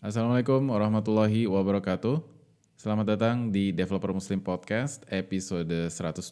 Assalamualaikum 0.00 0.64
warahmatullahi 0.72 1.44
wabarakatuh. 1.44 2.24
Selamat 2.72 3.12
datang 3.12 3.52
di 3.52 3.68
Developer 3.68 4.16
Muslim 4.16 4.40
Podcast 4.40 5.04
episode 5.12 5.92
112 5.92 6.24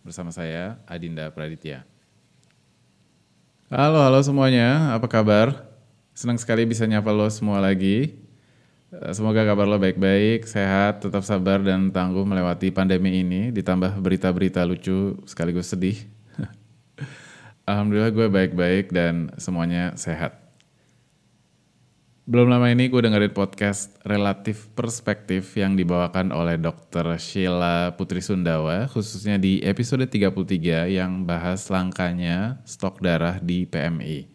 bersama 0.00 0.32
saya 0.32 0.80
Adinda 0.88 1.28
Praditya. 1.28 1.84
Halo, 3.68 4.00
halo 4.00 4.24
semuanya. 4.24 4.96
Apa 4.96 5.04
kabar? 5.04 5.68
Senang 6.16 6.40
sekali 6.40 6.64
bisa 6.64 6.88
nyapa 6.88 7.12
lo 7.12 7.28
semua 7.28 7.60
lagi. 7.60 8.16
Eh, 8.88 9.12
semoga 9.12 9.44
kabar 9.44 9.68
lo 9.68 9.76
baik-baik, 9.76 10.48
sehat, 10.48 11.04
tetap 11.04 11.28
sabar 11.28 11.60
dan 11.60 11.92
tangguh 11.92 12.24
melewati 12.24 12.72
pandemi 12.72 13.20
ini, 13.20 13.52
ditambah 13.52 14.00
berita-berita 14.00 14.64
lucu 14.64 15.20
sekaligus 15.28 15.68
sedih. 15.68 16.00
Alhamdulillah 17.68 18.16
gue 18.16 18.32
baik-baik 18.32 18.96
dan 18.96 19.28
semuanya 19.36 19.92
sehat. 20.00 20.41
Belum 22.22 22.46
lama 22.46 22.70
ini 22.70 22.86
gue 22.86 23.02
dengerin 23.02 23.34
podcast 23.34 23.98
Relatif 24.06 24.70
Perspektif 24.78 25.58
yang 25.58 25.74
dibawakan 25.74 26.30
oleh 26.30 26.54
Dr. 26.54 27.18
Sheila 27.18 27.98
Putri 27.98 28.22
Sundawa, 28.22 28.86
khususnya 28.86 29.42
di 29.42 29.58
episode 29.66 30.06
33 30.06 30.86
yang 30.86 31.26
bahas 31.26 31.66
langkanya 31.66 32.62
stok 32.62 33.02
darah 33.02 33.42
di 33.42 33.66
PMI. 33.66 34.30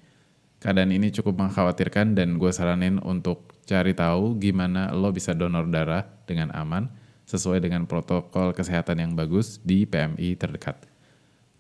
Keadaan 0.60 0.92
ini 0.92 1.16
cukup 1.16 1.40
mengkhawatirkan 1.40 2.12
dan 2.12 2.36
gue 2.36 2.52
saranin 2.52 3.00
untuk 3.08 3.56
cari 3.64 3.96
tahu 3.96 4.36
gimana 4.36 4.92
lo 4.92 5.16
bisa 5.16 5.32
donor 5.32 5.72
darah 5.72 6.04
dengan 6.28 6.52
aman 6.60 6.92
sesuai 7.24 7.64
dengan 7.64 7.88
protokol 7.88 8.52
kesehatan 8.52 9.00
yang 9.00 9.12
bagus 9.16 9.64
di 9.64 9.88
PMI 9.88 10.36
terdekat. 10.36 10.92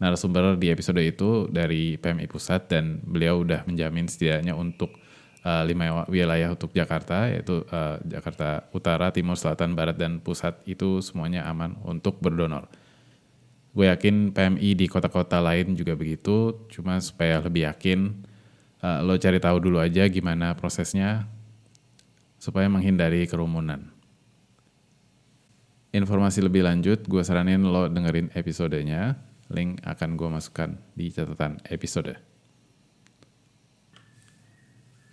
Narasumber 0.03 0.59
di 0.59 0.75
episode 0.75 0.99
itu 0.99 1.47
dari 1.47 1.95
PMI 1.95 2.27
Pusat 2.27 2.61
dan 2.67 2.99
beliau 3.07 3.47
udah 3.47 3.63
menjamin 3.63 4.11
setidaknya 4.11 4.59
untuk 4.59 5.06
uh, 5.47 5.63
lima 5.63 6.03
wilayah 6.11 6.51
untuk 6.51 6.75
Jakarta 6.75 7.31
yaitu 7.31 7.63
uh, 7.71 7.95
Jakarta 8.03 8.67
Utara, 8.75 9.15
Timur, 9.15 9.39
Selatan, 9.39 9.71
Barat 9.71 9.95
dan 9.95 10.19
Pusat 10.19 10.59
itu 10.67 10.99
semuanya 10.99 11.47
aman 11.47 11.79
untuk 11.87 12.19
berdonor. 12.19 12.67
Gue 13.71 13.87
yakin 13.87 14.35
PMI 14.35 14.69
di 14.73 14.85
kota-kota 14.89 15.39
lain 15.39 15.77
juga 15.77 15.93
begitu, 15.93 16.67
cuma 16.67 16.97
supaya 16.99 17.39
lebih 17.39 17.69
yakin 17.69 18.25
uh, 18.83 18.99
lo 19.05 19.15
cari 19.15 19.39
tahu 19.39 19.57
dulu 19.63 19.77
aja 19.79 20.09
gimana 20.11 20.57
prosesnya 20.57 21.29
supaya 22.41 22.67
menghindari 22.67 23.23
kerumunan. 23.29 23.93
Informasi 25.95 26.43
lebih 26.43 26.67
lanjut, 26.67 27.07
gue 27.07 27.23
saranin 27.23 27.63
lo 27.63 27.87
dengerin 27.87 28.29
episodenya. 28.35 29.17
Link 29.47 29.79
akan 29.87 30.19
gue 30.19 30.27
masukkan 30.27 30.75
di 30.91 31.07
catatan 31.07 31.63
episode. 31.71 32.26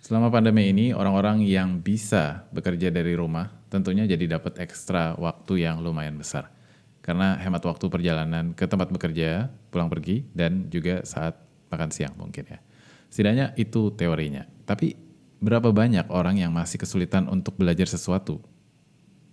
Selama 0.05 0.29
pandemi 0.29 0.69
ini, 0.69 0.93
orang-orang 0.93 1.41
yang 1.41 1.81
bisa 1.81 2.45
bekerja 2.53 2.93
dari 2.93 3.17
rumah 3.17 3.49
tentunya 3.73 4.05
jadi 4.05 4.37
dapat 4.37 4.61
ekstra 4.61 5.17
waktu 5.17 5.65
yang 5.65 5.81
lumayan 5.81 6.13
besar. 6.21 6.53
Karena 7.01 7.33
hemat 7.41 7.65
waktu 7.65 7.89
perjalanan 7.89 8.53
ke 8.53 8.69
tempat 8.69 8.93
bekerja, 8.93 9.49
pulang 9.73 9.89
pergi, 9.89 10.21
dan 10.29 10.69
juga 10.69 11.01
saat 11.09 11.33
makan 11.73 11.89
siang 11.89 12.13
mungkin 12.21 12.45
ya. 12.45 12.61
Setidaknya 13.09 13.57
itu 13.57 13.89
teorinya. 13.97 14.45
Tapi 14.69 14.93
berapa 15.41 15.73
banyak 15.73 16.05
orang 16.13 16.37
yang 16.37 16.53
masih 16.53 16.77
kesulitan 16.77 17.25
untuk 17.25 17.57
belajar 17.57 17.89
sesuatu? 17.89 18.37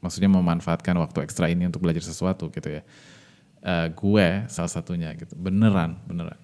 Maksudnya 0.00 0.32
memanfaatkan 0.32 0.96
waktu 0.96 1.28
ekstra 1.28 1.52
ini 1.52 1.68
untuk 1.68 1.84
belajar 1.84 2.00
sesuatu 2.00 2.48
gitu 2.48 2.80
ya. 2.80 2.82
Uh, 3.60 3.92
gue 3.92 4.48
salah 4.48 4.72
satunya 4.72 5.12
gitu. 5.20 5.36
Beneran, 5.36 6.00
beneran. 6.08 6.40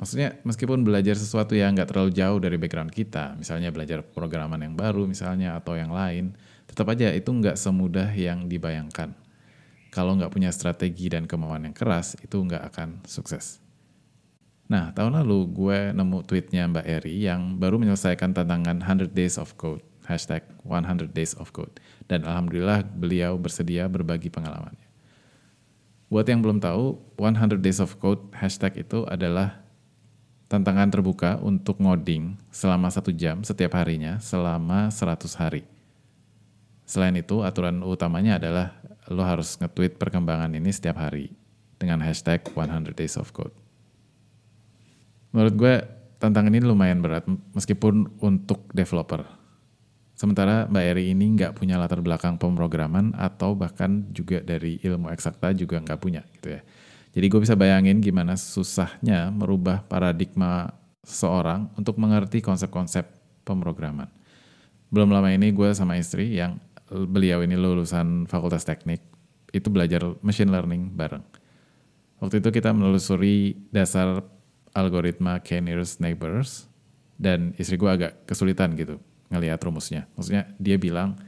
Maksudnya 0.00 0.40
meskipun 0.48 0.80
belajar 0.80 1.12
sesuatu 1.12 1.52
yang 1.52 1.76
nggak 1.76 1.92
terlalu 1.92 2.16
jauh 2.16 2.40
dari 2.40 2.56
background 2.56 2.88
kita, 2.88 3.36
misalnya 3.36 3.68
belajar 3.68 4.00
programan 4.00 4.64
yang 4.64 4.72
baru 4.72 5.04
misalnya 5.04 5.60
atau 5.60 5.76
yang 5.76 5.92
lain, 5.92 6.32
tetap 6.64 6.88
aja 6.88 7.12
itu 7.12 7.28
nggak 7.28 7.60
semudah 7.60 8.08
yang 8.16 8.48
dibayangkan. 8.48 9.12
Kalau 9.92 10.16
nggak 10.16 10.32
punya 10.32 10.48
strategi 10.56 11.12
dan 11.12 11.28
kemauan 11.28 11.68
yang 11.68 11.76
keras, 11.76 12.16
itu 12.24 12.40
nggak 12.40 12.72
akan 12.72 13.04
sukses. 13.04 13.60
Nah, 14.72 14.94
tahun 14.96 15.20
lalu 15.20 15.52
gue 15.52 15.78
nemu 15.92 16.18
tweetnya 16.24 16.64
Mbak 16.70 16.86
Eri 16.86 17.26
yang 17.26 17.60
baru 17.60 17.76
menyelesaikan 17.76 18.32
tantangan 18.32 18.80
100 18.80 19.12
Days 19.12 19.36
of 19.36 19.58
Code, 19.60 19.84
hashtag 20.08 20.46
100 20.64 21.12
Days 21.12 21.36
of 21.36 21.52
Code. 21.52 21.76
Dan 22.08 22.24
Alhamdulillah 22.24 22.88
beliau 22.88 23.36
bersedia 23.36 23.84
berbagi 23.90 24.32
pengalamannya. 24.32 24.86
Buat 26.06 26.26
yang 26.30 26.40
belum 26.40 26.62
tahu, 26.62 27.02
100 27.18 27.60
Days 27.60 27.82
of 27.82 27.98
Code 27.98 28.30
hashtag 28.32 28.86
itu 28.86 29.02
adalah 29.10 29.59
tantangan 30.50 30.90
terbuka 30.90 31.38
untuk 31.38 31.78
ngoding 31.78 32.34
selama 32.50 32.90
satu 32.90 33.14
jam 33.14 33.46
setiap 33.46 33.78
harinya 33.78 34.18
selama 34.18 34.90
100 34.90 35.30
hari. 35.38 35.62
Selain 36.82 37.14
itu, 37.14 37.46
aturan 37.46 37.86
utamanya 37.86 38.42
adalah 38.42 38.74
lo 39.06 39.22
harus 39.22 39.54
nge-tweet 39.62 39.94
perkembangan 39.94 40.50
ini 40.50 40.74
setiap 40.74 40.98
hari 40.98 41.30
dengan 41.78 42.02
hashtag 42.02 42.42
100 42.42 42.90
Days 42.98 43.14
of 43.14 43.30
Code 43.30 43.54
menurut 45.30 45.54
gue 45.54 45.74
tantangan 46.18 46.52
ini 46.52 46.62
lumayan 46.66 47.00
berat 47.00 47.24
meskipun 47.54 48.18
untuk 48.20 48.66
developer. 48.74 49.24
Sementara 50.18 50.68
Mbak 50.68 50.84
Eri 50.84 51.16
ini 51.16 51.32
nggak 51.32 51.56
punya 51.56 51.80
latar 51.80 52.04
belakang 52.04 52.36
pemrograman 52.36 53.16
atau 53.16 53.56
bahkan 53.56 54.04
juga 54.12 54.44
dari 54.44 54.76
ilmu 54.84 55.08
eksakta 55.08 55.56
juga 55.56 55.80
nggak 55.80 56.00
punya 56.00 56.20
gitu 56.36 56.60
ya. 56.60 56.62
Jadi 57.10 57.26
gue 57.26 57.40
bisa 57.42 57.58
bayangin 57.58 57.98
gimana 57.98 58.38
susahnya 58.38 59.34
merubah 59.34 59.82
paradigma 59.82 60.70
seseorang 61.02 61.66
untuk 61.74 61.98
mengerti 61.98 62.38
konsep-konsep 62.38 63.02
pemrograman. 63.42 64.06
Belum 64.90 65.10
lama 65.10 65.30
ini 65.30 65.50
gue 65.50 65.74
sama 65.74 65.98
istri 65.98 66.38
yang 66.38 66.58
beliau 66.90 67.42
ini 67.42 67.54
lulusan 67.54 68.26
fakultas 68.26 68.62
teknik 68.66 69.02
itu 69.50 69.66
belajar 69.70 70.06
machine 70.22 70.50
learning 70.50 70.94
bareng. 70.94 71.22
Waktu 72.22 72.38
itu 72.38 72.50
kita 72.54 72.70
menelusuri 72.70 73.58
dasar 73.74 74.22
algoritma 74.70 75.42
k 75.42 75.58
nearest 75.58 75.98
neighbors 75.98 76.70
dan 77.18 77.56
istri 77.58 77.74
gue 77.74 77.90
agak 77.90 78.22
kesulitan 78.26 78.78
gitu 78.78 79.02
ngelihat 79.30 79.58
rumusnya. 79.62 80.06
Maksudnya 80.14 80.50
dia 80.58 80.76
bilang, 80.78 81.18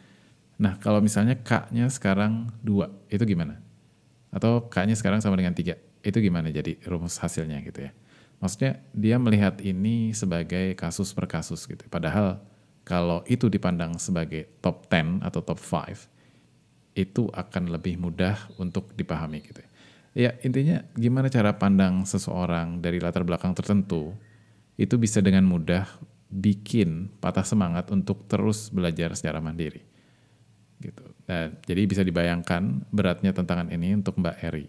nah 0.58 0.78
kalau 0.78 1.02
misalnya 1.02 1.38
k-nya 1.38 1.90
sekarang 1.90 2.50
dua, 2.62 2.90
itu 3.10 3.22
gimana? 3.26 3.62
Atau 4.32 4.66
k-nya 4.72 4.96
sekarang 4.96 5.20
sama 5.20 5.36
dengan 5.36 5.52
tiga, 5.52 5.76
itu 6.00 6.18
gimana 6.18 6.48
jadi 6.48 6.80
rumus 6.88 7.20
hasilnya 7.20 7.60
gitu 7.62 7.86
ya. 7.86 7.92
Maksudnya 8.42 8.82
dia 8.90 9.16
melihat 9.22 9.60
ini 9.62 10.10
sebagai 10.16 10.74
kasus 10.74 11.14
per 11.14 11.30
kasus 11.30 11.62
gitu. 11.68 11.86
Padahal 11.86 12.42
kalau 12.82 13.22
itu 13.30 13.46
dipandang 13.46 14.00
sebagai 14.02 14.50
top 14.58 14.90
10 14.90 15.22
atau 15.22 15.40
top 15.44 15.62
5, 15.62 16.10
itu 16.98 17.30
akan 17.30 17.70
lebih 17.70 18.00
mudah 18.02 18.36
untuk 18.58 18.90
dipahami 18.98 19.44
gitu 19.46 19.62
ya. 19.62 19.70
Ya 20.12 20.30
intinya 20.44 20.84
gimana 20.92 21.32
cara 21.32 21.56
pandang 21.56 22.04
seseorang 22.04 22.84
dari 22.84 23.00
latar 23.00 23.24
belakang 23.24 23.56
tertentu 23.56 24.12
itu 24.76 25.00
bisa 25.00 25.24
dengan 25.24 25.48
mudah 25.48 25.88
bikin 26.28 27.08
patah 27.20 27.44
semangat 27.44 27.88
untuk 27.88 28.28
terus 28.28 28.68
belajar 28.68 29.12
secara 29.16 29.40
mandiri. 29.40 29.84
Gitu. 30.80 31.04
Nah, 31.22 31.54
jadi 31.62 31.82
bisa 31.86 32.02
dibayangkan 32.02 32.86
beratnya 32.90 33.30
tantangan 33.30 33.70
ini 33.70 33.94
untuk 33.94 34.18
Mbak 34.18 34.36
Eri. 34.42 34.68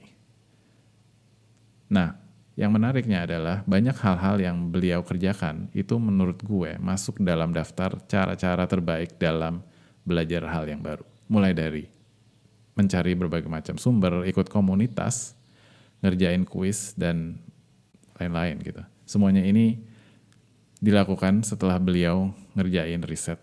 Nah, 1.90 2.14
yang 2.54 2.70
menariknya 2.70 3.26
adalah 3.26 3.66
banyak 3.66 3.98
hal-hal 3.98 4.38
yang 4.38 4.70
beliau 4.70 5.02
kerjakan 5.02 5.74
itu 5.74 5.98
menurut 5.98 6.38
gue 6.46 6.78
masuk 6.78 7.18
dalam 7.26 7.50
daftar 7.50 7.98
cara-cara 8.06 8.70
terbaik 8.70 9.18
dalam 9.18 9.66
belajar 10.06 10.46
hal 10.46 10.70
yang 10.70 10.82
baru. 10.86 11.02
Mulai 11.26 11.58
dari 11.58 11.90
mencari 12.78 13.18
berbagai 13.18 13.50
macam 13.50 13.78
sumber, 13.82 14.26
ikut 14.30 14.50
komunitas, 14.54 15.34
ngerjain 16.06 16.46
kuis 16.46 16.94
dan 16.94 17.42
lain-lain 18.22 18.62
gitu. 18.62 18.82
Semuanya 19.10 19.42
ini 19.42 19.82
dilakukan 20.78 21.42
setelah 21.42 21.82
beliau 21.82 22.36
ngerjain 22.54 23.02
riset 23.02 23.42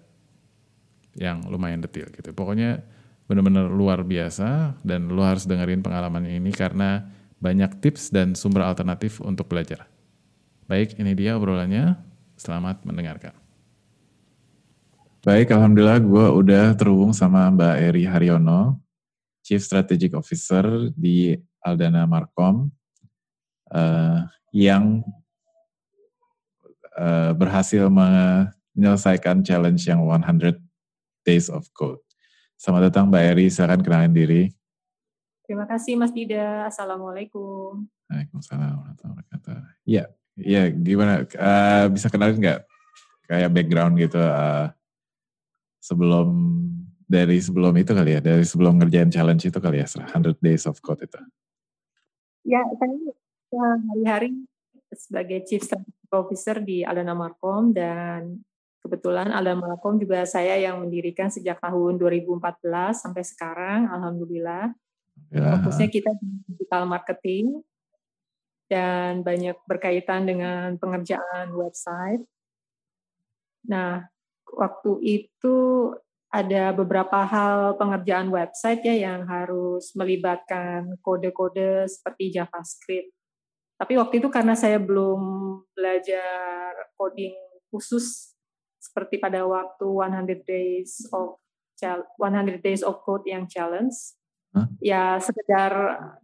yang 1.19 1.43
lumayan 1.51 1.83
detail 1.83 2.07
gitu. 2.15 2.31
Pokoknya 2.31 2.85
benar-benar 3.31 3.71
luar 3.71 4.03
biasa 4.03 4.75
dan 4.83 5.07
lu 5.07 5.23
harus 5.23 5.47
dengerin 5.47 5.87
pengalaman 5.87 6.27
ini 6.27 6.51
karena 6.51 7.07
banyak 7.39 7.79
tips 7.79 8.11
dan 8.11 8.35
sumber 8.35 8.67
alternatif 8.67 9.23
untuk 9.23 9.47
belajar. 9.47 9.87
Baik, 10.67 10.99
ini 10.99 11.15
dia 11.15 11.39
obrolannya. 11.39 11.95
Selamat 12.35 12.83
mendengarkan. 12.83 13.31
Baik, 15.23 15.55
Alhamdulillah 15.55 16.03
gue 16.03 16.27
udah 16.43 16.67
terhubung 16.75 17.15
sama 17.15 17.47
Mbak 17.55 17.77
Eri 17.93 18.05
Haryono, 18.09 18.83
Chief 19.47 19.63
Strategic 19.63 20.11
Officer 20.19 20.91
di 20.99 21.39
Aldana 21.63 22.11
Markom, 22.11 22.67
uh, 23.71 24.27
yang 24.51 25.07
uh, 26.99 27.31
berhasil 27.37 27.87
menyelesaikan 27.87 29.47
challenge 29.47 29.87
yang 29.87 30.03
100 30.03 30.59
Days 31.23 31.47
of 31.47 31.69
Code. 31.77 32.10
Selamat 32.61 32.93
datang 32.93 33.09
Mbak 33.09 33.25
Eri, 33.25 33.49
silakan 33.49 33.81
kenalin 33.81 34.13
diri. 34.13 34.53
Terima 35.49 35.65
kasih 35.65 35.97
Mas 35.97 36.13
Dida. 36.13 36.69
Assalamualaikum. 36.69 37.89
Waalaikumsalam 38.13 38.77
warahmatullahi 38.77 39.17
wabarakatuh. 39.17 39.59
Iya, 39.89 40.05
iya 40.37 40.63
gimana? 40.69 41.25
Uh, 41.25 41.89
bisa 41.89 42.13
kenalin 42.13 42.37
nggak 42.37 42.61
kayak 43.33 43.49
background 43.57 43.97
gitu 43.97 44.21
uh, 44.21 44.69
sebelum 45.81 46.29
dari 47.09 47.41
sebelum 47.41 47.73
itu 47.81 47.97
kali 47.97 48.13
ya, 48.13 48.21
dari 48.21 48.45
sebelum 48.45 48.77
ngerjain 48.77 49.09
challenge 49.09 49.49
itu 49.49 49.57
kali 49.57 49.81
ya, 49.81 49.89
100 49.89 50.37
days 50.45 50.69
of 50.69 50.77
code 50.85 51.01
itu. 51.01 51.17
Ya, 52.45 52.61
saya 52.77 52.93
hari-hari 53.89 54.37
sebagai 54.93 55.49
Chief 55.49 55.65
Strategic 55.65 56.13
Officer 56.13 56.61
di 56.61 56.85
Alana 56.85 57.17
Markom 57.17 57.73
dan 57.73 58.45
kebetulan 58.81 59.29
Alana 59.31 59.61
Markom 59.61 60.01
juga 60.01 60.25
saya 60.25 60.57
yang 60.57 60.81
mendirikan 60.83 61.29
sejak 61.29 61.61
tahun 61.61 62.01
2014 62.01 62.97
sampai 62.97 63.23
sekarang, 63.25 63.89
Alhamdulillah. 63.93 64.73
Ya. 65.29 65.61
Fokusnya 65.61 65.89
kita 65.93 66.11
di 66.17 66.29
digital 66.49 66.89
marketing 66.89 67.61
dan 68.71 69.21
banyak 69.21 69.59
berkaitan 69.69 70.25
dengan 70.25 70.79
pengerjaan 70.81 71.53
website. 71.53 72.25
Nah, 73.69 74.09
waktu 74.49 74.93
itu 75.03 75.57
ada 76.31 76.71
beberapa 76.71 77.27
hal 77.27 77.75
pengerjaan 77.75 78.31
website 78.31 78.87
ya 78.87 79.11
yang 79.11 79.27
harus 79.27 79.91
melibatkan 79.99 80.95
kode-kode 81.03 81.91
seperti 81.91 82.39
JavaScript. 82.39 83.11
Tapi 83.75 83.99
waktu 83.99 84.23
itu 84.23 84.31
karena 84.31 84.55
saya 84.55 84.79
belum 84.79 85.19
belajar 85.75 86.95
coding 86.95 87.35
khusus 87.75 88.39
seperti 88.81 89.21
pada 89.21 89.45
waktu 89.45 89.85
100 89.85 90.49
days 90.49 91.05
of 91.13 91.37
100 91.81 92.61
days 92.61 92.81
of 92.85 93.01
code 93.05 93.25
yang 93.29 93.45
challenge. 93.49 94.17
Huh? 94.51 94.67
Ya 94.83 95.23
sekedar 95.23 95.71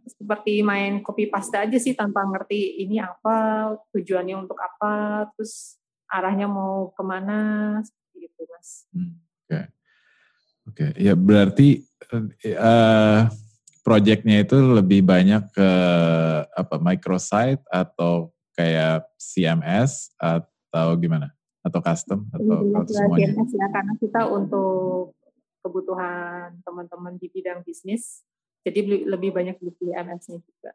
seperti 0.03 0.59
main 0.59 0.99
copy 0.99 1.31
paste 1.31 1.55
aja 1.55 1.77
sih 1.79 1.95
tanpa 1.95 2.27
ngerti 2.27 2.83
ini 2.83 2.99
apa, 2.99 3.71
tujuannya 3.95 4.35
untuk 4.35 4.59
apa, 4.59 5.25
terus 5.31 5.79
arahnya 6.11 6.51
mau 6.51 6.91
ke 6.91 7.03
mana, 7.07 7.39
seperti 7.79 8.17
itu 8.27 8.41
mas. 8.51 8.69
Hmm, 8.91 9.15
Oke, 9.15 9.47
okay. 9.47 9.65
oke, 10.67 10.75
okay. 10.75 10.89
ya 10.99 11.13
berarti 11.15 11.87
uh, 12.59 13.31
projectnya 13.79 14.43
itu 14.43 14.59
lebih 14.59 15.07
banyak 15.07 15.47
ke 15.55 15.69
apa 16.51 16.75
microsite 16.83 17.63
atau 17.71 18.35
kayak 18.59 19.07
CMS 19.15 20.11
atau 20.19 20.99
gimana? 20.99 21.36
Atau 21.67 21.83
custom 21.83 22.19
atau, 22.31 22.57
atau 22.63 22.93
semuanya? 22.95 23.35
Ya 23.35 23.67
karena 23.67 23.93
kita 23.99 24.21
untuk 24.31 25.11
kebutuhan 25.59 26.63
teman-teman 26.63 27.19
di 27.19 27.27
bidang 27.27 27.59
bisnis 27.67 28.23
jadi 28.67 29.07
lebih 29.07 29.31
banyak 29.31 29.55
di 29.59 29.71
CMS-nya 29.79 30.39
juga. 30.43 30.71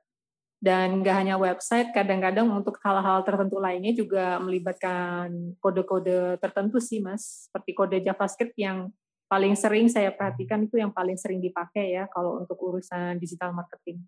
Dan 0.63 1.03
nggak 1.03 1.17
hanya 1.19 1.35
website, 1.43 1.91
kadang-kadang 1.91 2.47
untuk 2.47 2.79
hal-hal 2.87 3.27
tertentu 3.27 3.59
lainnya 3.59 3.91
juga 3.99 4.39
melibatkan 4.39 5.59
kode-kode 5.59 6.39
tertentu 6.39 6.79
sih, 6.79 7.03
Mas. 7.03 7.51
Seperti 7.51 7.75
kode 7.75 7.99
JavaScript 7.99 8.55
yang 8.55 8.95
paling 9.27 9.59
sering 9.59 9.91
saya 9.91 10.15
perhatikan 10.15 10.63
itu 10.63 10.79
yang 10.79 10.95
paling 10.95 11.19
sering 11.19 11.43
dipakai 11.43 11.99
ya 11.99 12.07
kalau 12.15 12.39
untuk 12.39 12.55
urusan 12.63 13.19
digital 13.19 13.51
marketing. 13.51 14.07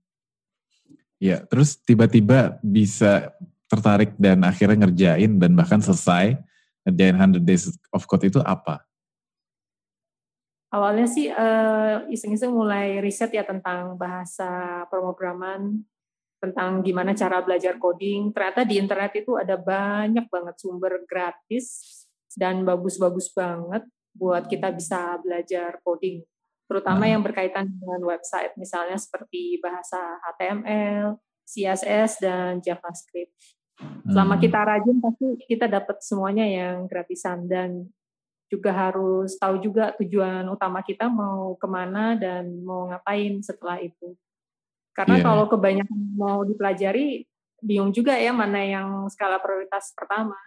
Ya, 1.19 1.43
terus 1.43 1.75
tiba-tiba 1.75 2.63
bisa 2.63 3.35
tertarik 3.67 4.15
dan 4.15 4.47
akhirnya 4.47 4.87
ngerjain 4.87 5.35
dan 5.41 5.59
bahkan 5.59 5.83
selesai 5.83 6.39
ngerjain 6.85 7.17
100 7.17 7.43
days 7.43 7.73
of 7.91 8.05
code 8.05 8.29
itu 8.29 8.41
apa? 8.45 8.85
Awalnya 10.75 11.07
sih 11.07 11.31
uh, 11.31 12.03
iseng-iseng 12.11 12.51
mulai 12.51 12.99
riset 12.99 13.31
ya 13.31 13.47
tentang 13.47 13.95
bahasa 13.95 14.83
pemrograman, 14.91 15.87
tentang 16.43 16.83
gimana 16.83 17.15
cara 17.15 17.39
belajar 17.41 17.79
coding. 17.79 18.35
Ternyata 18.35 18.67
di 18.67 18.83
internet 18.83 19.13
itu 19.17 19.39
ada 19.39 19.55
banyak 19.55 20.27
banget 20.27 20.55
sumber 20.59 21.07
gratis 21.07 21.89
dan 22.35 22.67
bagus-bagus 22.67 23.31
banget 23.31 23.87
buat 24.15 24.47
kita 24.47 24.71
bisa 24.71 25.19
belajar 25.23 25.83
coding, 25.83 26.23
terutama 26.71 27.11
yang 27.11 27.21
berkaitan 27.21 27.67
dengan 27.67 28.03
website, 28.07 28.55
misalnya 28.55 28.95
seperti 28.95 29.59
bahasa 29.59 29.99
HTML, 30.23 31.19
CSS, 31.45 32.23
dan 32.23 32.63
JavaScript. 32.63 33.35
Selama 34.07 34.39
kita 34.39 34.61
hmm. 34.63 34.69
rajin, 34.69 34.97
pasti 35.03 35.27
kita 35.51 35.67
dapat 35.67 35.97
semuanya 36.05 36.47
yang 36.47 36.87
gratisan 36.87 37.51
dan 37.51 37.91
juga 38.47 38.71
harus 38.71 39.35
tahu 39.41 39.59
juga 39.59 39.97
tujuan 39.99 40.47
utama 40.47 40.85
kita 40.85 41.11
mau 41.11 41.59
ke 41.59 41.67
mana 41.67 42.15
dan 42.15 42.63
mau 42.63 42.87
ngapain 42.87 43.43
setelah 43.43 43.83
itu. 43.83 44.15
Karena 44.95 45.19
yeah. 45.19 45.25
kalau 45.27 45.45
kebanyakan 45.51 46.01
mau 46.15 46.47
dipelajari, 46.47 47.27
bingung 47.59 47.91
juga 47.91 48.15
ya 48.15 48.31
mana 48.31 48.63
yang 48.63 48.89
skala 49.11 49.43
prioritas 49.43 49.91
pertama. 49.97 50.39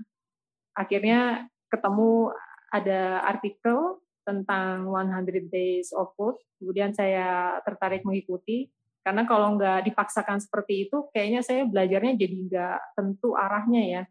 Akhirnya 0.71 1.49
ketemu 1.67 2.31
ada 2.71 3.25
artikel 3.27 3.99
tentang 4.23 4.87
100 4.87 5.51
Days 5.51 5.91
of 5.91 6.15
Food. 6.15 6.39
Kemudian 6.61 6.95
saya 6.95 7.59
tertarik 7.65 8.07
mengikuti 8.07 8.71
karena 9.07 9.23
kalau 9.23 9.55
nggak 9.55 9.87
dipaksakan 9.87 10.43
seperti 10.43 10.83
itu, 10.91 11.07
kayaknya 11.15 11.39
saya 11.39 11.63
belajarnya 11.63 12.19
jadi 12.19 12.35
nggak 12.43 12.79
tentu 12.99 13.39
arahnya 13.39 13.83
ya. 13.87 14.03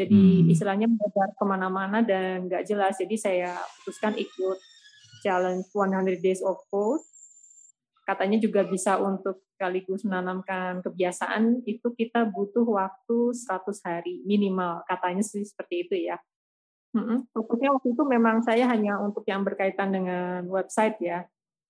Jadi 0.00 0.40
hmm. 0.40 0.48
istilahnya 0.48 0.88
belajar 0.88 1.36
ke 1.36 1.44
mana-mana 1.44 2.00
dan 2.00 2.48
nggak 2.48 2.64
jelas. 2.64 2.96
Jadi 2.96 3.20
saya 3.20 3.52
putuskan 3.84 4.16
ikut 4.16 4.56
challenge 5.20 5.68
100 5.68 6.24
Days 6.24 6.40
of 6.40 6.56
Food. 6.72 7.04
Katanya 8.08 8.40
juga 8.40 8.64
bisa 8.64 8.96
untuk 8.96 9.44
sekaligus 9.52 10.00
menanamkan 10.08 10.80
kebiasaan 10.80 11.68
itu 11.68 11.92
kita 11.92 12.24
butuh 12.24 12.64
waktu 12.64 13.36
100 13.36 13.68
hari 13.84 14.24
minimal 14.24 14.80
katanya 14.88 15.20
sih 15.20 15.44
seperti 15.44 15.84
itu 15.84 16.08
ya. 16.08 16.16
Fokusnya 17.36 17.68
waktu 17.76 17.92
itu 17.92 18.02
memang 18.08 18.40
saya 18.40 18.64
hanya 18.64 18.96
untuk 18.96 19.28
yang 19.28 19.44
berkaitan 19.44 19.92
dengan 19.92 20.48
website 20.48 20.96
ya, 21.04 21.28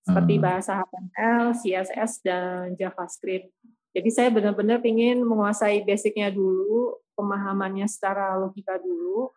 seperti 0.09 0.41
hmm. 0.41 0.43
bahasa 0.43 0.81
HTML, 0.81 1.45
CSS, 1.53 2.13
dan 2.25 2.73
JavaScript. 2.81 3.53
Jadi 3.93 4.09
saya 4.09 4.33
benar-benar 4.33 4.81
ingin 4.81 5.21
menguasai 5.21 5.85
basicnya 5.85 6.33
dulu, 6.33 6.97
pemahamannya 7.13 7.85
secara 7.85 8.41
logika 8.41 8.81
dulu, 8.81 9.29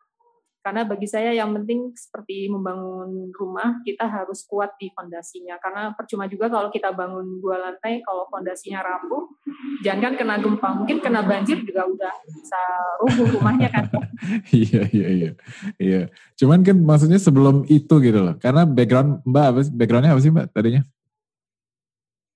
karena 0.61 0.85
bagi 0.85 1.09
saya 1.09 1.33
yang 1.33 1.57
penting 1.57 1.89
seperti 1.97 2.45
membangun 2.45 3.33
rumah, 3.33 3.81
kita 3.81 4.05
harus 4.05 4.45
kuat 4.45 4.77
di 4.77 4.93
fondasinya. 4.93 5.57
Karena 5.57 5.89
percuma 5.97 6.29
juga 6.29 6.53
kalau 6.53 6.69
kita 6.69 6.93
bangun 6.93 7.41
dua 7.41 7.57
lantai, 7.57 8.05
kalau 8.05 8.29
fondasinya 8.29 8.85
rapuh, 8.85 9.25
jangan 9.81 10.13
kan 10.13 10.13
kena 10.21 10.35
gempa, 10.37 10.69
mungkin 10.77 11.01
kena 11.01 11.25
banjir 11.25 11.65
juga 11.65 11.89
udah 11.89 12.13
bisa 12.29 12.61
rubuh 13.01 13.41
rumahnya 13.41 13.73
kan. 13.73 13.89
iya, 14.53 14.85
iya, 14.93 15.07
iya. 15.09 15.31
Iya. 15.81 16.01
Cuman 16.37 16.61
kan 16.61 16.77
maksudnya 16.77 17.17
sebelum 17.17 17.65
itu 17.65 17.97
gitu 17.97 18.21
loh. 18.21 18.37
Karena 18.37 18.61
background 18.61 19.25
Mbak, 19.25 19.45
apa 19.49 19.59
sih? 19.65 19.73
Backgroundnya 19.73 20.13
apa 20.13 20.21
sih 20.21 20.29
Mbak 20.29 20.47
tadinya? 20.53 20.81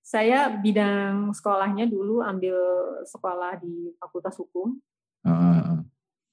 Saya 0.02 0.50
bidang 0.50 1.30
sekolahnya 1.30 1.86
dulu 1.86 2.26
ambil 2.26 2.58
sekolah 3.06 3.58
di 3.62 3.94
Fakultas 4.02 4.34
Hukum. 4.38 4.78
Uh, 5.22 5.82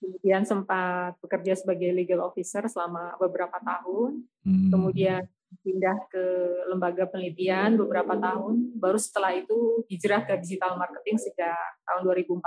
kemudian 0.03 0.43
sempat 0.43 1.15
bekerja 1.23 1.55
sebagai 1.55 1.95
legal 1.95 2.27
officer 2.27 2.67
selama 2.67 3.15
beberapa 3.15 3.55
tahun, 3.63 4.27
hmm. 4.43 4.67
kemudian 4.67 5.23
pindah 5.63 5.97
ke 6.11 6.25
lembaga 6.67 7.07
penelitian 7.07 7.79
beberapa 7.79 8.19
tahun, 8.19 8.75
baru 8.75 8.99
setelah 8.99 9.31
itu 9.37 9.87
hijrah 9.87 10.27
ke 10.27 10.35
digital 10.43 10.75
marketing 10.75 11.15
sejak 11.15 11.55
tahun 11.87 12.01
2014, 12.03 12.43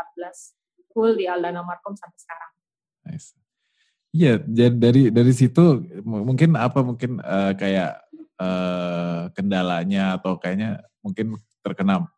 full 0.93 1.17
di 1.17 1.25
Aldana 1.25 1.65
Markom 1.65 1.97
sampai 1.97 2.19
sekarang. 2.21 2.53
Nice. 3.09 3.33
Iya, 4.13 4.41
dari 4.73 5.13
dari 5.13 5.33
situ 5.33 5.85
mungkin 6.05 6.57
apa 6.57 6.81
mungkin 6.81 7.21
uh, 7.21 7.53
kayak 7.53 8.01
uh, 8.41 9.29
kendalanya 9.37 10.17
atau 10.17 10.41
kayaknya 10.41 10.81
mungkin 11.05 11.37
terkena 11.61 12.09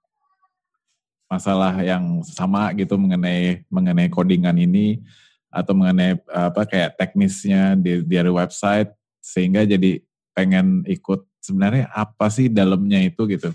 masalah 1.29 1.77
yang 1.85 2.25
sama 2.25 2.73
gitu 2.73 2.97
mengenai 2.97 3.67
mengenai 3.69 4.09
codingan 4.09 4.57
ini 4.57 5.05
atau 5.49 5.73
mengenai 5.73 6.21
apa 6.29 6.69
kayak 6.69 7.01
teknisnya 7.01 7.75
di 7.77 8.05
dari 8.05 8.29
website 8.29 8.93
sehingga 9.19 9.65
jadi 9.65 10.01
pengen 10.37 10.85
ikut 10.85 11.25
sebenarnya 11.43 11.89
apa 11.91 12.29
sih 12.29 12.53
dalamnya 12.53 13.01
itu 13.03 13.25
gitu. 13.27 13.51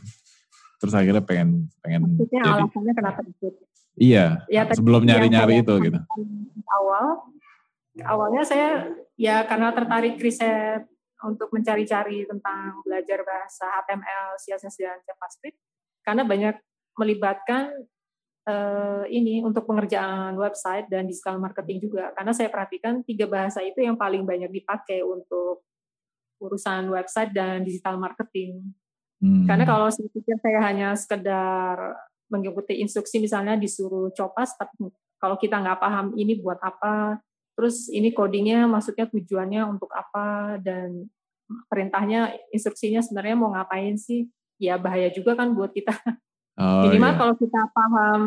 Terus 0.81 0.93
akhirnya 0.93 1.23
pengen 1.23 1.71
pengen 1.79 2.17
Maksudnya 2.17 2.41
jadi, 2.43 2.51
alasannya 2.59 2.93
kenapa 2.97 3.19
ikut? 3.23 3.53
Iya 3.93 4.25
ya, 4.49 4.61
sebelum 4.73 5.05
nyari 5.05 5.29
nyari 5.29 5.61
itu 5.61 5.73
gitu. 5.85 5.99
awal 6.73 7.29
awalnya 8.01 8.41
saya 8.41 8.89
ya 9.13 9.45
karena 9.45 9.69
tertarik 9.69 10.17
riset 10.17 10.89
untuk 11.23 11.53
mencari-cari 11.53 12.25
tentang 12.27 12.83
belajar 12.83 13.21
bahasa 13.23 13.69
HTML, 13.79 14.35
CSS 14.41 14.75
dan 14.81 14.99
JavaScript 15.05 15.55
karena 16.03 16.25
banyak 16.27 16.55
melibatkan 16.99 17.71
uh, 18.47 19.03
ini 19.07 19.43
untuk 19.43 19.67
pengerjaan 19.67 20.35
website 20.35 20.87
dan 20.91 21.07
digital 21.07 21.39
marketing 21.39 21.89
juga 21.89 22.11
karena 22.15 22.31
saya 22.35 22.49
perhatikan 22.51 23.03
tiga 23.03 23.27
bahasa 23.27 23.63
itu 23.63 23.79
yang 23.79 23.95
paling 23.95 24.23
banyak 24.23 24.51
dipakai 24.51 25.03
untuk 25.03 25.63
urusan 26.43 26.91
website 26.91 27.31
dan 27.31 27.63
digital 27.63 27.95
marketing. 27.95 28.75
Hmm. 29.23 29.47
Karena 29.47 29.63
kalau 29.63 29.87
saya 29.87 30.11
pikir 30.11 30.35
saya 30.43 30.59
hanya 30.59 30.91
sekedar 30.99 31.79
mengikuti 32.27 32.83
instruksi 32.83 33.23
misalnya 33.23 33.55
disuruh 33.55 34.11
copas 34.11 34.57
tapi 34.59 34.91
kalau 35.23 35.39
kita 35.39 35.55
nggak 35.55 35.79
paham 35.79 36.11
ini 36.19 36.35
buat 36.35 36.59
apa, 36.59 37.15
terus 37.55 37.87
ini 37.87 38.11
codingnya 38.11 38.67
maksudnya 38.67 39.07
tujuannya 39.07 39.63
untuk 39.71 39.87
apa 39.95 40.59
dan 40.59 41.07
perintahnya, 41.71 42.35
instruksinya 42.51 42.99
sebenarnya 42.99 43.35
mau 43.39 43.55
ngapain 43.55 43.95
sih? 43.95 44.27
Ya 44.59 44.75
bahaya 44.75 45.07
juga 45.15 45.39
kan 45.39 45.55
buat 45.55 45.71
kita. 45.71 45.95
Oh, 46.53 46.85
Minimal 46.85 47.11
iya. 47.13 47.19
kalau 47.19 47.33
kita 47.33 47.61
paham, 47.73 48.21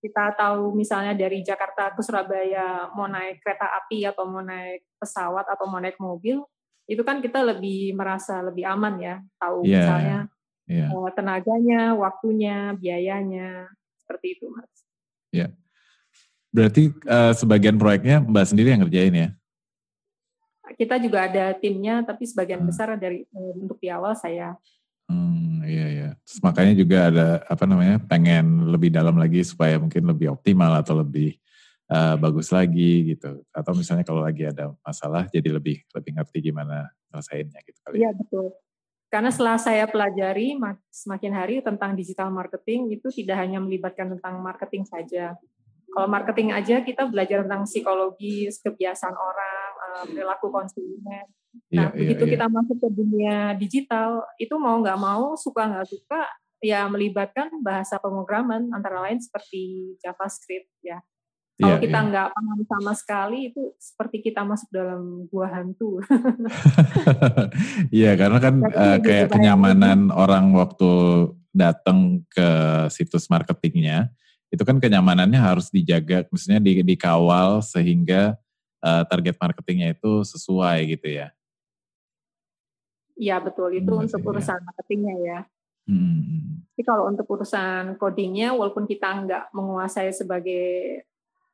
kita 0.00 0.24
tahu 0.34 0.72
misalnya 0.72 1.12
dari 1.12 1.44
Jakarta 1.44 1.92
ke 1.92 2.00
Surabaya 2.00 2.88
mau 2.96 3.06
naik 3.06 3.44
kereta 3.44 3.68
api 3.84 4.08
atau 4.08 4.24
mau 4.24 4.40
naik 4.40 4.82
pesawat 4.96 5.46
atau 5.46 5.68
mau 5.68 5.78
naik 5.78 6.00
mobil, 6.00 6.40
itu 6.88 7.02
kan 7.04 7.20
kita 7.20 7.44
lebih 7.44 7.92
merasa 7.92 8.40
lebih 8.40 8.64
aman 8.66 8.98
ya, 8.98 9.14
tahu 9.36 9.68
Iya, 9.68 9.76
misalnya 9.78 10.18
iya. 10.66 10.86
eh, 10.90 11.10
tenaganya, 11.12 11.80
waktunya, 11.94 12.72
biayanya, 12.74 13.68
seperti 14.00 14.40
itu 14.40 14.48
mas. 14.50 14.72
Berarti 16.52 16.92
eh, 16.92 17.32
sebagian 17.32 17.80
proyeknya 17.80 18.20
Mbak 18.20 18.46
sendiri 18.52 18.76
yang 18.76 18.84
ngerjain 18.84 19.14
ya? 19.16 19.28
Kita 20.76 21.00
juga 21.00 21.24
ada 21.24 21.56
timnya, 21.56 22.04
tapi 22.04 22.28
sebagian 22.28 22.60
Hmm. 22.60 22.68
besar 22.68 22.92
dari 23.00 23.24
eh, 23.24 23.52
untuk 23.56 23.80
di 23.80 23.88
awal 23.88 24.12
saya. 24.12 24.52
Hmm, 25.10 25.62
iya 25.66 25.86
iya. 25.90 26.08
Terus 26.22 26.40
makanya 26.42 26.74
juga 26.78 26.98
ada 27.10 27.26
apa 27.46 27.64
namanya 27.66 27.96
pengen 28.02 28.70
lebih 28.70 28.90
dalam 28.94 29.18
lagi 29.18 29.42
supaya 29.42 29.76
mungkin 29.76 30.06
lebih 30.06 30.32
optimal 30.32 30.78
atau 30.78 31.02
lebih 31.02 31.36
eh, 31.90 32.14
bagus 32.16 32.48
lagi 32.54 33.16
gitu. 33.16 33.42
Atau 33.50 33.74
misalnya 33.74 34.06
kalau 34.06 34.22
lagi 34.22 34.46
ada 34.46 34.72
masalah 34.80 35.26
jadi 35.28 35.50
lebih 35.58 35.82
lebih 35.92 36.10
ngerti 36.16 36.38
gimana 36.52 36.88
nyelesainnya 37.10 37.60
gitu 37.66 37.78
kali. 37.82 37.96
Iya 38.02 38.10
betul. 38.14 38.46
Karena 39.12 39.28
setelah 39.28 39.60
saya 39.60 39.84
pelajari 39.84 40.56
mak- 40.56 40.80
semakin 40.88 41.32
hari 41.36 41.60
tentang 41.60 41.92
digital 41.92 42.32
marketing 42.32 42.96
itu 42.96 43.12
tidak 43.12 43.44
hanya 43.44 43.60
melibatkan 43.60 44.08
tentang 44.16 44.40
marketing 44.40 44.88
saja. 44.88 45.36
Kalau 45.92 46.08
marketing 46.08 46.56
aja 46.56 46.80
kita 46.80 47.04
belajar 47.04 47.44
tentang 47.44 47.68
psikologis, 47.68 48.56
kebiasaan 48.64 49.12
orang, 49.12 49.70
eh, 49.76 50.04
perilaku 50.16 50.48
konsumen. 50.48 51.28
Iya 51.72 51.76
Nah, 51.76 51.88
iya 51.92 51.98
begitu 52.00 52.24
iya. 52.24 52.32
kita 52.36 52.46
masuk 52.48 52.76
ke 52.80 52.88
dunia 52.92 53.36
digital, 53.56 54.24
itu 54.40 54.54
mau 54.56 54.76
nggak 54.80 55.00
mau, 55.00 55.36
suka 55.36 55.68
nggak 55.68 55.88
suka, 55.88 56.20
ya 56.64 56.84
melibatkan 56.88 57.48
bahasa 57.60 57.96
pemrograman, 58.00 58.72
antara 58.72 59.02
lain 59.04 59.20
seperti 59.20 59.94
JavaScript 60.00 60.68
ya. 60.80 61.00
Kalau 61.60 61.76
Iya, 61.76 61.84
kita 61.84 61.98
iya. 62.00 62.08
nggak 62.08 62.28
paham 62.32 62.60
sama 62.64 62.92
sekali, 62.96 63.38
itu 63.52 63.62
seperti 63.76 64.16
kita 64.24 64.40
masuk 64.42 64.68
dalam 64.72 65.28
gua 65.28 65.46
hantu. 65.52 66.00
Iya 67.92 68.16
karena 68.20 68.38
kan 68.40 68.54
lebih 68.64 69.00
kayak 69.04 69.28
kenyamanan 69.28 70.08
orang 70.08 70.56
waktu 70.56 70.90
datang 71.52 72.24
ke 72.32 72.48
situs 72.88 73.28
marketingnya 73.28 74.08
itu 74.52 74.64
kan 74.64 74.80
kenyamanannya 74.80 75.40
harus 75.40 75.72
dijaga, 75.72 76.28
maksudnya 76.28 76.60
di, 76.60 76.84
dikawal 76.84 77.64
sehingga 77.64 78.36
eh, 78.84 79.02
target 79.08 79.36
marketingnya 79.40 79.96
itu 79.96 80.24
sesuai 80.24 80.96
gitu 80.96 81.08
ya. 81.08 81.32
Iya 83.22 83.38
betul, 83.38 83.70
itu 83.70 83.86
Benar 83.86 84.02
untuk 84.10 84.20
iya. 84.20 84.28
urusan 84.34 84.58
marketingnya 84.66 85.16
ya. 85.22 85.38
Hmm, 85.86 86.62
Tapi 86.74 86.82
kalau 86.86 87.10
untuk 87.10 87.26
urusan 87.30 87.98
codingnya, 87.98 88.54
walaupun 88.54 88.86
kita 88.86 89.22
nggak 89.26 89.44
menguasai 89.54 90.10
sebagai 90.14 91.06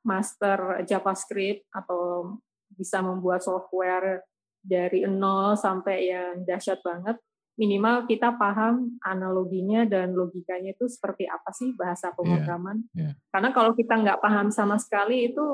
master 0.05 0.85
JavaScript 0.89 1.69
atau 1.73 2.37
bisa 2.73 3.01
membuat 3.01 3.45
software 3.45 4.25
dari 4.61 5.05
nol 5.09 5.57
sampai 5.57 6.13
yang 6.13 6.45
dahsyat 6.45 6.81
banget, 6.85 7.17
minimal 7.59 8.07
kita 8.07 8.39
paham 8.39 9.01
analoginya 9.03 9.83
dan 9.83 10.15
logikanya 10.15 10.77
itu 10.79 10.87
seperti 10.87 11.27
apa 11.27 11.51
sih 11.51 11.75
bahasa 11.75 12.15
pemrograman. 12.15 12.87
iya. 12.95 13.17
Karena 13.35 13.51
kalau 13.51 13.75
kita 13.75 13.99
nggak 13.99 14.23
paham 14.23 14.49
sama 14.55 14.79
sekali 14.79 15.33
itu 15.35 15.45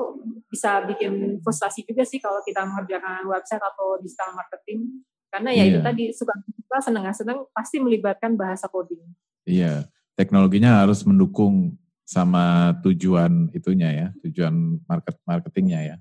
bisa 0.51 0.85
bikin 0.85 1.41
frustasi 1.41 1.81
juga 1.81 2.05
sih 2.05 2.21
kalau 2.21 2.45
kita 2.45 2.61
mengerjakan 2.61 3.25
website 3.25 3.63
atau 3.63 3.97
digital 3.99 4.37
marketing. 4.37 5.01
Karena 5.35 5.51
ya 5.51 5.67
itu 5.67 5.83
Iya. 5.83 5.83
tadi 5.83 6.03
suka-suka, 6.15 6.77
seneng-seneng 6.79 7.43
pasti 7.51 7.83
melibatkan 7.83 8.39
bahasa 8.39 8.71
coding. 8.71 9.03
Iya, 9.43 9.83
teknologinya 10.15 10.79
harus 10.79 11.03
mendukung 11.03 11.75
sama 12.07 12.71
tujuan 12.87 13.51
itunya 13.51 13.91
ya, 13.91 14.07
tujuan 14.23 14.79
market 14.87 15.19
marketingnya 15.27 15.81
ya. 15.83 15.97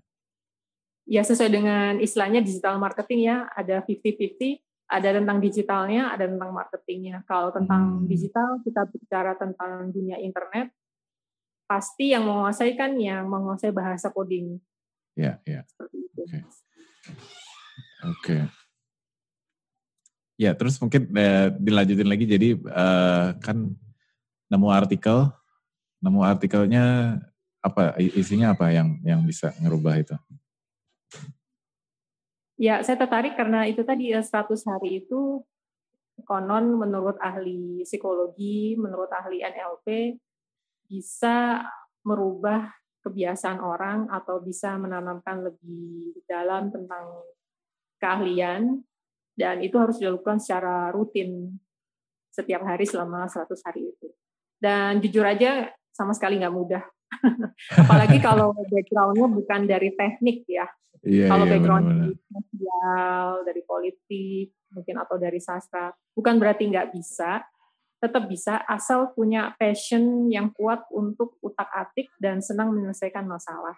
ya 1.05 1.21
sesuai 1.21 1.50
dengan 1.53 2.00
istilahnya 2.00 2.41
digital 2.41 2.81
marketing 2.81 3.29
ya 3.29 3.45
ada 3.53 3.85
50-50 3.85 4.57
ada 4.88 5.12
tentang 5.12 5.37
digitalnya 5.37 6.09
ada 6.09 6.25
tentang 6.25 6.49
marketingnya 6.49 7.21
kalau 7.29 7.53
tentang 7.53 8.00
Hmm. 8.00 8.09
digital 8.09 8.57
kita 8.64 8.88
bicara 8.88 9.37
tentang 9.37 9.93
dunia 9.93 10.17
internet 10.17 10.73
pasti 11.69 12.17
yang 12.17 12.25
menguasai 12.25 12.73
kan 12.73 12.97
yang 12.97 13.29
menguasai 13.29 13.69
bahasa 13.69 14.09
coding 14.09 14.57
Iya, 15.12 15.45
iya. 15.45 15.61
seperti 15.69 16.09
itu 16.09 16.21
Oke. 16.25 16.38
Oke. 18.09 18.37
Ya, 20.35 20.50
terus 20.59 20.79
mungkin 20.83 21.11
eh, 21.14 21.55
dilanjutin 21.57 22.09
lagi. 22.11 22.25
Jadi 22.26 22.49
eh, 22.59 23.26
kan 23.38 23.71
nemu 24.50 24.69
artikel, 24.71 25.31
nemu 26.03 26.21
artikelnya 26.23 27.17
apa 27.64 27.97
isinya 27.99 28.53
apa 28.53 28.69
yang 28.75 29.00
yang 29.07 29.25
bisa 29.25 29.55
ngerubah 29.62 29.97
itu? 29.97 30.17
ya 32.55 32.81
saya 32.87 32.97
tertarik 32.99 33.35
karena 33.35 33.67
itu 33.67 33.83
tadi 33.83 34.14
ya 34.14 34.23
100 34.23 34.55
hari 34.67 35.05
itu 35.05 35.43
konon 36.25 36.79
menurut 36.79 37.19
ahli 37.19 37.83
psikologi 37.83 38.79
menurut 38.79 39.11
ahli 39.11 39.43
NLP 39.43 40.19
bisa 40.87 41.67
merubah 42.07 42.71
kebiasaan 43.03 43.61
orang 43.61 44.09
atau 44.09 44.41
bisa 44.41 44.79
menanamkan 44.79 45.45
lebih 45.45 46.14
dalam 46.25 46.71
tentang 46.71 47.21
keahlian 47.99 48.81
dan 49.35 49.61
itu 49.62 49.75
harus 49.79 49.99
dilakukan 49.99 50.38
secara 50.38 50.95
rutin 50.95 51.59
setiap 52.31 52.67
hari 52.67 52.87
selama 52.87 53.26
100 53.31 53.50
hari 53.67 53.91
itu. 53.91 54.09
Dan 54.59 54.99
jujur 55.03 55.23
aja 55.26 55.71
sama 55.95 56.14
sekali 56.14 56.38
nggak 56.43 56.55
mudah. 56.55 56.83
Apalagi 57.83 58.19
kalau 58.19 58.55
background-nya 58.55 59.26
bukan 59.31 59.61
dari 59.71 59.95
teknik 59.95 60.47
ya. 60.50 60.67
Iya, 61.05 61.29
kalau 61.29 61.45
iya 61.45 61.53
background 61.53 61.85
benar-benar. 61.85 62.09
dari 62.09 62.33
sosial, 62.33 63.26
dari 63.45 63.62
politik, 63.62 64.47
mungkin 64.73 64.97
atau 64.99 65.17
dari 65.21 65.41
sastra, 65.43 65.93
bukan 66.17 66.35
berarti 66.41 66.64
nggak 66.64 66.91
bisa, 66.97 67.45
tetap 68.00 68.25
bisa 68.25 68.64
asal 68.64 69.12
punya 69.12 69.53
passion 69.61 70.33
yang 70.33 70.49
kuat 70.57 70.81
untuk 70.91 71.37
utak-atik 71.45 72.09
dan 72.17 72.41
senang 72.41 72.73
menyelesaikan 72.73 73.29
masalah 73.29 73.76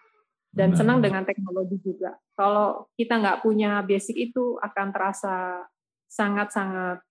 dan 0.56 0.72
Benar. 0.72 0.80
senang 0.80 0.98
dengan 1.04 1.22
teknologi 1.28 1.76
juga. 1.84 2.16
Kalau 2.32 2.88
kita 2.96 3.20
nggak 3.20 3.44
punya 3.44 3.84
basic 3.84 4.32
itu 4.32 4.56
akan 4.64 4.88
terasa 4.88 5.68
sangat-sangat 6.08 7.04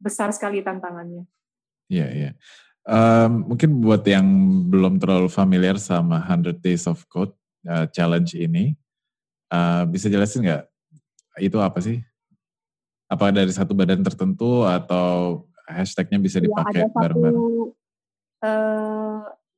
besar 0.00 0.32
sekali 0.32 0.64
tantangannya. 0.64 1.28
Iya, 1.92 2.06
iya. 2.08 2.30
Em, 2.88 3.52
mungkin 3.52 3.84
buat 3.84 4.00
yang 4.08 4.24
belum 4.72 4.96
terlalu 4.96 5.28
familiar 5.28 5.76
sama 5.76 6.24
100 6.24 6.56
Days 6.64 6.88
of 6.88 7.04
Code 7.12 7.36
eh, 7.68 7.84
challenge 7.92 8.32
ini, 8.32 8.72
eh, 9.52 9.82
bisa 9.92 10.08
jelasin 10.08 10.48
nggak 10.48 10.64
itu 11.44 11.58
apa 11.60 11.78
sih? 11.84 12.00
Apa 13.12 13.28
dari 13.28 13.52
satu 13.52 13.76
badan 13.76 14.00
tertentu 14.00 14.64
atau 14.64 15.44
hashtagnya 15.68 16.16
bisa 16.16 16.40
Ya, 16.40 16.48
dipakai 16.48 16.88
satu 16.88 16.96
bareng-bareng? 16.96 17.44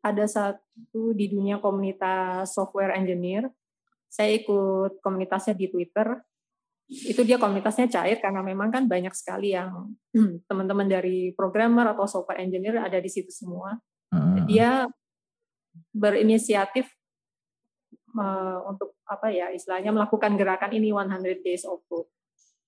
Ada 0.03 0.25
satu 0.25 1.13
di 1.13 1.31
dunia 1.31 1.59
komunitas 1.59 2.55
software 2.55 2.95
engineer. 2.95 3.51
Saya 4.09 4.33
ikut 4.39 5.03
komunitasnya 5.05 5.53
di 5.59 5.69
Twitter. 5.69 6.19
Itu 6.89 7.21
dia 7.21 7.37
komunitasnya 7.37 7.91
cair 7.93 8.17
karena 8.17 8.41
memang 8.41 8.73
kan 8.73 8.89
banyak 8.89 9.13
sekali 9.13 9.53
yang 9.53 9.93
teman-teman 10.49 10.89
dari 10.89 11.37
programmer 11.37 11.93
atau 11.93 12.09
software 12.09 12.41
engineer 12.41 12.81
ada 12.81 12.97
di 12.97 13.11
situ 13.11 13.29
semua. 13.29 13.77
Heeh, 14.15 14.49
Dia 14.49 14.89
berinisiatif 15.93 16.89
untuk 18.67 18.99
apa 19.07 19.31
ya 19.31 19.53
istilahnya 19.53 19.95
melakukan 19.95 20.35
gerakan 20.35 20.73
ini 20.75 20.91
100 20.91 21.45
Days 21.45 21.63
of 21.69 21.85
Code. 21.87 22.09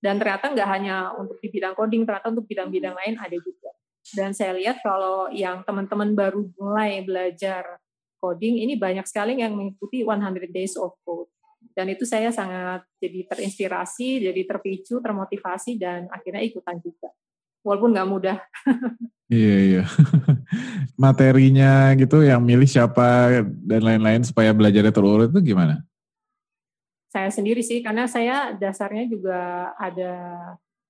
Dan 0.01 0.17
ternyata 0.17 0.49
nggak 0.49 0.69
hanya 0.69 1.13
untuk 1.13 1.37
di 1.45 1.53
bidang 1.53 1.77
coding, 1.77 2.09
ternyata 2.09 2.33
untuk 2.33 2.49
bidang-bidang 2.49 2.97
lain 2.97 3.15
ada 3.21 3.37
juga. 3.37 3.70
Dan 4.11 4.33
saya 4.33 4.57
lihat 4.57 4.81
kalau 4.81 5.29
yang 5.31 5.63
teman-teman 5.63 6.17
baru 6.17 6.49
mulai 6.57 7.05
belajar 7.05 7.79
coding, 8.21 8.65
ini 8.65 8.75
banyak 8.77 9.07
sekali 9.07 9.39
yang 9.39 9.55
mengikuti 9.57 10.03
100 10.03 10.51
Days 10.51 10.75
of 10.77 10.97
Code. 11.05 11.31
Dan 11.77 11.93
itu 11.93 12.09
saya 12.09 12.33
sangat 12.35 12.83
jadi 12.99 13.29
terinspirasi, 13.31 14.27
jadi 14.27 14.43
terpicu, 14.49 14.99
termotivasi, 14.99 15.79
dan 15.79 16.11
akhirnya 16.11 16.43
ikutan 16.43 16.81
juga. 16.81 17.13
Walaupun 17.61 17.93
nggak 17.97 18.09
mudah. 18.09 18.39
Iya, 19.31 19.57
iya. 19.63 19.83
Materinya 21.07 21.95
gitu 21.95 22.27
yang 22.27 22.43
milih 22.43 22.67
siapa 22.67 23.31
dan 23.63 23.79
lain-lain 23.79 24.27
supaya 24.27 24.51
belajarnya 24.51 24.91
terurut 24.91 25.31
itu 25.31 25.55
gimana? 25.55 25.87
Saya 27.15 27.31
sendiri 27.31 27.63
sih, 27.63 27.79
karena 27.79 28.11
saya 28.11 28.59
dasarnya 28.59 29.07
juga 29.07 29.71
ada 29.79 30.15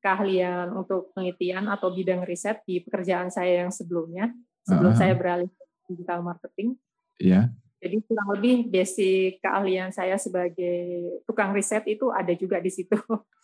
keahlian 0.00 0.73
untuk 0.73 1.12
penelitian 1.12 1.69
atau 1.69 1.92
bidang 1.92 2.25
riset 2.25 2.64
di 2.64 2.80
pekerjaan 2.80 3.28
saya 3.28 3.64
yang 3.64 3.73
sebelumnya, 3.73 4.33
sebelum 4.64 4.92
Ah. 4.97 4.99
saya 4.99 5.12
beralih 5.14 5.49
ke 5.52 5.64
digital 5.92 6.25
marketing. 6.25 6.76
Iya. 7.21 7.52
Jadi 7.80 7.97
kurang 8.04 8.28
lebih 8.37 8.69
basic 8.69 9.40
keahlian 9.40 9.88
saya 9.88 10.21
sebagai 10.21 11.21
tukang 11.25 11.57
riset 11.57 11.85
itu 11.88 12.12
ada 12.12 12.33
juga 12.37 12.61
di 12.61 12.69
situ. 12.69 12.97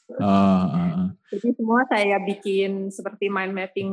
Oh, 0.06 0.22
uh, 0.22 0.64
uh. 0.70 1.08
Jadi 1.32 1.56
semua 1.56 1.82
saya 1.90 2.20
bikin 2.22 2.94
seperti 2.94 3.26
mind 3.26 3.50
mapping 3.56 3.90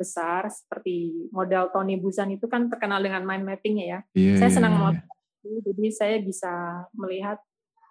besar, 0.00 0.48
seperti 0.48 1.28
model 1.28 1.68
Tony 1.68 2.00
Buzan 2.00 2.32
itu 2.32 2.48
kan 2.48 2.72
terkenal 2.72 3.04
dengan 3.04 3.20
mind 3.28 3.44
mappingnya 3.44 3.84
ya. 3.84 4.00
Yeah, 4.16 4.40
saya 4.40 4.48
iya, 4.48 4.56
senang 4.56 4.74
yeah, 4.80 4.96
yeah. 5.44 5.60
jadi 5.68 5.84
saya 5.92 6.16
bisa 6.24 6.52
melihat 6.96 7.36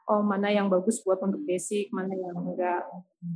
oh 0.09 0.25
mana 0.25 0.49
yang 0.49 0.65
bagus 0.65 0.97
buat 1.05 1.21
untuk 1.21 1.45
basic, 1.45 1.93
mana 1.93 2.17
yang 2.17 2.33
enggak. 2.33 2.83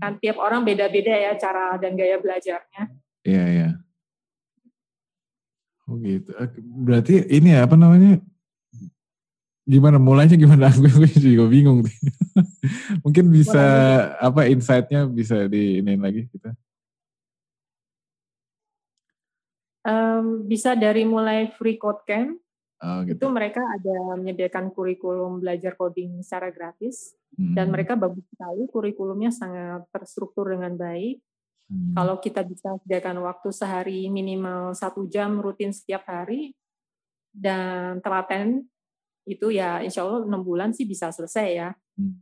Kan 0.01 0.17
tiap 0.17 0.41
orang 0.41 0.65
beda-beda 0.65 1.13
ya 1.13 1.37
cara 1.37 1.77
dan 1.77 1.93
gaya 1.93 2.17
belajarnya. 2.17 2.89
Iya, 3.23 3.33
yeah, 3.37 3.47
iya. 3.47 3.61
Yeah. 3.61 3.73
Oh 5.87 5.99
gitu. 5.99 6.31
Eh, 6.33 6.49
berarti 6.63 7.13
ini 7.29 7.53
ya 7.53 7.67
apa 7.67 7.75
namanya? 7.75 8.19
Gimana 9.63 9.95
mulainya 9.95 10.35
gimana? 10.35 10.67
Aku 10.73 11.07
juga 11.19 11.47
bingung. 11.47 11.83
Mungkin 13.03 13.25
bisa 13.31 13.63
apa 14.19 14.47
insight-nya 14.47 15.07
bisa 15.07 15.47
diinin 15.47 15.99
lagi 15.99 16.27
kita? 16.27 16.51
Um, 19.83 20.47
bisa 20.47 20.79
dari 20.79 21.03
mulai 21.03 21.51
free 21.59 21.75
code 21.75 22.03
camp. 22.07 22.42
Oh, 22.83 22.99
gitu. 23.07 23.15
Itu 23.15 23.27
mereka 23.31 23.63
ada 23.63 24.19
menyediakan 24.19 24.75
kurikulum 24.75 25.39
belajar 25.39 25.79
coding 25.79 26.19
secara 26.19 26.51
gratis 26.51 27.15
hmm. 27.39 27.55
dan 27.55 27.71
mereka 27.71 27.95
bagus 27.95 28.27
sekali 28.27 28.67
kurikulumnya 28.67 29.31
sangat 29.31 29.87
terstruktur 29.95 30.51
dengan 30.51 30.75
baik 30.75 31.23
Hmm. 31.73 31.95
Kalau 31.95 32.15
kita 32.19 32.43
bisa 32.43 32.75
sediakan 32.83 33.23
waktu 33.23 33.49
sehari 33.49 34.05
minimal 34.11 34.75
satu 34.75 35.07
jam 35.07 35.39
rutin 35.39 35.71
setiap 35.71 36.03
hari 36.05 36.53
dan 37.33 38.03
telaten 38.03 38.67
itu 39.23 39.55
ya 39.55 39.79
insya 39.79 40.03
Allah 40.03 40.27
enam 40.27 40.43
bulan 40.43 40.75
sih 40.75 40.83
bisa 40.83 41.09
selesai 41.09 41.47
ya. 41.49 41.69
Hmm. 41.95 42.19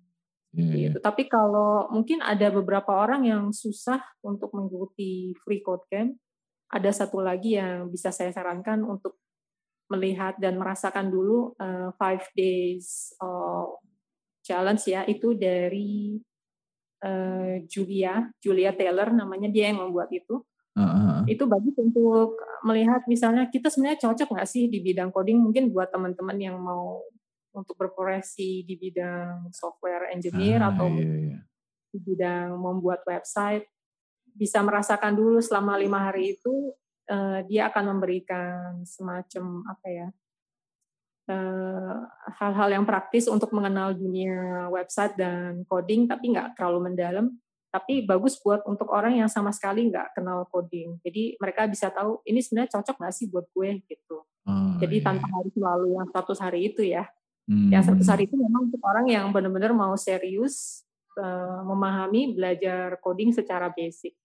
Yeah, 0.52 0.72
iya. 0.72 0.88
gitu. 0.92 0.98
Yeah. 1.00 1.04
Tapi 1.04 1.24
kalau 1.28 1.90
mungkin 1.90 2.24
ada 2.24 2.48
beberapa 2.54 2.92
orang 2.96 3.26
yang 3.28 3.44
susah 3.52 4.00
untuk 4.22 4.56
mengikuti 4.56 5.34
free 5.42 5.64
code 5.64 5.84
camp, 5.92 6.16
ada 6.72 6.92
satu 6.94 7.20
lagi 7.20 7.60
yang 7.60 7.92
bisa 7.92 8.14
saya 8.14 8.32
sarankan 8.32 8.88
untuk 8.88 9.20
melihat 9.92 10.40
dan 10.40 10.56
merasakan 10.56 11.12
dulu 11.12 11.52
uh, 11.60 11.92
five 12.00 12.24
days 12.32 13.12
of 13.20 13.76
challenge 14.40 14.88
ya 14.88 15.04
itu 15.04 15.36
dari 15.36 16.16
uh, 17.04 17.60
Julia, 17.68 18.32
Julia 18.40 18.72
Taylor 18.72 19.12
namanya 19.12 19.52
dia 19.52 19.70
yang 19.70 19.84
membuat 19.84 20.08
itu. 20.16 20.40
Uh-huh. 20.72 21.28
Itu 21.28 21.44
bagus 21.52 21.76
untuk 21.76 22.40
melihat 22.64 23.04
misalnya 23.04 23.52
kita 23.52 23.68
sebenarnya 23.68 24.08
cocok 24.08 24.40
nggak 24.40 24.48
sih 24.48 24.72
di 24.72 24.80
bidang 24.80 25.12
coding 25.12 25.44
mungkin 25.44 25.68
buat 25.68 25.92
teman-teman 25.92 26.38
yang 26.40 26.56
mau 26.56 27.04
untuk 27.52 27.76
berprofesi 27.76 28.64
di 28.64 28.80
bidang 28.80 29.52
software 29.52 30.16
engineer 30.16 30.64
uh, 30.64 30.72
atau 30.72 30.88
iya, 30.88 31.36
iya. 31.36 31.40
di 31.92 32.00
bidang 32.00 32.56
membuat 32.56 33.04
website 33.04 33.68
bisa 34.32 34.64
merasakan 34.64 35.12
dulu 35.12 35.44
selama 35.44 35.76
lima 35.76 36.08
hari 36.08 36.40
itu 36.40 36.72
uh, 37.10 37.40
dia 37.50 37.72
akan 37.72 37.98
memberikan 37.98 38.86
semacam 38.86 39.66
apa 39.66 39.88
ya 39.90 40.08
Eh, 41.32 41.96
hal-hal 42.42 42.70
uh, 42.70 42.74
yang 42.82 42.86
praktis 42.86 43.30
untuk 43.30 43.54
mengenal 43.56 43.96
dunia 43.96 44.68
website 44.74 45.16
dan 45.16 45.64
coding, 45.70 46.10
tapi 46.10 46.34
nggak 46.34 46.58
terlalu 46.60 46.92
mendalam. 46.92 47.32
Tapi 47.72 48.04
bagus 48.04 48.36
buat 48.42 48.68
untuk 48.68 48.92
orang 48.92 49.16
yang 49.16 49.32
sama 49.32 49.54
sekali 49.56 49.88
nggak 49.88 50.18
kenal 50.18 50.44
coding. 50.52 51.00
Jadi 51.06 51.40
mereka 51.40 51.70
bisa 51.72 51.88
tahu 51.88 52.20
ini 52.28 52.44
sebenarnya 52.44 52.76
cocok 52.76 52.96
nggak 53.00 53.14
sih 53.16 53.32
buat 53.32 53.48
gue 53.54 53.70
gitu. 53.88 54.28
Oh, 54.44 54.76
Jadi 54.82 54.98
iya. 55.00 55.06
tanpa 55.08 55.28
harus 55.32 55.54
selalu 55.56 55.88
yang 55.96 56.08
100 56.12 56.44
hari 56.44 56.60
itu 56.68 56.82
ya. 56.84 57.08
Hmm. 57.48 57.70
Yang 57.72 58.02
100 58.02 58.12
hari 58.12 58.24
itu 58.28 58.36
memang 58.36 58.68
untuk 58.68 58.82
orang 58.84 59.06
yang 59.08 59.26
benar-benar 59.32 59.72
mau 59.72 59.96
serius 59.96 60.84
uh, 61.16 61.64
memahami 61.64 62.36
belajar 62.36 63.00
coding 63.00 63.32
secara 63.32 63.72
basic. 63.72 64.18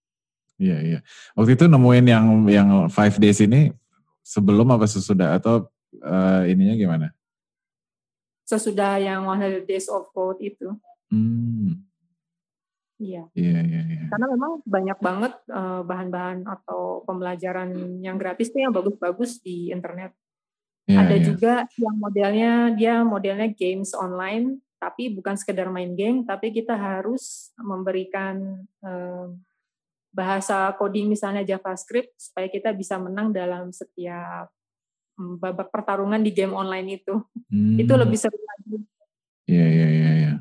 Iya 0.57 0.77
iya. 0.81 0.99
Waktu 1.37 1.53
itu 1.53 1.65
nemuin 1.69 2.05
yang 2.09 2.25
yang 2.49 2.69
five 2.89 3.15
days 3.21 3.39
ini 3.41 3.69
sebelum 4.25 4.67
apa 4.73 4.89
sesudah 4.89 5.37
atau 5.37 5.69
uh, 6.01 6.43
ininya 6.49 6.75
gimana? 6.75 7.07
Sesudah 8.47 8.97
yang 8.97 9.27
100 9.27 9.69
Days 9.69 9.87
of 9.87 10.09
Code 10.11 10.41
itu. 10.41 10.71
Hmm. 11.13 11.87
Iya. 12.97 13.29
Iya, 13.37 13.59
iya, 13.61 13.81
iya. 13.85 14.03
Karena 14.09 14.27
memang 14.33 14.51
banyak 14.65 14.99
banget 14.99 15.33
uh, 15.53 15.85
bahan-bahan 15.85 16.43
atau 16.49 17.05
pembelajaran 17.05 18.01
yang 18.01 18.17
gratis 18.17 18.49
tuh 18.49 18.65
yang 18.65 18.73
bagus-bagus 18.73 19.37
di 19.39 19.69
internet. 19.69 20.17
Yeah, 20.89 21.03
Ada 21.05 21.15
yeah. 21.19 21.23
juga 21.23 21.53
yang 21.77 21.95
modelnya 21.99 22.51
dia 22.73 22.95
modelnya 23.03 23.51
games 23.53 23.91
online, 23.93 24.63
tapi 24.81 25.13
bukan 25.13 25.35
sekedar 25.37 25.69
main 25.69 25.93
game, 25.93 26.23
tapi 26.25 26.49
kita 26.49 26.73
harus 26.73 27.51
memberikan 27.59 28.65
uh, 28.81 29.29
bahasa 30.17 30.73
coding 30.81 31.13
misalnya 31.13 31.45
JavaScript 31.45 32.17
supaya 32.17 32.49
kita 32.49 32.73
bisa 32.73 32.97
menang 32.97 33.29
dalam 33.29 33.69
setiap 33.69 34.49
Hmm, 35.17 35.41
babak 35.41 35.73
pertarungan 35.73 36.21
di 36.21 36.29
game 36.29 36.53
online 36.53 37.01
itu. 37.01 37.17
Hmm. 37.49 37.77
Itu 37.81 37.97
lebih 37.97 38.21
seru 38.21 38.37
lagi. 38.37 38.85
Iya, 39.49 39.65
iya, 39.65 39.87
iya. 39.89 40.09
Ya. 40.13 40.33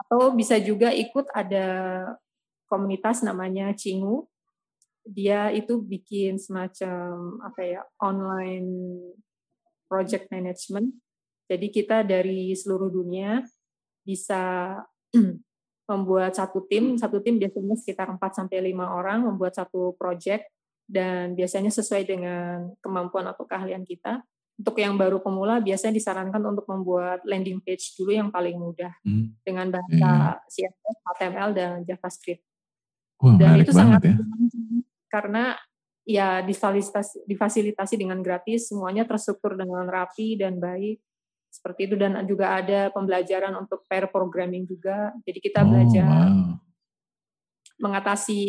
Atau 0.00 0.32
bisa 0.32 0.56
juga 0.56 0.88
ikut 0.88 1.28
ada 1.36 1.68
komunitas 2.64 3.20
namanya 3.20 3.76
Cingu. 3.76 4.24
Dia 5.04 5.52
itu 5.52 5.84
bikin 5.84 6.40
semacam 6.40 7.38
apa 7.44 7.60
ya 7.60 7.80
online 8.00 8.66
project 9.84 10.32
management. 10.32 10.96
Jadi 11.46 11.68
kita 11.68 12.00
dari 12.00 12.56
seluruh 12.56 12.88
dunia 12.88 13.44
bisa 14.00 14.74
membuat 15.86 16.34
satu 16.34 16.66
tim, 16.66 16.98
satu 16.98 17.22
tim 17.22 17.38
biasanya 17.38 17.78
sekitar 17.78 18.10
4 18.10 18.18
sampai 18.18 18.74
5 18.74 18.82
orang 18.82 19.22
membuat 19.22 19.54
satu 19.54 19.94
project 19.94 20.50
dan 20.86 21.34
biasanya 21.38 21.70
sesuai 21.70 22.06
dengan 22.06 22.74
kemampuan 22.82 23.26
atau 23.30 23.46
keahlian 23.46 23.86
kita. 23.86 24.22
Untuk 24.56 24.80
yang 24.80 24.96
baru 24.96 25.20
pemula 25.20 25.60
biasanya 25.60 26.00
disarankan 26.00 26.40
untuk 26.40 26.64
membuat 26.64 27.20
landing 27.28 27.60
page 27.60 27.92
dulu 28.00 28.16
yang 28.16 28.32
paling 28.32 28.56
mudah 28.56 28.88
hmm. 29.04 29.36
dengan 29.44 29.68
bahasa 29.68 30.40
yeah. 30.48 30.72
CSS, 30.72 30.96
HTML 31.12 31.50
dan 31.52 31.74
JavaScript. 31.84 32.42
Wah, 33.20 33.36
dan 33.36 33.60
itu 33.60 33.72
sangat 33.72 34.00
ya. 34.12 34.16
karena 35.12 35.44
ya 36.08 36.40
difasilitasi, 36.40 37.28
difasilitasi 37.28 37.94
dengan 38.00 38.24
gratis, 38.24 38.72
semuanya 38.72 39.04
terstruktur 39.04 39.60
dengan 39.60 39.84
rapi 39.88 40.40
dan 40.40 40.56
baik 40.56 41.00
seperti 41.50 41.88
itu 41.88 41.94
dan 41.96 42.20
juga 42.28 42.58
ada 42.58 42.92
pembelajaran 42.92 43.54
untuk 43.56 43.82
pair 43.88 44.06
programming 44.12 44.68
juga. 44.68 45.10
Jadi 45.24 45.38
kita 45.40 45.64
oh, 45.64 45.66
belajar 45.72 46.08
wow. 46.28 46.54
mengatasi 47.80 48.42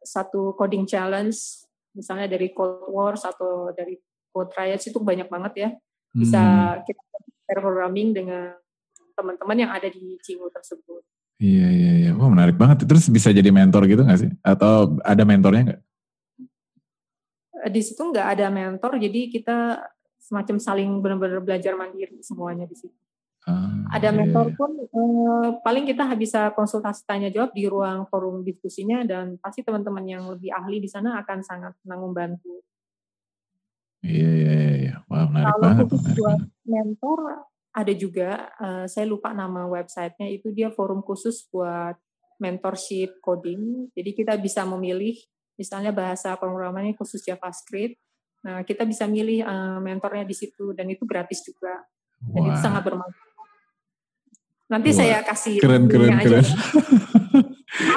satu 0.00 0.56
coding 0.56 0.88
challenge 0.88 1.66
misalnya 1.96 2.28
dari 2.28 2.52
Cold 2.52 2.92
Wars 2.92 3.24
atau 3.24 3.72
dari 3.72 3.96
Code 4.32 4.52
Riots 4.52 4.84
itu 4.88 5.00
banyak 5.00 5.32
banget 5.32 5.52
ya 5.56 5.70
bisa 6.16 6.42
hmm. 6.76 6.84
kita 6.84 7.02
programming 7.56 8.12
dengan 8.12 8.52
teman-teman 9.16 9.56
yang 9.56 9.72
ada 9.72 9.88
di 9.88 10.20
Cingu 10.20 10.52
tersebut. 10.52 11.04
Iya 11.36 11.68
iya 11.68 11.92
iya, 12.00 12.10
wah 12.16 12.32
menarik 12.32 12.56
banget. 12.56 12.88
Terus 12.88 13.08
bisa 13.12 13.28
jadi 13.28 13.48
mentor 13.52 13.84
gitu 13.88 14.04
nggak 14.04 14.20
sih? 14.20 14.30
Atau 14.40 14.96
ada 15.04 15.22
mentornya 15.24 15.62
nggak? 15.72 15.80
Di 17.72 17.80
situ 17.84 18.00
nggak 18.00 18.28
ada 18.36 18.46
mentor, 18.48 18.96
jadi 19.00 19.20
kita 19.32 19.56
semacam 20.26 20.56
saling 20.58 20.90
benar-benar 20.98 21.38
belajar 21.38 21.78
mandiri 21.78 22.18
semuanya 22.18 22.66
di 22.66 22.74
situ. 22.74 22.98
Ah, 23.46 23.70
ada 23.94 24.10
iya, 24.10 24.16
mentor 24.18 24.50
pun 24.58 24.74
eh, 24.74 25.48
paling 25.62 25.86
kita 25.86 26.02
bisa 26.18 26.50
konsultasi 26.50 27.06
tanya 27.06 27.30
jawab 27.30 27.54
di 27.54 27.70
ruang 27.70 28.02
forum 28.10 28.42
diskusinya 28.42 29.06
dan 29.06 29.38
pasti 29.38 29.62
teman-teman 29.62 30.02
yang 30.02 30.26
lebih 30.26 30.50
ahli 30.50 30.82
di 30.82 30.90
sana 30.90 31.14
akan 31.22 31.46
sangat 31.46 31.78
senang 31.78 32.02
membantu. 32.02 32.58
Iya 34.02 34.30
iya 34.34 34.50
iya. 34.50 34.74
iya. 34.82 34.94
Wah 35.06 35.30
menarik 35.30 35.46
Kalau 35.46 35.62
banget. 35.62 35.86
Kalau 35.86 36.14
buat 36.18 36.40
mentor 36.66 37.20
ada 37.76 37.92
juga, 37.94 38.30
uh, 38.58 38.84
saya 38.90 39.06
lupa 39.06 39.30
nama 39.30 39.68
websitenya 39.70 40.26
itu 40.32 40.50
dia 40.50 40.74
forum 40.74 41.06
khusus 41.06 41.46
buat 41.46 41.94
mentorship 42.42 43.22
coding. 43.22 43.92
Jadi 43.94 44.10
kita 44.10 44.34
bisa 44.42 44.66
memilih 44.66 45.14
misalnya 45.54 45.92
bahasa 45.94 46.34
pemrogramannya 46.34 46.98
khusus 46.98 47.22
JavaScript. 47.22 48.00
Nah 48.44 48.66
kita 48.66 48.84
bisa 48.84 49.08
milih 49.08 49.46
uh, 49.46 49.78
mentornya 49.80 50.26
di 50.26 50.36
situ 50.36 50.76
dan 50.76 50.90
itu 50.90 51.06
gratis 51.08 51.40
juga. 51.46 51.86
Dan 52.20 52.42
Wah. 52.42 52.48
itu 52.52 52.58
sangat 52.60 52.82
bermanfaat 52.84 53.26
Nanti 54.66 54.90
Wah, 54.90 54.98
saya 54.98 55.18
kasih 55.22 55.62
keren 55.62 55.86
keren 55.86 56.18
keren. 56.20 56.46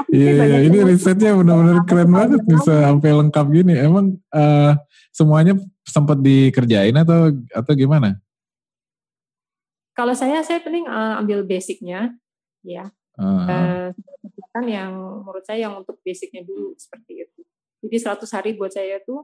Iya, 0.09 0.43
iya 0.43 0.59
ini 0.65 0.83
risetnya 0.83 1.37
benar-benar 1.37 1.87
keren 1.87 2.11
banget 2.11 2.41
bisa 2.43 2.83
sampai 2.83 3.15
lengkap 3.15 3.45
gini. 3.47 3.77
Emang 3.79 4.17
uh, 4.33 4.75
semuanya 5.15 5.55
sempat 5.87 6.19
dikerjain 6.19 6.91
atau 6.99 7.31
atau 7.53 7.73
gimana? 7.77 8.19
Kalau 9.95 10.11
saya 10.11 10.43
saya 10.43 10.59
penting 10.59 10.83
uh, 10.89 11.21
ambil 11.23 11.47
basicnya, 11.47 12.11
ya. 12.65 12.91
Uh, 13.15 13.87
uh, 14.59 14.63
yang 14.67 14.91
menurut 15.23 15.43
saya 15.47 15.69
yang 15.69 15.79
untuk 15.79 15.95
basicnya 16.03 16.43
dulu 16.43 16.75
seperti 16.75 17.23
itu. 17.23 17.41
Jadi 17.79 17.95
100 18.03 18.35
hari 18.35 18.49
buat 18.59 18.75
saya 18.75 18.99
itu 18.99 19.23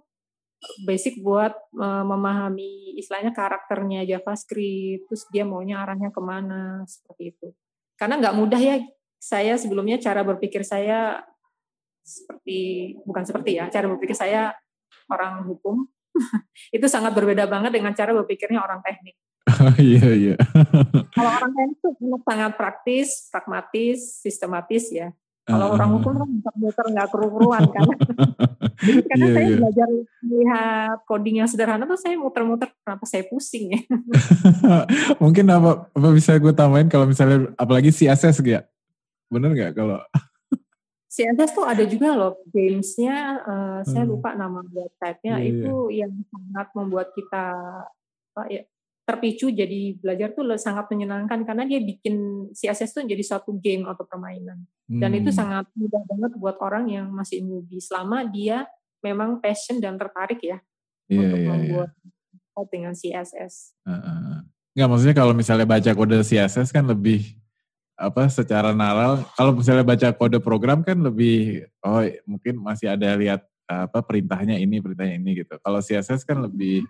basic 0.83 1.19
buat 1.21 1.53
uh, 1.75 2.03
memahami 2.05 2.95
istilahnya 2.99 3.31
karakternya 3.31 4.03
JavaScript, 4.05 5.07
terus 5.09 5.23
dia 5.31 5.43
maunya 5.43 5.81
arahnya 5.81 6.09
ke 6.11 6.21
mana 6.21 6.83
seperti 6.85 7.35
itu. 7.35 7.47
Karena 7.95 8.19
nggak 8.19 8.35
mudah 8.35 8.61
ya. 8.61 8.77
Saya 9.19 9.57
sebelumnya 9.57 9.97
cara 9.97 10.21
berpikir 10.21 10.61
saya 10.61 11.23
seperti 12.05 12.93
bukan 13.01 13.23
seperti 13.25 13.57
ya, 13.57 13.65
cara 13.73 13.89
berpikir 13.89 14.13
saya 14.13 14.53
orang 15.09 15.45
hukum 15.49 15.89
itu 16.77 16.85
sangat 16.85 17.11
berbeda 17.17 17.49
banget 17.49 17.73
dengan 17.73 17.93
cara 17.97 18.13
berpikirnya 18.13 18.61
orang 18.61 18.81
teknik. 18.85 19.15
Iya 19.77 20.09
iya. 20.13 20.35
Kalau 21.13 21.31
orang 21.31 21.51
teknik 21.53 21.77
itu 21.79 21.89
sangat 22.25 22.51
praktis, 22.57 23.29
pragmatis, 23.29 24.19
sistematis 24.21 24.89
ya. 24.91 25.13
Kalau 25.45 25.65
uh, 25.69 25.73
orang 25.77 25.89
hukum 26.01 26.13
kan 26.17 26.27
muter-muter 26.27 26.85
nggak 26.89 27.07
keru-keruan 27.13 27.63
kan. 27.69 27.85
karena 29.09 29.25
yeah, 29.29 29.35
saya 29.37 29.45
yeah. 29.45 29.57
belajar 29.61 29.87
melihat 30.25 30.97
coding 31.05 31.35
yang 31.39 31.49
sederhana 31.49 31.85
tuh 31.85 32.01
saya 32.01 32.17
muter-muter 32.17 32.73
kenapa 32.81 33.05
saya 33.05 33.23
pusing 33.29 33.77
ya. 33.77 33.81
Mungkin 35.23 35.45
apa, 35.53 35.85
apa 35.93 36.09
bisa 36.11 36.33
gue 36.41 36.49
tambahin 36.49 36.89
kalau 36.89 37.05
misalnya 37.05 37.53
apalagi 37.61 37.93
CSS 37.93 38.41
ya? 38.41 38.65
Bener 39.29 39.53
nggak 39.53 39.77
kalau 39.77 40.01
CSS 41.15 41.55
tuh 41.55 41.63
ada 41.63 41.83
juga 41.87 42.11
loh 42.11 42.35
gamesnya, 42.51 43.39
uh, 43.47 43.79
saya 43.87 44.03
hmm. 44.03 44.11
lupa 44.11 44.35
nama 44.35 44.59
websitenya 44.59 45.39
yeah, 45.39 45.47
itu 45.47 45.75
yeah. 45.87 45.97
yang 46.03 46.11
sangat 46.27 46.67
membuat 46.75 47.07
kita 47.15 47.45
apa 48.35 48.41
ya 48.51 48.67
terpicu 49.05 49.53
jadi 49.53 49.93
belajar 50.01 50.33
tuh 50.33 50.49
sangat 50.57 50.89
menyenangkan 50.89 51.45
karena 51.45 51.63
dia 51.69 51.77
bikin 51.77 52.49
CSS 52.57 52.97
tuh 52.97 53.03
jadi 53.05 53.21
suatu 53.21 53.53
game 53.61 53.85
atau 53.85 54.01
permainan 54.01 54.65
dan 54.89 55.13
itu 55.13 55.29
hmm. 55.29 55.37
sangat 55.37 55.65
mudah 55.77 56.01
banget 56.09 56.31
buat 56.41 56.57
orang 56.57 56.89
yang 56.89 57.07
masih 57.13 57.45
newbie 57.45 57.77
selama 57.81 58.25
dia 58.25 58.65
memang 59.05 59.37
passion 59.37 59.77
dan 59.77 60.01
tertarik 60.01 60.41
ya 60.41 60.57
yeah, 61.09 61.21
untuk 61.21 61.37
yeah, 61.37 61.49
membuat 61.53 61.89
yeah. 61.93 62.65
dengan 62.73 62.93
CSS. 62.97 63.77
Uh, 63.85 63.93
uh. 63.93 64.37
Nggak 64.73 64.87
maksudnya 64.89 65.15
kalau 65.15 65.33
misalnya 65.37 65.67
baca 65.69 65.91
kode 65.93 66.17
CSS 66.25 66.73
kan 66.73 66.85
lebih 66.89 67.37
apa 67.95 68.27
secara 68.27 68.75
naral 68.75 69.23
kalau 69.39 69.55
misalnya 69.55 69.87
baca 69.87 70.11
kode 70.11 70.43
program 70.43 70.83
kan 70.83 70.99
lebih 70.99 71.63
oh 71.79 72.03
mungkin 72.27 72.59
masih 72.59 72.91
ada 72.91 73.15
lihat 73.15 73.39
apa 73.65 74.03
perintahnya 74.03 74.59
ini 74.59 74.81
perintahnya 74.81 75.15
ini 75.15 75.45
gitu. 75.45 75.55
Kalau 75.61 75.79
CSS 75.79 76.25
kan 76.27 76.41
lebih 76.41 76.85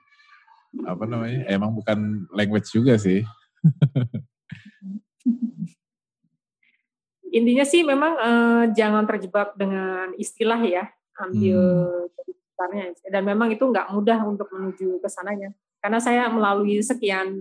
apa 0.83 1.07
namanya 1.07 1.47
emang 1.47 1.71
bukan 1.71 2.27
language 2.35 2.75
juga 2.75 2.99
sih. 2.99 3.23
Intinya 7.37 7.65
sih 7.67 7.83
memang 7.83 8.15
uh, 8.15 8.63
jangan 8.75 9.07
terjebak 9.07 9.55
dengan 9.55 10.11
istilah 10.15 10.59
ya 10.63 10.87
ambil 11.15 11.59
hmm. 12.59 12.91
dan 13.11 13.23
memang 13.23 13.51
itu 13.51 13.63
nggak 13.63 13.91
mudah 13.91 14.19
untuk 14.27 14.51
menuju 14.51 14.99
ke 14.99 15.07
sananya. 15.07 15.55
Karena 15.79 15.99
saya 16.03 16.27
melalui 16.27 16.83
sekian 16.83 17.39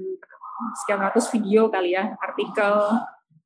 sekian 0.83 1.01
ratus 1.03 1.31
video 1.35 1.71
kali 1.71 1.95
ya 1.95 2.15
artikel 2.23 2.75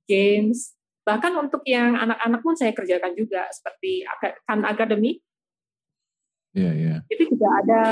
games. 0.08 0.74
Bahkan 1.04 1.32
untuk 1.40 1.64
yang 1.64 1.96
anak-anak 1.96 2.40
pun 2.44 2.56
saya 2.56 2.72
kerjakan 2.76 3.16
juga 3.16 3.48
seperti 3.48 4.04
kan 4.44 4.60
akademi 4.68 5.20
yeah, 6.58 6.74
yeah. 6.74 6.98
itu 7.12 7.22
juga 7.34 7.48
ada 7.64 7.82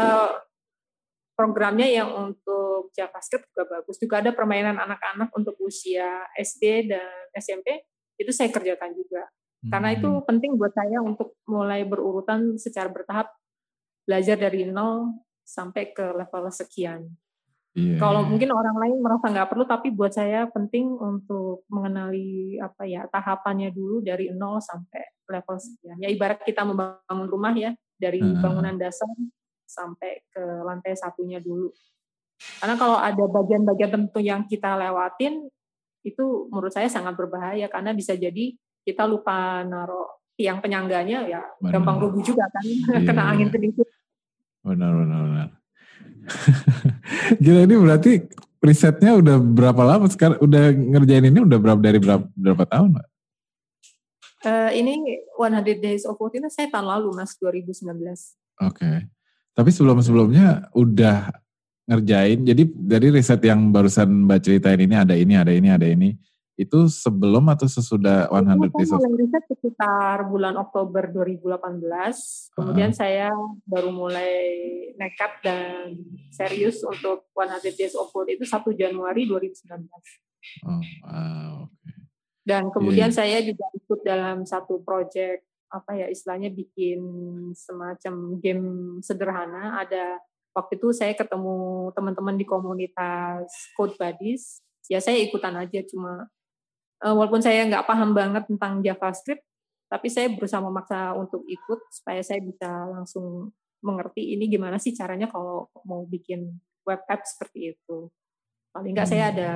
programnya 1.36 1.84
yang 1.84 2.10
untuk 2.16 2.90
JavaScript 2.96 3.52
juga 3.52 3.78
bagus. 3.78 4.00
Juga 4.00 4.24
ada 4.24 4.32
permainan 4.32 4.80
anak-anak 4.80 5.30
untuk 5.36 5.54
usia 5.60 6.24
SD 6.34 6.88
dan 6.88 7.28
SMP, 7.36 7.84
itu 8.16 8.32
saya 8.32 8.48
kerjakan 8.48 8.96
juga. 8.96 9.28
Hmm. 9.60 9.70
Karena 9.70 9.88
itu 9.92 10.08
hmm. 10.08 10.24
penting 10.24 10.50
buat 10.56 10.72
saya 10.72 11.04
untuk 11.04 11.36
mulai 11.44 11.84
berurutan 11.84 12.56
secara 12.56 12.88
bertahap, 12.88 13.28
belajar 14.08 14.40
dari 14.40 14.64
nol 14.64 15.12
sampai 15.44 15.92
ke 15.92 16.16
level 16.16 16.48
sekian. 16.48 17.06
Yeah. 17.76 18.00
Kalau 18.00 18.24
iya. 18.24 18.28
mungkin 18.32 18.50
orang 18.56 18.76
lain 18.80 18.96
merasa 19.04 19.28
nggak 19.28 19.52
perlu, 19.52 19.68
tapi 19.68 19.92
buat 19.92 20.08
saya 20.08 20.48
penting 20.48 20.96
untuk 20.96 21.68
mengenali 21.68 22.56
apa 22.56 22.88
ya 22.88 23.04
tahapannya 23.04 23.68
dulu 23.68 24.00
dari 24.00 24.32
nol 24.32 24.64
sampai 24.64 25.04
level 25.28 25.60
sekian. 25.60 26.00
Ya 26.00 26.08
ibarat 26.08 26.40
kita 26.40 26.64
membangun 26.64 27.28
rumah 27.28 27.52
ya 27.52 27.76
dari 28.00 28.24
hmm. 28.24 28.40
bangunan 28.40 28.80
dasar 28.80 29.12
sampai 29.66 30.24
ke 30.30 30.42
lantai 30.62 30.94
satunya 30.96 31.42
dulu. 31.42 31.70
Karena 32.62 32.76
kalau 32.78 32.96
ada 33.00 33.24
bagian-bagian 33.26 33.90
tertentu 33.92 34.20
yang 34.20 34.44
kita 34.46 34.76
lewatin, 34.76 35.48
itu 36.06 36.46
menurut 36.48 36.70
saya 36.70 36.86
sangat 36.86 37.18
berbahaya 37.18 37.66
karena 37.66 37.90
bisa 37.90 38.14
jadi 38.14 38.54
kita 38.86 39.02
lupa 39.10 39.66
naruh 39.66 40.22
tiang 40.38 40.62
penyangganya 40.62 41.26
ya 41.26 41.42
benar. 41.58 41.80
gampang 41.80 41.98
rubuh 41.98 42.22
juga 42.22 42.46
kan 42.46 42.62
iya, 42.70 43.02
kena 43.02 43.22
angin 43.34 43.50
sedikit. 43.50 43.88
Benar 44.62 44.92
benar 44.94 45.20
benar. 45.26 45.48
Gila 47.42 47.60
ini 47.66 47.74
berarti 47.74 48.12
risetnya 48.62 49.18
udah 49.18 49.36
berapa 49.38 49.82
lama 49.82 50.06
sekarang 50.06 50.38
udah 50.38 50.70
ngerjain 50.70 51.26
ini 51.26 51.38
udah 51.42 51.58
berapa 51.58 51.80
dari 51.82 51.98
berapa 51.98 52.24
berapa 52.34 52.64
tahun, 52.66 52.88
Mbak? 52.94 53.06
Uh, 54.46 54.70
ini 54.78 55.18
100 55.34 55.82
Days 55.82 56.06
of 56.06 56.14
Work 56.22 56.38
itu 56.38 56.46
saya 56.54 56.70
tahun 56.70 56.86
lalu 56.86 57.10
Mas 57.18 57.34
2019. 57.34 57.82
Oke. 57.82 58.30
Okay. 58.62 58.96
Tapi 59.56 59.70
sebelum-sebelumnya 59.72 60.68
udah 60.76 61.32
ngerjain, 61.88 62.44
jadi 62.44 62.62
dari 62.68 63.08
riset 63.08 63.40
yang 63.40 63.72
barusan 63.72 64.28
Mbak 64.28 64.40
ceritain 64.44 64.80
ini 64.84 64.92
ada 64.92 65.16
ini, 65.16 65.32
ada 65.32 65.48
ini, 65.48 65.68
ada 65.72 65.88
ini, 65.88 66.12
itu 66.60 66.92
sebelum 66.92 67.48
atau 67.48 67.64
sesudah 67.64 68.28
100 68.28 68.68
Days 68.76 68.92
of... 68.92 69.00
mulai 69.00 69.16
riset 69.24 69.44
sekitar 69.48 70.28
bulan 70.28 70.60
Oktober 70.60 71.08
2018, 71.08 72.52
kemudian 72.52 72.90
uh. 72.92 72.96
saya 72.96 73.32
baru 73.64 73.88
mulai 73.92 74.36
nekat 75.00 75.40
dan 75.40 75.96
serius 76.28 76.84
untuk 76.84 77.32
100 77.32 77.64
Days 77.72 77.96
of 77.96 78.12
Food 78.12 78.36
itu 78.36 78.44
1 78.44 78.60
Januari 78.76 79.24
2019. 79.24 79.88
Oh, 80.68 80.82
wow. 81.08 81.54
Dan 82.44 82.68
kemudian 82.70 83.08
yeah. 83.08 83.16
saya 83.16 83.38
juga 83.40 83.72
ikut 83.72 84.00
dalam 84.04 84.44
satu 84.44 84.84
project 84.84 85.45
apa 85.70 85.98
ya 85.98 86.06
istilahnya 86.06 86.50
bikin 86.54 87.00
semacam 87.52 88.14
game 88.38 88.66
sederhana. 89.02 89.82
Ada 89.82 90.20
waktu 90.56 90.78
itu 90.78 90.94
saya 90.94 91.12
ketemu 91.12 91.90
teman-teman 91.92 92.36
di 92.38 92.46
komunitas 92.48 93.50
Code 93.74 93.98
Buddies. 93.98 94.62
Ya 94.86 95.02
saya 95.02 95.18
ikutan 95.18 95.54
aja 95.58 95.82
cuma 95.86 96.30
uh, 97.02 97.14
walaupun 97.14 97.42
saya 97.42 97.66
nggak 97.66 97.84
paham 97.84 98.14
banget 98.14 98.46
tentang 98.46 98.80
JavaScript, 98.80 99.42
tapi 99.90 100.06
saya 100.08 100.30
berusaha 100.30 100.62
memaksa 100.62 101.12
untuk 101.18 101.42
ikut 101.46 101.80
supaya 101.90 102.22
saya 102.22 102.38
bisa 102.40 102.86
langsung 102.86 103.50
mengerti 103.84 104.34
ini 104.34 104.48
gimana 104.50 104.80
sih 104.80 104.96
caranya 104.96 105.28
kalau 105.30 105.68
mau 105.86 106.02
bikin 106.06 106.58
web 106.86 107.02
app 107.06 107.22
seperti 107.26 107.76
itu. 107.76 108.08
Paling 108.70 108.92
nggak 108.94 109.08
saya 109.10 109.24
ada 109.34 109.50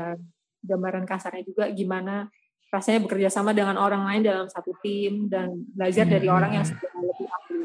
gambaran 0.61 1.09
kasarnya 1.09 1.43
juga 1.47 1.65
gimana 1.73 2.29
rasanya 2.71 3.03
bekerja 3.03 3.29
sama 3.29 3.51
dengan 3.51 3.75
orang 3.75 4.07
lain 4.07 4.23
dalam 4.23 4.47
satu 4.47 4.71
tim 4.79 5.27
dan 5.27 5.67
belajar 5.75 6.07
dari 6.07 6.31
iya. 6.31 6.35
orang 6.35 6.51
yang 6.55 6.65
sudah 6.65 6.91
lebih 7.03 7.27
ahli. 7.27 7.61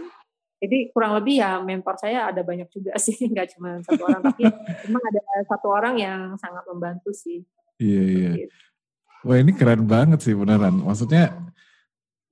Jadi 0.56 0.78
kurang 0.90 1.14
lebih 1.14 1.36
ya 1.46 1.62
mentor 1.62 1.96
saya 2.02 2.34
ada 2.34 2.42
banyak 2.42 2.66
juga 2.74 2.98
sih, 3.06 3.14
nggak 3.14 3.54
cuma 3.56 3.78
satu 3.86 4.02
orang, 4.02 4.22
tapi 4.34 4.44
memang 4.90 5.04
ada 5.14 5.22
satu 5.46 5.68
orang 5.70 5.96
yang 6.02 6.20
sangat 6.42 6.66
membantu 6.66 7.14
sih. 7.14 7.46
Iya 7.78 8.04
iya. 8.04 8.30
Wah 9.26 9.38
ini 9.38 9.54
keren 9.54 9.86
banget 9.86 10.26
sih 10.26 10.34
beneran. 10.34 10.82
Maksudnya 10.82 11.34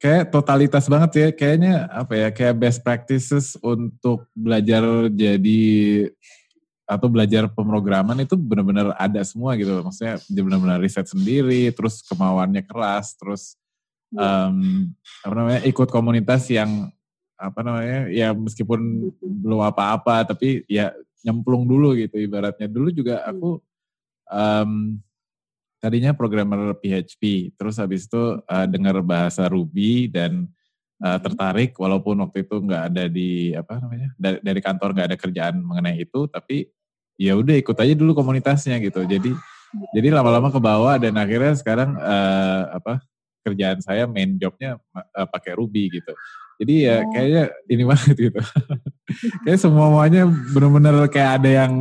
kayak 0.02 0.34
totalitas 0.34 0.86
banget 0.90 1.12
ya. 1.14 1.28
Kayaknya 1.34 1.90
apa 1.90 2.14
ya 2.14 2.30
kayak 2.34 2.58
best 2.58 2.80
practices 2.82 3.58
untuk 3.62 4.30
belajar 4.34 5.10
jadi 5.14 5.62
atau 6.84 7.08
belajar 7.08 7.48
pemrograman 7.48 8.20
itu 8.22 8.36
benar-benar 8.36 8.92
ada 9.00 9.24
semua 9.24 9.56
gitu 9.56 9.80
maksudnya 9.80 10.20
dia 10.28 10.44
benar-benar 10.44 10.84
riset 10.84 11.08
sendiri 11.08 11.72
terus 11.72 12.04
kemauannya 12.04 12.64
keras 12.68 13.16
terus 13.16 13.56
um, 14.12 14.92
apa 15.24 15.34
namanya 15.34 15.62
ikut 15.64 15.88
komunitas 15.88 16.52
yang 16.52 16.92
apa 17.40 17.60
namanya 17.60 18.08
ya 18.12 18.32
meskipun 18.32 19.12
belum 19.20 19.64
apa-apa 19.68 20.28
tapi 20.28 20.64
ya 20.68 20.96
nyemplung 21.24 21.66
dulu 21.66 21.96
gitu 21.98 22.20
ibaratnya. 22.20 22.68
Dulu 22.68 22.92
juga 22.92 23.24
aku 23.24 23.58
um, 24.28 25.00
tadinya 25.80 26.12
programmer 26.12 26.76
PHP 26.78 27.56
terus 27.56 27.80
habis 27.80 28.06
itu 28.06 28.40
uh, 28.44 28.68
dengar 28.68 29.00
bahasa 29.02 29.48
Ruby 29.48 30.12
dan 30.12 30.48
uh, 31.04 31.20
tertarik 31.20 31.76
walaupun 31.76 32.24
waktu 32.24 32.48
itu 32.48 32.56
nggak 32.64 32.84
ada 32.94 33.04
di 33.12 33.52
apa 33.52 33.84
namanya 33.84 34.10
dari, 34.16 34.40
dari 34.40 34.62
kantor 34.64 34.90
nggak 34.96 35.08
ada 35.12 35.18
kerjaan 35.20 35.56
mengenai 35.60 36.00
itu 36.00 36.26
tapi 36.32 36.72
ya 37.20 37.36
udah 37.36 37.60
ikut 37.60 37.76
aja 37.78 37.94
dulu 37.94 38.16
komunitasnya 38.16 38.80
gitu 38.80 39.04
jadi 39.04 39.32
jadi 39.94 40.08
lama-lama 40.14 40.50
ke 40.50 40.60
bawah 40.62 40.96
dan 40.98 41.14
akhirnya 41.20 41.54
sekarang 41.58 41.98
uh, 42.00 42.78
apa 42.80 43.04
kerjaan 43.44 43.84
saya 43.84 44.08
main 44.08 44.40
jobnya 44.40 44.80
uh, 44.96 45.28
pakai 45.28 45.60
Ruby 45.60 45.92
gitu 45.92 46.16
jadi 46.58 46.74
ya 46.80 46.96
oh. 47.04 47.12
kayaknya 47.12 47.44
ini 47.68 47.84
banget 47.84 48.16
gitu 48.16 48.42
kayak 49.44 49.60
semuanya 49.60 50.24
benar-benar 50.56 50.96
kayak 51.12 51.42
ada 51.42 51.50
yang 51.50 51.74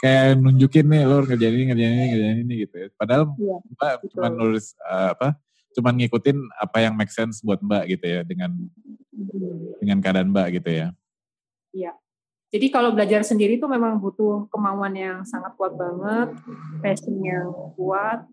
kayak 0.00 0.36
nunjukin 0.40 0.86
nih 0.88 1.02
lo 1.08 1.24
ngerjain 1.24 1.54
ini 1.56 1.64
ngerjain 1.72 1.92
ini 1.92 2.06
ngerjain 2.12 2.38
ini 2.44 2.54
gitu 2.68 2.74
ya. 2.76 2.86
padahal 2.96 3.22
ya, 3.36 3.56
mbak 3.76 3.92
cuma 4.12 4.28
nulis 4.28 4.76
uh, 4.84 5.16
apa 5.16 5.28
cuman 5.76 6.00
ngikutin 6.00 6.38
apa 6.56 6.88
yang 6.88 6.96
make 6.96 7.12
sense 7.12 7.44
buat 7.44 7.60
Mbak 7.60 7.84
gitu 7.92 8.04
ya 8.08 8.20
dengan 8.24 8.50
dengan 9.78 9.98
keadaan 10.00 10.32
Mbak 10.32 10.48
gitu 10.60 10.70
ya. 10.72 10.88
Iya. 11.76 11.92
Jadi 12.48 12.66
kalau 12.72 12.96
belajar 12.96 13.20
sendiri 13.20 13.60
itu 13.60 13.68
memang 13.68 14.00
butuh 14.00 14.48
kemauan 14.48 14.96
yang 14.96 15.20
sangat 15.28 15.52
kuat 15.60 15.76
banget, 15.76 16.32
passion 16.80 17.20
yang 17.20 17.52
kuat, 17.76 18.24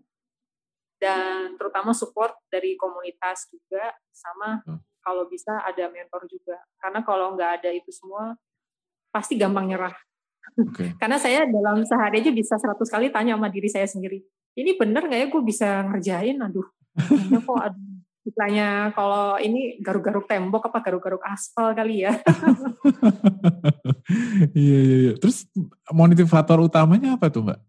dan 1.02 1.58
terutama 1.60 1.92
support 1.92 2.32
dari 2.48 2.78
komunitas 2.78 3.50
juga, 3.52 3.92
sama 4.14 4.64
hmm. 4.64 4.80
kalau 5.04 5.28
bisa 5.28 5.60
ada 5.66 5.90
mentor 5.90 6.24
juga. 6.30 6.56
Karena 6.80 7.04
kalau 7.04 7.34
nggak 7.36 7.60
ada 7.60 7.70
itu 7.74 7.90
semua, 7.90 8.38
pasti 9.10 9.36
gampang 9.36 9.68
nyerah. 9.68 9.92
Okay. 10.72 10.94
Karena 11.02 11.18
saya 11.18 11.44
dalam 11.44 11.82
sehari 11.82 12.22
aja 12.22 12.30
bisa 12.30 12.54
100 12.56 12.80
kali 12.86 13.10
tanya 13.10 13.34
sama 13.34 13.50
diri 13.50 13.66
saya 13.66 13.84
sendiri, 13.90 14.22
ini 14.54 14.70
bener 14.78 15.10
nggak 15.10 15.20
ya 15.20 15.26
gue 15.26 15.42
bisa 15.42 15.68
ngerjain? 15.90 16.38
Aduh, 16.38 16.64
kok 17.46 17.58
aduh 17.58 17.94
Istilahnya 18.24 18.88
kalau 18.96 19.36
ini 19.36 19.76
garuk-garuk 19.84 20.24
tembok 20.24 20.72
apa 20.72 20.80
garuk-garuk 20.80 21.20
aspal 21.28 21.76
kali 21.76 22.08
ya. 22.08 22.16
iya, 24.56 24.78
iya, 24.80 24.96
iya. 25.04 25.12
Terus 25.20 25.44
motivator 25.92 26.64
utamanya 26.64 27.20
apa 27.20 27.28
tuh 27.28 27.44
Mbak? 27.44 27.60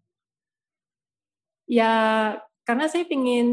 Ya 1.67 1.91
karena 2.63 2.87
saya 2.87 3.03
ingin 3.03 3.51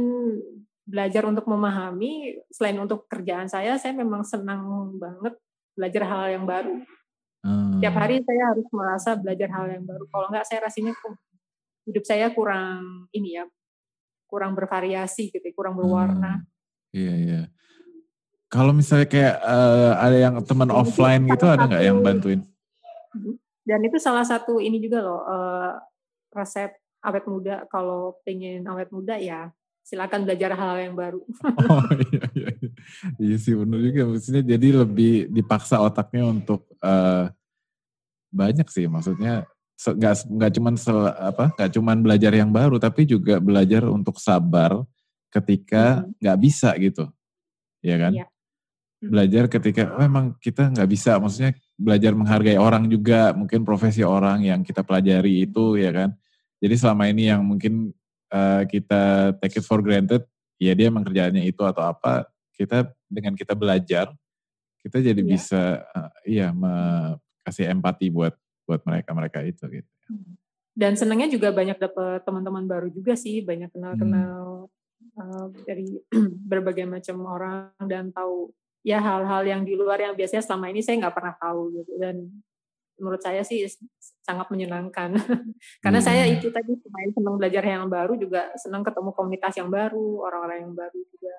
belajar 0.86 1.26
untuk 1.26 1.42
memahami, 1.50 2.38
selain 2.54 2.78
untuk 2.78 3.10
kerjaan 3.10 3.50
saya, 3.50 3.74
saya 3.82 3.98
memang 3.98 4.22
senang 4.22 4.94
banget 5.02 5.34
belajar 5.74 6.02
hal 6.06 6.38
yang 6.38 6.46
baru. 6.46 6.86
Hmm. 7.42 7.82
Tiap 7.82 7.98
hari 7.98 8.22
saya 8.22 8.54
harus 8.54 8.66
merasa 8.70 9.18
belajar 9.18 9.50
hal 9.50 9.66
yang 9.74 9.82
baru. 9.82 10.06
Kalau 10.06 10.30
enggak 10.30 10.46
saya 10.46 10.70
rasanya 10.70 10.94
kok 10.94 11.18
hidup 11.82 12.04
saya 12.06 12.30
kurang 12.30 13.10
ini 13.10 13.42
ya, 13.42 13.44
kurang 14.32 14.56
bervariasi 14.56 15.28
gitu, 15.28 15.44
kurang 15.52 15.76
berwarna. 15.76 16.40
Hmm. 16.40 16.96
Iya 16.96 17.14
iya. 17.20 17.42
Kalau 18.48 18.72
misalnya 18.72 19.08
kayak 19.08 19.36
uh, 19.44 19.92
ada 20.00 20.16
yang 20.16 20.34
teman 20.44 20.72
offline 20.72 21.28
gitu 21.28 21.44
ada 21.48 21.68
nggak 21.68 21.84
yang 21.84 22.00
bantuin? 22.00 22.40
Mhm. 23.12 23.36
Dan 23.68 23.80
itu 23.84 24.00
salah 24.00 24.24
satu 24.24 24.56
ini 24.56 24.80
juga 24.80 25.04
loh 25.04 25.20
uh, 25.28 25.76
resep 26.32 26.72
awet 27.04 27.24
muda. 27.28 27.68
Kalau 27.68 28.20
pengen 28.24 28.64
awet 28.64 28.88
muda 28.88 29.20
ya 29.20 29.52
silakan 29.82 30.24
belajar 30.24 30.56
hal 30.56 30.78
yang 30.80 30.94
baru. 30.96 31.20
oh 31.72 31.86
iya 32.12 32.24
iya. 32.32 32.50
Iya 33.20 33.36
sih 33.36 33.52
benar 33.56 33.80
juga. 33.80 34.00
Maksudnya 34.08 34.42
jadi 34.44 34.68
lebih 34.84 35.28
dipaksa 35.32 35.80
otaknya 35.80 36.28
untuk 36.28 36.68
uh, 36.80 37.28
banyak 38.32 38.68
sih. 38.68 38.88
Maksudnya 38.88 39.48
nggak 39.76 40.14
nggak 40.30 40.50
cuman 40.56 40.74
apa 41.18 41.44
nggak 41.58 41.70
cuman 41.74 41.96
belajar 42.06 42.32
yang 42.36 42.54
baru 42.54 42.78
tapi 42.78 43.02
juga 43.02 43.42
belajar 43.42 43.82
untuk 43.90 44.22
sabar 44.22 44.78
ketika 45.32 46.04
hmm. 46.04 46.20
nggak 46.20 46.36
hmm. 46.36 46.44
bisa 46.44 46.70
gitu, 46.76 47.04
ya 47.80 47.96
kan? 47.96 48.12
Ya. 48.12 48.26
Hmm. 49.02 49.10
Belajar 49.10 49.44
ketika 49.48 49.82
oh, 49.96 50.04
emang 50.04 50.36
kita 50.38 50.68
nggak 50.70 50.88
bisa, 50.92 51.16
maksudnya 51.16 51.56
belajar 51.74 52.12
menghargai 52.12 52.60
orang 52.60 52.86
juga, 52.86 53.32
mungkin 53.32 53.64
profesi 53.64 54.04
orang 54.04 54.44
yang 54.44 54.60
kita 54.62 54.84
pelajari 54.84 55.48
itu, 55.48 55.80
ya 55.80 55.90
kan? 55.90 56.10
Jadi 56.62 56.74
selama 56.78 57.10
ini 57.10 57.32
yang 57.32 57.42
mungkin 57.42 57.90
uh, 58.30 58.62
kita 58.68 59.34
take 59.42 59.58
it 59.58 59.66
for 59.66 59.82
granted, 59.82 60.22
ya 60.60 60.76
dia 60.76 60.92
emang 60.92 61.02
kerjaannya 61.02 61.42
itu 61.42 61.64
atau 61.66 61.82
apa, 61.82 62.28
kita 62.54 62.86
dengan 63.10 63.34
kita 63.34 63.58
belajar, 63.58 64.12
kita 64.84 65.02
jadi 65.02 65.18
ya. 65.18 65.26
bisa, 65.26 65.62
uh, 65.90 66.12
iya, 66.22 66.54
kasih 67.42 67.74
empati 67.74 68.06
buat 68.14 68.36
buat 68.64 68.82
mereka 68.86 69.10
mereka 69.12 69.38
itu 69.42 69.64
gitu. 69.68 69.90
Hmm. 70.10 70.38
Dan 70.72 70.96
senangnya 70.96 71.28
juga 71.28 71.52
banyak 71.52 71.76
dapat 71.76 72.24
teman-teman 72.24 72.64
baru 72.64 72.88
juga 72.88 73.12
sih, 73.12 73.44
banyak 73.44 73.68
kenal-kenal 73.74 74.66
hmm 74.66 74.80
uh, 75.18 75.46
dari 75.66 75.88
berbagai 76.50 76.86
macam 76.86 77.16
orang 77.26 77.72
dan 77.86 78.10
tahu 78.14 78.52
ya 78.82 78.98
hal-hal 78.98 79.42
yang 79.46 79.62
di 79.62 79.78
luar 79.78 79.98
yang 80.02 80.14
biasanya 80.18 80.42
selama 80.42 80.70
ini 80.74 80.82
saya 80.82 80.98
nggak 80.98 81.14
pernah 81.14 81.34
tahu 81.38 81.60
gitu 81.78 81.92
dan 82.02 82.16
menurut 82.98 83.22
saya 83.22 83.42
sih 83.42 83.66
sangat 84.22 84.46
menyenangkan 84.50 85.16
karena 85.84 86.00
hmm. 86.02 86.06
saya 86.06 86.24
itu 86.28 86.50
tadi 86.50 86.74
selain 86.78 87.10
senang 87.14 87.36
belajar 87.38 87.62
yang 87.62 87.86
baru 87.90 88.14
juga 88.18 88.50
senang 88.58 88.82
ketemu 88.82 89.10
komunitas 89.14 89.54
yang 89.58 89.70
baru 89.70 90.22
orang-orang 90.26 90.58
yang 90.66 90.74
baru 90.74 90.98
juga 90.98 91.36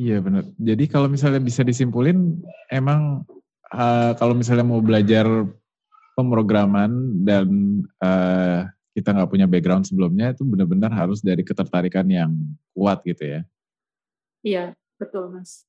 iya 0.00 0.16
benar 0.20 0.44
jadi 0.56 0.84
kalau 0.88 1.08
misalnya 1.12 1.40
bisa 1.44 1.60
disimpulin 1.60 2.40
emang 2.72 3.24
uh, 3.74 4.12
kalau 4.18 4.34
misalnya 4.34 4.66
mau 4.66 4.82
belajar 4.82 5.26
pemrograman 6.18 7.24
dan 7.24 7.48
uh, 8.02 8.66
kita 8.92 9.14
nggak 9.14 9.30
punya 9.30 9.46
background 9.46 9.86
sebelumnya 9.86 10.34
itu 10.34 10.42
benar-benar 10.44 10.90
harus 10.92 11.22
dari 11.22 11.40
ketertarikan 11.46 12.04
yang 12.10 12.34
kuat 12.74 13.00
gitu 13.06 13.38
ya. 13.38 13.40
Iya, 14.44 14.64
betul 14.98 15.32
Mas. 15.32 15.64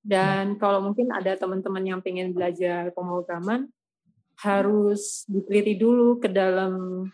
Dan 0.00 0.56
hmm. 0.56 0.58
kalau 0.62 0.80
mungkin 0.80 1.12
ada 1.12 1.36
teman-teman 1.36 1.84
yang 1.84 2.00
pengen 2.00 2.32
belajar 2.32 2.88
pemrograman, 2.96 3.68
harus 4.40 5.28
diteliti 5.28 5.76
dulu 5.76 6.16
ke 6.16 6.28
dalam 6.32 7.04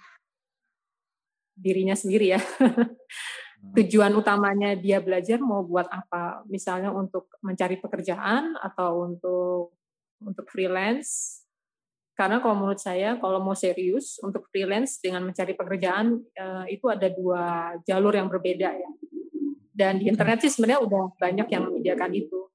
dirinya 1.59 1.99
sendiri 1.99 2.39
ya. 2.39 2.41
Hmm. 3.57 3.73
Tujuan 3.73 4.13
utamanya 4.15 4.77
dia 4.79 5.01
belajar 5.03 5.41
mau 5.43 5.65
buat 5.65 5.89
apa? 5.91 6.45
Misalnya 6.47 6.93
untuk 6.93 7.27
mencari 7.41 7.81
pekerjaan 7.81 8.55
atau 8.61 9.09
untuk 9.09 9.76
untuk 10.21 10.49
freelance 10.49 11.47
karena 12.17 12.41
kalau 12.41 12.57
menurut 12.57 12.81
saya, 12.81 13.21
kalau 13.21 13.45
mau 13.45 13.53
serius 13.53 14.17
untuk 14.25 14.49
freelance 14.49 14.97
dengan 15.05 15.29
mencari 15.29 15.53
pekerjaan 15.53 16.17
uh, 16.17 16.65
itu 16.65 16.89
ada 16.89 17.13
dua 17.13 17.77
jalur 17.85 18.17
yang 18.17 18.33
berbeda 18.33 18.73
ya. 18.73 18.91
Dan 19.77 20.01
di 20.01 20.09
internet 20.09 20.41
sih 20.41 20.49
sebenarnya 20.49 20.81
udah 20.81 21.05
banyak 21.21 21.45
yang 21.53 21.69
menyediakan 21.69 22.17
itu. 22.17 22.49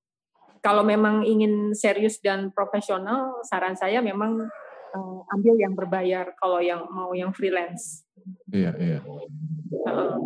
Kalau 0.66 0.82
memang 0.82 1.22
ingin 1.22 1.78
serius 1.78 2.18
dan 2.18 2.50
profesional, 2.50 3.46
saran 3.46 3.78
saya 3.78 4.02
memang 4.02 4.50
uh, 4.98 5.20
ambil 5.38 5.54
yang 5.62 5.78
berbayar. 5.78 6.34
Kalau 6.42 6.58
yang 6.58 6.90
mau 6.90 7.14
yang 7.14 7.30
freelance. 7.30 8.02
Iya 8.50 8.74
iya. 8.82 9.00
Uh, 9.06 10.18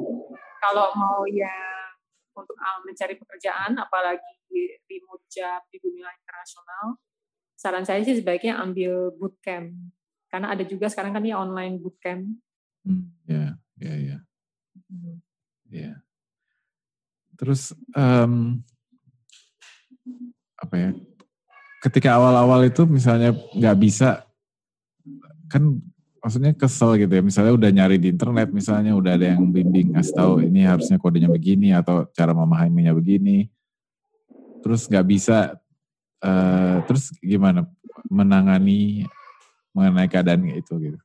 kalau 0.64 0.96
mau 0.96 1.28
yang 1.28 1.92
untuk 2.32 2.56
mencari 2.88 3.20
pekerjaan, 3.20 3.76
apalagi 3.76 4.80
remote 4.88 5.28
job 5.28 5.60
di 5.68 5.80
dunia 5.84 6.08
internasional, 6.08 6.96
saran 7.56 7.88
saya 7.88 8.04
sih 8.04 8.20
sebaiknya 8.20 8.60
ambil 8.60 9.16
bootcamp 9.16 9.72
karena 10.36 10.52
ada 10.52 10.68
juga 10.68 10.92
sekarang 10.92 11.16
kan 11.16 11.24
ya 11.24 11.40
online 11.40 11.80
bootcamp. 11.80 12.28
Hmm, 12.84 13.08
ya, 13.24 13.56
ya, 13.80 13.94
ya, 13.96 14.18
ya. 15.72 15.92
Terus 17.40 17.72
um, 17.96 18.60
apa 20.60 20.76
ya? 20.76 20.90
Ketika 21.80 22.20
awal-awal 22.20 22.68
itu 22.68 22.84
misalnya 22.84 23.32
nggak 23.32 23.78
bisa, 23.80 24.28
kan 25.48 25.80
maksudnya 26.20 26.52
kesel 26.52 27.00
gitu 27.00 27.16
ya. 27.16 27.24
Misalnya 27.24 27.54
udah 27.56 27.70
nyari 27.72 27.96
di 27.96 28.12
internet, 28.12 28.52
misalnya 28.52 28.92
udah 28.92 29.16
ada 29.16 29.40
yang 29.40 29.56
bimbing 29.56 29.96
ngasih 29.96 30.16
tahu 30.20 30.34
ini 30.44 30.68
harusnya 30.68 31.00
kodenya 31.00 31.32
begini 31.32 31.72
atau 31.72 32.10
cara 32.12 32.36
memahaminya 32.36 32.92
begini. 32.92 33.48
Terus 34.66 34.90
nggak 34.92 35.06
bisa 35.06 35.62
Uh, 36.24 36.82
terus 36.88 37.12
gimana 37.20 37.68
menangani 38.08 39.06
mengenai 39.76 40.08
keadaan 40.08 40.48
itu 40.48 40.74
gitu? 40.80 41.00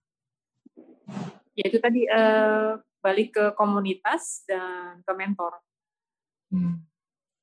Ya 1.59 1.65
itu 1.67 1.79
tadi 1.83 2.07
uh, 2.07 2.79
balik 3.03 3.35
ke 3.35 3.45
komunitas 3.59 4.47
dan 4.47 5.03
ke 5.03 5.13
mentor. 5.19 5.59
Hmm. 6.55 6.87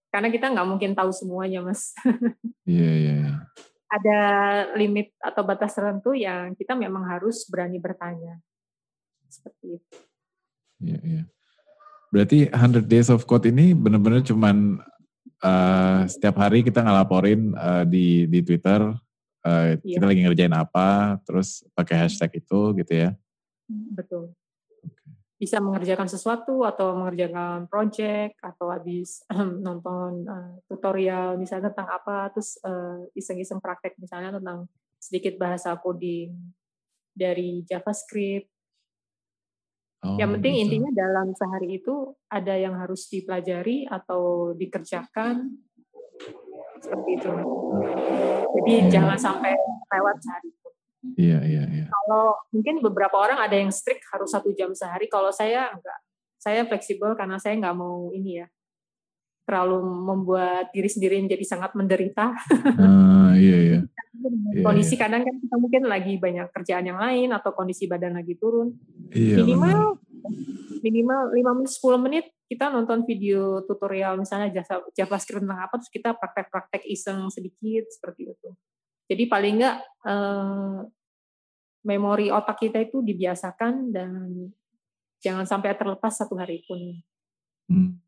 Karena 0.08 0.32
kita 0.32 0.50
nggak 0.50 0.68
mungkin 0.68 0.92
tahu 0.96 1.12
semuanya, 1.12 1.60
mas. 1.62 1.92
Iya 2.68 2.84
yeah, 2.84 2.96
iya. 2.96 3.12
Yeah, 3.16 3.34
Ada 3.88 4.20
limit 4.76 5.16
atau 5.24 5.48
batas 5.48 5.72
tertentu 5.72 6.12
yang 6.12 6.52
kita 6.60 6.76
memang 6.76 7.08
harus 7.08 7.48
berani 7.48 7.80
bertanya. 7.80 8.44
Seperti 9.32 9.80
itu. 9.80 9.96
Iya 10.84 10.92
yeah, 10.92 11.02
iya. 11.04 11.24
Berarti 12.12 12.48
100 12.48 12.88
Days 12.88 13.08
of 13.12 13.28
Code 13.28 13.52
ini 13.52 13.76
benar-benar 13.76 14.24
cuman 14.24 14.80
uh, 15.44 16.08
setiap 16.10 16.36
hari 16.42 16.66
kita 16.66 16.82
ngelaporin 16.82 17.54
uh, 17.54 17.84
di 17.86 18.26
di 18.26 18.40
Twitter 18.42 18.82
uh, 19.48 19.78
iya. 19.82 19.98
kita 19.98 20.06
lagi 20.06 20.22
ngerjain 20.26 20.56
apa, 20.56 21.20
terus 21.24 21.64
pakai 21.74 22.08
hashtag 22.08 22.44
itu 22.44 22.60
gitu 22.84 22.94
ya. 22.94 23.10
Betul. 23.70 24.34
Bisa 25.38 25.62
mengerjakan 25.62 26.10
sesuatu 26.10 26.66
atau 26.66 26.98
mengerjakan 26.98 27.70
project 27.70 28.42
atau 28.42 28.74
habis 28.74 29.22
nonton 29.66 30.26
uh, 30.26 30.58
tutorial 30.66 31.38
misalnya 31.38 31.70
tentang 31.70 31.90
apa, 31.94 32.34
terus 32.34 32.58
uh, 32.66 33.06
iseng-iseng 33.14 33.62
praktek 33.62 33.96
misalnya 34.02 34.42
tentang 34.42 34.66
sedikit 34.98 35.38
bahasa 35.38 35.78
coding 35.78 36.34
dari 37.14 37.62
JavaScript 37.70 38.50
Oh, 40.06 40.14
yang 40.22 40.38
penting 40.38 40.54
gitu. 40.54 40.64
intinya 40.70 40.92
dalam 40.94 41.34
sehari 41.34 41.82
itu 41.82 42.14
ada 42.30 42.54
yang 42.54 42.78
harus 42.78 43.10
dipelajari 43.10 43.90
atau 43.90 44.54
dikerjakan 44.54 45.58
seperti 46.78 47.10
itu. 47.18 47.32
Jadi 48.62 48.74
hmm. 48.78 48.90
jangan 48.94 49.18
sampai 49.18 49.58
lewat 49.90 50.18
sehari. 50.22 50.50
Iya 51.18 51.40
iya 51.46 51.64
iya. 51.66 51.86
Kalau 51.90 52.36
mungkin 52.54 52.84
beberapa 52.84 53.16
orang 53.18 53.40
ada 53.42 53.56
yang 53.58 53.74
strict 53.74 54.06
harus 54.14 54.30
satu 54.30 54.54
jam 54.54 54.74
sehari. 54.78 55.10
Kalau 55.10 55.34
saya 55.34 55.74
enggak, 55.74 56.00
saya 56.38 56.62
fleksibel 56.70 57.18
karena 57.18 57.42
saya 57.42 57.58
nggak 57.58 57.78
mau 57.78 58.14
ini 58.14 58.44
ya, 58.44 58.48
terlalu 59.48 59.80
membuat 59.80 60.76
diri 60.76 60.92
sendiri 60.92 61.24
menjadi 61.24 61.46
sangat 61.48 61.72
menderita. 61.72 62.36
Uh, 62.76 63.32
iya, 63.40 63.58
iya. 63.64 63.80
iya 64.52 64.64
kondisi 64.66 65.00
iya. 65.00 65.08
kadang 65.08 65.24
kan 65.24 65.36
kita 65.40 65.56
mungkin 65.56 65.84
lagi 65.88 66.14
banyak 66.20 66.52
kerjaan 66.52 66.84
yang 66.84 67.00
lain 67.00 67.32
atau 67.32 67.56
kondisi 67.56 67.88
badan 67.88 68.20
lagi 68.20 68.36
turun. 68.36 68.76
Iya, 69.16 69.48
minimal 69.48 70.04
minimal 70.84 71.22
5 71.32 71.58
menit 71.58 71.72
10 71.80 72.06
menit 72.06 72.26
kita 72.48 72.72
nonton 72.72 73.04
video 73.04 73.64
tutorial 73.64 74.20
misalnya 74.20 74.52
jasa 74.52 74.80
JavaScript 74.96 75.44
tentang 75.44 75.60
apa 75.64 75.74
terus 75.80 75.92
kita 75.92 76.16
praktek-praktek 76.16 76.84
iseng 76.88 77.28
sedikit 77.32 77.88
seperti 77.88 78.36
itu. 78.36 78.50
Jadi 79.08 79.24
paling 79.32 79.54
enggak 79.64 79.78
eh, 80.08 80.80
memori 81.88 82.28
otak 82.28 82.60
kita 82.60 82.84
itu 82.84 83.00
dibiasakan 83.00 83.96
dan 83.96 84.12
jangan 85.24 85.48
sampai 85.48 85.76
terlepas 85.76 86.12
satu 86.12 86.36
hari 86.36 86.64
pun. 86.68 86.80
Hmm. 87.68 88.00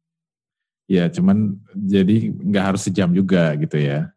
Ya, 0.89 1.05
cuman 1.05 1.61
jadi 1.77 2.33
nggak 2.33 2.65
harus 2.73 2.81
sejam 2.81 3.13
juga 3.13 3.53
gitu 3.61 3.77
ya. 3.77 4.09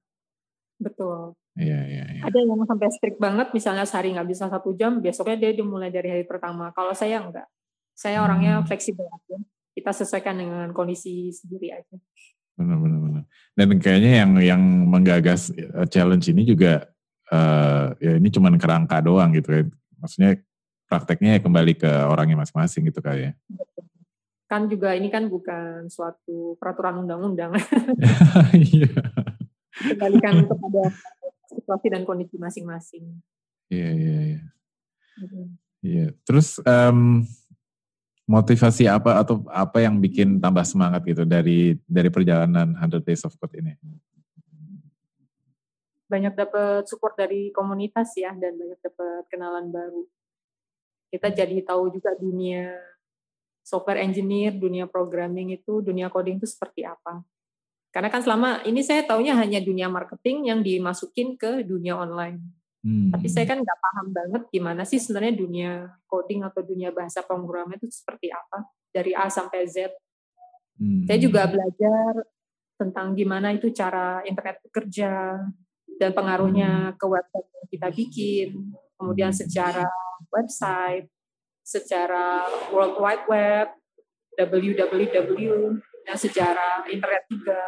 Betul. 0.80 1.36
Iya, 1.52 1.80
iya, 1.84 2.04
iya. 2.16 2.22
Ada 2.24 2.38
yang 2.40 2.64
sampai 2.64 2.88
strict 2.88 3.20
banget, 3.20 3.52
misalnya 3.52 3.84
sehari 3.84 4.16
nggak 4.16 4.24
bisa 4.24 4.48
satu 4.48 4.72
jam, 4.72 5.04
besoknya 5.04 5.36
dia 5.36 5.52
dimulai 5.52 5.92
dari 5.92 6.08
hari 6.08 6.24
pertama. 6.24 6.72
Kalau 6.72 6.96
saya 6.96 7.20
enggak. 7.20 7.44
Saya 7.92 8.24
orangnya 8.24 8.64
hmm. 8.64 8.72
fleksibel 8.72 9.04
aja. 9.04 9.36
Kita 9.76 9.92
sesuaikan 9.92 10.32
dengan 10.32 10.72
kondisi 10.72 11.28
sendiri 11.28 11.76
aja. 11.76 11.96
Benar, 12.56 12.80
benar, 12.80 12.98
benar. 13.04 13.24
Dan 13.52 13.68
kayaknya 13.76 14.12
yang 14.24 14.32
yang 14.40 14.62
menggagas 14.88 15.52
eh, 15.52 15.84
challenge 15.92 16.32
ini 16.32 16.48
juga 16.48 16.88
uh, 17.28 17.92
ya 18.00 18.16
ini 18.16 18.32
cuma 18.32 18.48
kerangka 18.56 19.04
doang 19.04 19.36
gitu 19.36 19.60
ya. 19.60 19.62
Maksudnya 20.00 20.40
prakteknya 20.88 21.36
ya 21.36 21.40
kembali 21.44 21.72
ke 21.76 21.92
orangnya 22.08 22.40
masing-masing 22.40 22.88
gitu 22.88 23.04
kali 23.04 23.28
ya. 23.28 23.32
Betul 23.44 23.91
kan 24.52 24.68
juga 24.68 24.92
ini 24.92 25.08
kan 25.08 25.32
bukan 25.32 25.88
suatu 25.88 26.60
peraturan 26.60 27.08
undang-undang. 27.08 27.56
Iya. 28.52 28.92
Kembalikan 29.72 30.44
kepada 30.52 30.92
situasi 31.48 31.86
dan 31.88 32.04
kondisi 32.04 32.36
masing-masing. 32.36 33.16
Iya, 33.72 33.88
iya, 33.96 34.16
iya. 34.20 34.40
Iya. 35.80 36.06
Terus 36.28 36.60
um, 36.68 37.24
motivasi 38.28 38.84
apa 38.92 39.24
atau 39.24 39.40
apa 39.48 39.80
yang 39.80 39.96
bikin 39.96 40.36
tambah 40.36 40.68
semangat 40.68 41.00
gitu 41.08 41.24
dari 41.24 41.80
dari 41.88 42.12
perjalanan 42.12 42.76
100 42.76 43.08
Days 43.08 43.24
of 43.24 43.32
Code 43.40 43.56
ini? 43.56 43.72
Banyak 46.12 46.36
dapat 46.36 46.84
support 46.92 47.16
dari 47.16 47.48
komunitas 47.56 48.12
ya 48.20 48.36
dan 48.36 48.52
banyak 48.60 48.80
dapat 48.84 49.24
kenalan 49.32 49.72
baru. 49.72 50.04
Kita 51.08 51.32
jadi 51.32 51.56
tahu 51.64 51.88
juga 51.88 52.12
dunia 52.20 52.91
software 53.62 54.02
engineer, 54.02 54.52
dunia 54.52 54.90
programming 54.90 55.54
itu, 55.54 55.80
dunia 55.80 56.10
coding 56.10 56.42
itu 56.42 56.46
seperti 56.50 56.82
apa. 56.82 57.22
Karena 57.94 58.08
kan 58.08 58.24
selama 58.24 58.64
ini 58.66 58.80
saya 58.82 59.06
taunya 59.06 59.36
hanya 59.38 59.62
dunia 59.62 59.86
marketing 59.86 60.48
yang 60.50 60.60
dimasukin 60.60 61.38
ke 61.38 61.62
dunia 61.62 61.94
online. 61.94 62.42
Hmm. 62.82 63.14
Tapi 63.14 63.30
saya 63.30 63.46
kan 63.46 63.62
nggak 63.62 63.78
paham 63.78 64.06
banget 64.10 64.42
gimana 64.50 64.82
sih 64.82 64.98
sebenarnya 64.98 65.38
dunia 65.38 65.70
coding 66.10 66.42
atau 66.42 66.66
dunia 66.66 66.90
bahasa 66.90 67.22
pemrograman 67.22 67.78
itu 67.78 67.94
seperti 67.94 68.34
apa 68.34 68.66
dari 68.90 69.14
A 69.14 69.30
sampai 69.30 69.70
Z. 69.70 69.94
Hmm. 70.80 71.06
Saya 71.06 71.18
juga 71.22 71.46
belajar 71.46 72.26
tentang 72.74 73.14
gimana 73.14 73.54
itu 73.54 73.70
cara 73.70 74.26
internet 74.26 74.58
bekerja 74.66 75.38
dan 76.00 76.10
pengaruhnya 76.10 76.90
hmm. 76.90 76.96
ke 76.98 77.06
website 77.06 77.48
yang 77.54 77.68
kita 77.70 77.88
bikin, 77.94 78.48
kemudian 78.98 79.30
hmm. 79.30 79.40
secara 79.46 79.86
website, 80.34 81.06
secara 81.72 82.44
World 82.68 83.00
Wide 83.00 83.24
Web, 83.24 83.68
www, 84.36 85.42
dan 86.04 86.16
secara 86.20 86.84
internet 86.92 87.24
juga. 87.32 87.60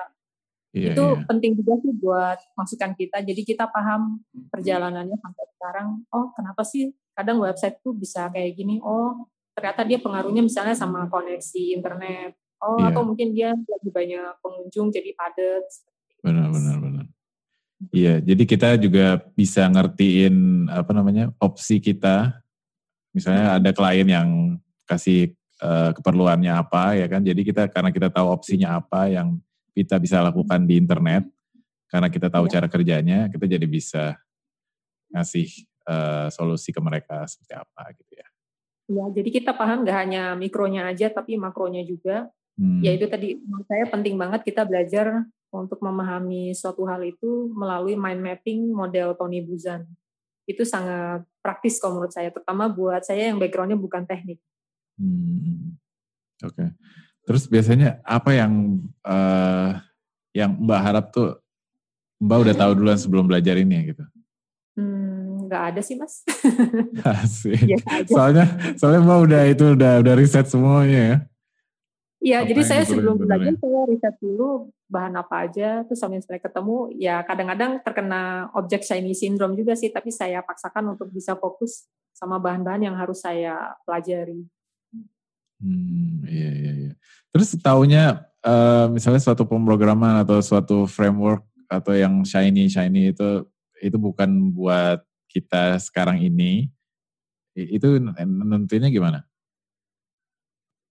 Iya, 0.75 0.91
itu 0.91 1.05
iya. 1.07 1.23
penting 1.31 1.53
juga 1.55 1.73
sih 1.81 1.93
buat 1.95 2.39
masukan 2.59 2.93
kita. 2.99 3.23
Jadi 3.23 3.47
kita 3.47 3.71
paham 3.71 4.21
perjalanannya 4.51 5.17
sampai 5.23 5.45
sekarang. 5.55 5.89
Oh, 6.11 6.35
kenapa 6.35 6.67
sih 6.67 6.91
kadang 7.15 7.41
website 7.41 7.79
tuh 7.81 7.95
bisa 7.95 8.27
kayak 8.35 8.59
gini? 8.59 8.83
Oh, 8.83 9.31
ternyata 9.55 9.87
dia 9.87 10.03
pengaruhnya 10.03 10.43
misalnya 10.43 10.75
sama 10.75 11.07
koneksi 11.07 11.79
internet. 11.79 12.35
Oh, 12.59 12.81
iya. 12.81 12.91
atau 12.91 13.07
mungkin 13.07 13.31
dia 13.37 13.55
lebih 13.55 13.93
banyak 13.93 14.41
pengunjung 14.43 14.91
jadi 14.91 15.15
padat. 15.15 15.65
Benar, 16.25 16.49
benar, 16.51 16.77
benar. 16.81 17.07
Iya, 17.93 18.19
jadi 18.19 18.43
kita 18.43 18.69
juga 18.81 19.21
bisa 19.37 19.69
ngertiin 19.69 20.67
apa 20.73 20.91
namanya 20.91 21.31
opsi 21.39 21.79
kita 21.79 22.44
Misalnya 23.15 23.63
ada 23.63 23.71
klien 23.71 24.09
yang 24.11 24.59
kasih 24.85 25.33
uh, 25.63 25.95
keperluannya 25.95 26.51
apa 26.51 26.99
ya 26.99 27.07
kan. 27.07 27.23
Jadi 27.23 27.47
kita 27.47 27.71
karena 27.71 27.95
kita 27.95 28.11
tahu 28.11 28.27
opsinya 28.35 28.83
apa 28.83 29.07
yang 29.07 29.39
kita 29.73 30.03
bisa 30.03 30.19
lakukan 30.21 30.67
di 30.67 30.79
internet, 30.79 31.25
karena 31.91 32.11
kita 32.11 32.27
tahu 32.27 32.51
ya. 32.51 32.59
cara 32.59 32.67
kerjanya, 32.67 33.31
kita 33.31 33.47
jadi 33.47 33.67
bisa 33.67 34.19
ngasih 35.15 35.47
uh, 35.87 36.27
solusi 36.31 36.75
ke 36.75 36.83
mereka 36.83 37.23
seperti 37.31 37.55
apa 37.55 37.83
gitu 37.95 38.13
ya. 38.19 38.29
Ya, 38.85 39.05
jadi 39.17 39.31
kita 39.41 39.57
paham 39.57 39.87
nggak 39.87 39.99
hanya 39.99 40.23
mikronya 40.37 40.91
aja, 40.91 41.09
tapi 41.09 41.39
makronya 41.39 41.87
juga. 41.87 42.29
Hmm. 42.55 42.83
Ya 42.83 42.95
itu 42.95 43.07
tadi 43.11 43.39
menurut 43.39 43.67
saya 43.67 43.87
penting 43.91 44.15
banget 44.15 44.47
kita 44.47 44.63
belajar 44.63 45.27
untuk 45.51 45.79
memahami 45.83 46.55
suatu 46.55 46.87
hal 46.87 47.03
itu 47.03 47.51
melalui 47.55 47.95
mind 47.95 48.23
mapping 48.23 48.75
model 48.75 49.15
Tony 49.15 49.43
Buzan 49.43 49.87
itu 50.45 50.63
sangat 50.67 51.25
praktis 51.45 51.77
kalau 51.77 52.01
menurut 52.01 52.17
saya, 52.17 52.33
terutama 52.33 52.73
buat 52.73 53.05
saya 53.05 53.29
yang 53.29 53.37
backgroundnya 53.37 53.77
bukan 53.77 54.09
teknik. 54.09 54.41
Hmm. 54.97 55.77
Oke. 56.41 56.57
Okay. 56.57 56.69
Terus 57.25 57.45
biasanya 57.49 58.01
apa 58.05 58.33
yang 58.33 58.81
uh, 59.05 59.77
yang 60.33 60.57
Mbak 60.57 60.81
harap 60.81 61.05
tuh 61.13 61.41
Mbak 62.21 62.39
udah 62.49 62.55
tahu 62.57 62.73
duluan 62.81 62.97
sebelum 63.01 63.29
belajar 63.29 63.57
ini 63.61 63.73
ya 63.77 63.83
gitu? 63.93 64.05
Hmm, 64.75 65.47
nggak 65.49 65.63
ada 65.73 65.81
sih 65.81 65.97
mas. 65.97 66.25
Asik. 67.25 67.61
Ya, 67.65 67.79
soalnya 68.09 68.45
soalnya 68.81 69.01
Mbak 69.05 69.19
udah 69.29 69.43
itu 69.49 69.65
udah 69.77 69.93
udah 70.01 70.15
riset 70.17 70.47
semuanya 70.49 71.01
ya. 71.01 71.17
Iya, 72.25 72.41
jadi 72.49 72.63
saya 72.65 72.83
sebelum 72.89 73.21
belajar 73.21 73.53
saya 73.61 73.85
riset 73.85 74.17
dulu 74.17 74.73
bahan 74.89 75.13
apa 75.21 75.45
aja, 75.45 75.85
terus 75.85 76.01
sampai 76.01 76.25
saya 76.25 76.41
ketemu, 76.41 76.89
ya 76.97 77.21
kadang-kadang 77.21 77.85
terkena 77.85 78.49
objek 78.57 78.81
shiny 78.81 79.13
syndrome 79.13 79.53
juga 79.53 79.77
sih, 79.77 79.93
tapi 79.93 80.09
saya 80.09 80.41
paksakan 80.41 80.97
untuk 80.97 81.13
bisa 81.13 81.37
fokus 81.37 81.85
sama 82.17 82.41
bahan-bahan 82.41 82.89
yang 82.89 82.97
harus 82.97 83.21
saya 83.21 83.77
pelajari. 83.85 84.41
Hmm, 85.61 86.25
iya, 86.25 86.51
iya, 86.57 86.73
iya. 86.73 86.93
Terus 87.29 87.61
taunya 87.61 88.25
uh, 88.41 88.89
misalnya 88.89 89.21
suatu 89.21 89.45
pemrograman 89.45 90.25
atau 90.25 90.41
suatu 90.41 90.89
framework 90.89 91.45
atau 91.69 91.93
yang 91.93 92.25
shiny 92.25 92.73
shiny 92.73 93.13
itu 93.13 93.45
itu 93.85 94.01
bukan 94.01 94.49
buat 94.57 95.05
kita 95.29 95.77
sekarang 95.77 96.25
ini, 96.25 96.73
itu 97.53 98.01
nentunya 98.25 98.89
gimana? 98.89 99.29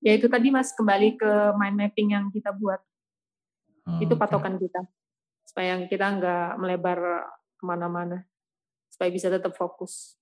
Ya 0.04 0.12
itu 0.14 0.28
tadi 0.28 0.52
mas 0.52 0.76
kembali 0.76 1.16
ke 1.16 1.32
mind 1.56 1.76
mapping 1.80 2.10
yang 2.14 2.26
kita 2.30 2.52
buat 2.52 2.84
oh, 3.88 4.00
itu 4.04 4.14
patokan 4.20 4.60
okay. 4.60 4.68
kita 4.68 4.82
supaya 5.48 5.74
kita 5.88 6.06
nggak 6.20 6.48
melebar 6.60 7.00
ke 7.56 7.64
mana-mana 7.64 8.28
supaya 8.92 9.10
bisa 9.10 9.32
tetap 9.32 9.56
fokus 9.56 10.20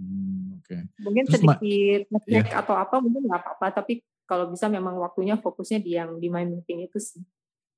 hmm, 0.00 0.64
okay. 0.64 0.88
mungkin 1.04 1.24
Terus 1.28 1.36
sedikit 1.38 2.00
ngecek 2.10 2.48
yeah. 2.48 2.60
atau 2.64 2.74
apa 2.74 2.96
mungkin 2.98 3.28
nggak 3.28 3.40
apa-apa 3.44 3.84
tapi 3.84 4.00
kalau 4.26 4.50
bisa 4.50 4.66
memang 4.66 4.98
waktunya 4.98 5.38
fokusnya 5.38 5.78
di 5.78 5.94
yang 5.94 6.18
di 6.18 6.32
mind 6.32 6.58
mapping 6.58 6.88
itu 6.88 6.98
sih 6.98 7.22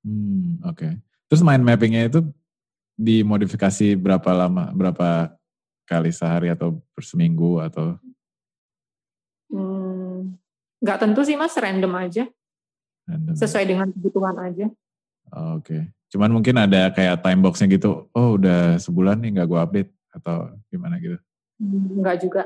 hmm, 0.06 0.62
oke 0.62 0.78
okay. 0.78 0.92
Terus 1.28 1.44
mind 1.44 1.60
mappingnya 1.60 2.08
itu 2.08 2.24
dimodifikasi 2.96 3.94
berapa 4.00 4.32
lama, 4.32 4.72
berapa 4.72 5.36
kali 5.84 6.08
sehari 6.08 6.48
atau 6.48 6.80
per 6.96 7.04
seminggu 7.04 7.60
atau? 7.60 8.00
Hmm, 9.52 10.40
Nggak 10.78 10.98
tentu 11.02 11.20
sih 11.26 11.34
mas, 11.34 11.54
random 11.58 11.92
aja. 11.98 12.24
Random. 13.08 13.34
Sesuai 13.34 13.64
dengan 13.66 13.88
kebutuhan 13.90 14.36
aja. 14.38 14.66
Oh, 15.34 15.58
Oke. 15.58 15.64
Okay. 15.64 15.82
Cuman 16.08 16.32
mungkin 16.32 16.56
ada 16.56 16.88
kayak 16.92 17.20
time 17.20 17.40
boxnya 17.44 17.68
gitu. 17.68 18.08
Oh 18.16 18.40
udah 18.40 18.80
sebulan 18.80 19.20
nih 19.20 19.30
nggak 19.38 19.48
gue 19.48 19.60
update 19.60 19.90
atau 20.16 20.56
gimana 20.72 20.96
gitu? 20.96 21.20
Nggak 22.00 22.16
juga. 22.24 22.42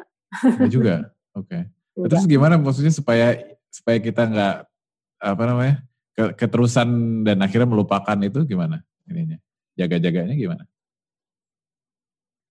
Nggak 0.58 0.72
juga. 0.72 0.94
Oke. 1.38 1.70
Okay. 1.94 2.08
Terus 2.10 2.24
gimana 2.26 2.58
maksudnya 2.58 2.90
supaya 2.90 3.38
supaya 3.70 4.02
kita 4.02 4.26
nggak 4.26 4.56
apa 5.22 5.42
namanya 5.46 5.74
ke, 6.12 6.24
keterusan 6.34 7.22
dan 7.22 7.38
akhirnya 7.38 7.68
melupakan 7.70 8.18
itu 8.18 8.42
gimana 8.42 8.82
ininya? 9.06 9.38
Jaga-jaganya 9.78 10.34
gimana? 10.34 10.66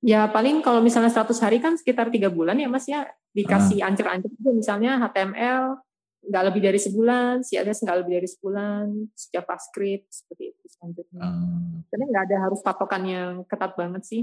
Ya 0.02 0.26
paling 0.26 0.66
kalau 0.66 0.82
misalnya 0.82 1.14
100 1.14 1.38
hari 1.46 1.62
kan 1.62 1.78
sekitar 1.78 2.10
tiga 2.10 2.34
bulan 2.34 2.58
ya 2.58 2.66
mas 2.66 2.90
ya 2.90 3.06
dikasih 3.38 3.86
ah. 3.86 3.94
ancer-ancer 3.94 4.34
itu 4.34 4.50
misalnya 4.50 4.98
HTML 4.98 5.78
nggak 6.22 6.44
lebih 6.54 6.62
dari 6.62 6.78
sebulan, 6.78 7.42
CSS 7.42 7.82
nggak 7.82 7.98
lebih 8.06 8.14
dari 8.22 8.30
sebulan, 8.30 8.86
JavaScript 9.34 10.06
seperti 10.10 10.54
itu 10.54 10.64
selanjutnya. 10.70 11.22
Ah. 11.22 11.82
Karena 11.90 12.06
nggak 12.14 12.24
ada 12.30 12.38
harus 12.50 12.60
patokan 12.62 13.04
yang 13.06 13.32
ketat 13.46 13.74
banget 13.74 14.04
sih. 14.06 14.22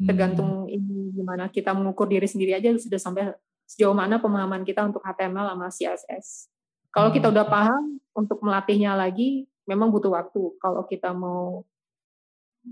Hmm. 0.00 0.06
Tergantung 0.08 0.68
ini 0.68 1.12
gimana 1.12 1.48
kita 1.48 1.72
mengukur 1.72 2.08
diri 2.08 2.28
sendiri 2.28 2.56
aja 2.56 2.72
sudah 2.76 3.00
sampai 3.00 3.32
sejauh 3.68 3.96
mana 3.96 4.20
pemahaman 4.20 4.64
kita 4.64 4.84
untuk 4.84 5.00
HTML 5.00 5.56
sama 5.56 5.68
CSS. 5.72 6.52
Kalau 6.92 7.08
kita 7.08 7.32
udah 7.32 7.48
paham 7.48 7.96
untuk 8.12 8.44
melatihnya 8.44 8.92
lagi, 8.92 9.48
memang 9.64 9.88
butuh 9.88 10.12
waktu. 10.12 10.52
Kalau 10.60 10.84
kita 10.84 11.16
mau 11.16 11.64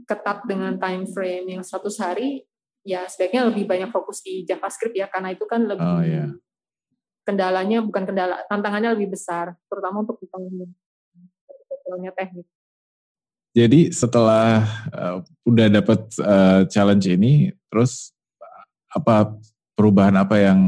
ketat 0.06 0.46
dengan 0.46 0.78
time 0.78 1.04
frame 1.10 1.58
yang 1.58 1.62
100 1.66 1.90
hari, 1.98 2.46
ya 2.86 3.04
sebaiknya 3.10 3.50
lebih 3.50 3.66
banyak 3.66 3.90
fokus 3.90 4.22
di 4.22 4.46
JavaScript 4.46 4.94
ya, 4.96 5.10
karena 5.10 5.34
itu 5.34 5.44
kan 5.44 5.66
lebih 5.66 5.84
Oh 5.84 6.02
iya. 6.02 6.26
kendalanya 7.26 7.84
bukan 7.84 8.06
kendala, 8.08 8.42
tantangannya 8.48 8.96
lebih 8.96 9.14
besar, 9.14 9.54
terutama 9.68 10.02
untuk 10.02 10.18
detailnya 10.22 12.12
teknik. 12.14 12.46
Jadi 13.50 13.90
setelah 13.90 14.62
uh, 14.94 15.26
udah 15.42 15.66
dapat 15.66 16.06
uh, 16.22 16.62
challenge 16.70 17.10
ini, 17.10 17.50
terus 17.66 18.14
apa 18.94 19.34
perubahan 19.74 20.14
apa 20.14 20.38
yang 20.38 20.60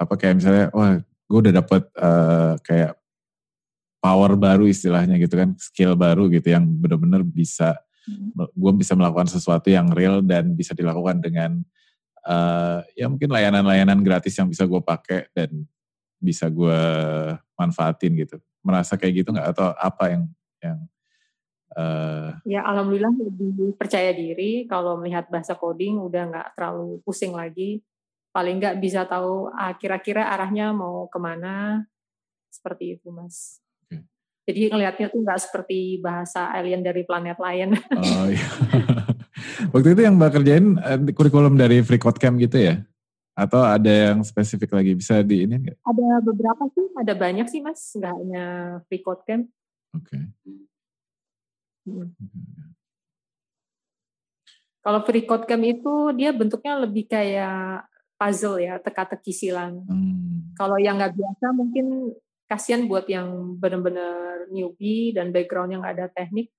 apa 0.00 0.14
kayak 0.16 0.40
misalnya, 0.40 0.66
wah 0.72 0.96
gue 1.00 1.38
udah 1.48 1.54
dapat 1.60 1.82
uh, 2.00 2.56
kayak 2.64 2.96
power 4.00 4.32
baru 4.34 4.64
istilahnya 4.64 5.20
gitu 5.20 5.36
kan, 5.36 5.52
skill 5.60 5.92
baru 5.92 6.32
gitu 6.32 6.48
yang 6.56 6.64
benar-benar 6.64 7.20
bisa 7.20 7.76
hmm. 8.08 8.50
gue 8.52 8.72
bisa 8.78 8.92
melakukan 8.98 9.28
sesuatu 9.30 9.68
yang 9.70 9.90
real 9.90 10.20
dan 10.22 10.52
bisa 10.54 10.74
dilakukan 10.74 11.22
dengan 11.22 11.62
uh, 12.26 12.82
ya 12.94 13.06
mungkin 13.10 13.30
layanan-layanan 13.30 14.00
gratis 14.02 14.34
yang 14.38 14.50
bisa 14.50 14.66
gue 14.66 14.80
pakai 14.82 15.30
dan 15.34 15.66
bisa 16.22 16.46
gue 16.46 16.80
manfaatin 17.58 18.14
gitu. 18.14 18.36
Merasa 18.62 18.94
kayak 18.94 19.26
gitu 19.26 19.28
nggak 19.34 19.48
atau 19.58 19.74
apa 19.74 20.04
yang 20.14 20.24
yang 20.62 20.78
Uh, 21.72 22.36
ya 22.44 22.60
alhamdulillah 22.68 23.16
lebih 23.16 23.72
percaya 23.80 24.12
diri 24.12 24.68
kalau 24.68 25.00
melihat 25.00 25.24
bahasa 25.32 25.56
coding 25.56 25.96
udah 26.04 26.28
nggak 26.28 26.48
terlalu 26.52 27.00
pusing 27.00 27.32
lagi. 27.32 27.80
Paling 28.28 28.60
nggak 28.60 28.76
bisa 28.76 29.08
tahu 29.08 29.48
ah, 29.56 29.72
kira-kira 29.80 30.28
arahnya 30.28 30.76
mau 30.76 31.08
ke 31.08 31.16
mana. 31.16 31.88
Seperti 32.52 33.00
itu 33.00 33.08
mas. 33.08 33.61
Jadi 34.42 34.74
ngelihatnya 34.74 35.06
tuh 35.14 35.22
nggak 35.22 35.40
seperti 35.40 36.02
bahasa 36.02 36.50
alien 36.50 36.82
dari 36.82 37.06
planet 37.06 37.38
lain. 37.38 37.78
Oh 38.02 38.26
iya. 38.26 38.48
Waktu 39.74 39.94
itu 39.94 40.00
yang 40.04 40.18
mbak 40.18 40.38
kerjain 40.38 40.78
eh, 40.78 40.98
kurikulum 41.14 41.54
dari 41.54 41.82
Freecode 41.82 42.18
Camp 42.18 42.38
gitu 42.38 42.58
ya? 42.58 42.82
Atau 43.32 43.62
ada 43.64 44.12
yang 44.12 44.20
spesifik 44.26 44.74
lagi 44.76 44.92
bisa 44.92 45.22
di 45.24 45.46
ini 45.46 45.56
nggak? 45.62 45.78
Ada 45.82 46.08
beberapa 46.20 46.62
sih, 46.74 46.86
ada 46.98 47.14
banyak 47.16 47.46
sih 47.48 47.60
mas, 47.64 47.80
nggak 47.96 48.14
hanya 48.22 48.44
Freecode 48.86 49.22
Camp. 49.24 49.44
Oke. 49.94 50.08
Okay. 50.10 50.22
Hmm. 51.82 52.14
Kalau 54.82 55.00
free 55.06 55.26
code 55.26 55.46
camp 55.46 55.62
itu 55.62 56.10
dia 56.18 56.34
bentuknya 56.34 56.74
lebih 56.82 57.06
kayak 57.06 57.86
puzzle 58.18 58.58
ya, 58.58 58.82
teka-teki 58.82 59.30
silang. 59.30 59.86
Hmm. 59.86 60.54
Kalau 60.58 60.78
yang 60.78 60.98
nggak 60.98 61.14
biasa 61.14 61.54
mungkin 61.54 62.14
kasihan 62.52 62.84
buat 62.84 63.08
yang 63.08 63.56
benar-benar 63.56 64.44
newbie 64.52 65.16
dan 65.16 65.32
background 65.32 65.72
yang 65.72 65.84
ada 65.88 66.12
teknik, 66.12 66.52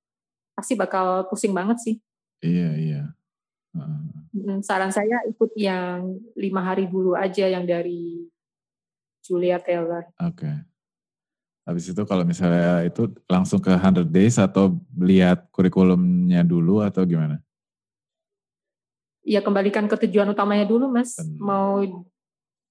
pasti 0.57 0.73
bakal 0.73 1.29
pusing 1.29 1.53
banget 1.53 1.77
sih. 1.85 1.95
Iya 2.41 2.69
iya. 2.73 3.03
Uh. 3.77 4.57
Saran 4.65 4.89
saya 4.89 5.21
ikut 5.29 5.53
yang 5.53 6.17
lima 6.33 6.65
hari 6.65 6.89
dulu 6.89 7.13
aja 7.13 7.45
yang 7.45 7.69
dari 7.69 8.25
Julia 9.21 9.61
Taylor. 9.61 10.09
Oke. 10.17 10.41
Okay. 10.41 10.55
Habis 11.63 11.95
itu 11.95 12.01
kalau 12.03 12.27
misalnya 12.27 12.83
itu 12.83 13.07
langsung 13.23 13.61
ke 13.63 13.71
100 13.71 14.03
days 14.11 14.35
atau 14.35 14.75
lihat 14.99 15.47
kurikulumnya 15.47 16.43
dulu 16.43 16.83
atau 16.83 17.07
gimana? 17.07 17.39
Ya 19.23 19.39
kembalikan 19.39 19.87
ke 19.87 19.95
tujuan 20.03 20.27
utamanya 20.27 20.67
dulu 20.67 20.91
mas. 20.91 21.15
Mau 21.39 22.03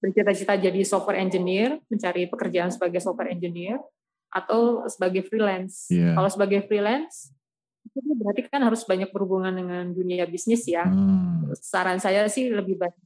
bercita-cita 0.03 0.59
jadi 0.59 0.83
software 0.83 1.23
engineer, 1.23 1.79
mencari 1.87 2.27
pekerjaan 2.27 2.67
sebagai 2.67 2.99
software 2.99 3.31
engineer, 3.31 3.79
atau 4.27 4.83
sebagai 4.91 5.23
freelance. 5.23 5.87
Yeah. 5.87 6.19
Kalau 6.19 6.27
sebagai 6.27 6.67
freelance, 6.67 7.31
itu 7.87 8.11
berarti 8.19 8.41
kan 8.51 8.67
harus 8.67 8.83
banyak 8.83 9.07
berhubungan 9.15 9.55
dengan 9.55 9.95
dunia 9.95 10.27
bisnis 10.27 10.67
ya. 10.67 10.83
Hmm. 10.83 11.47
Saran 11.55 12.03
saya 12.03 12.27
sih 12.27 12.51
lebih 12.51 12.75
baik 12.75 12.99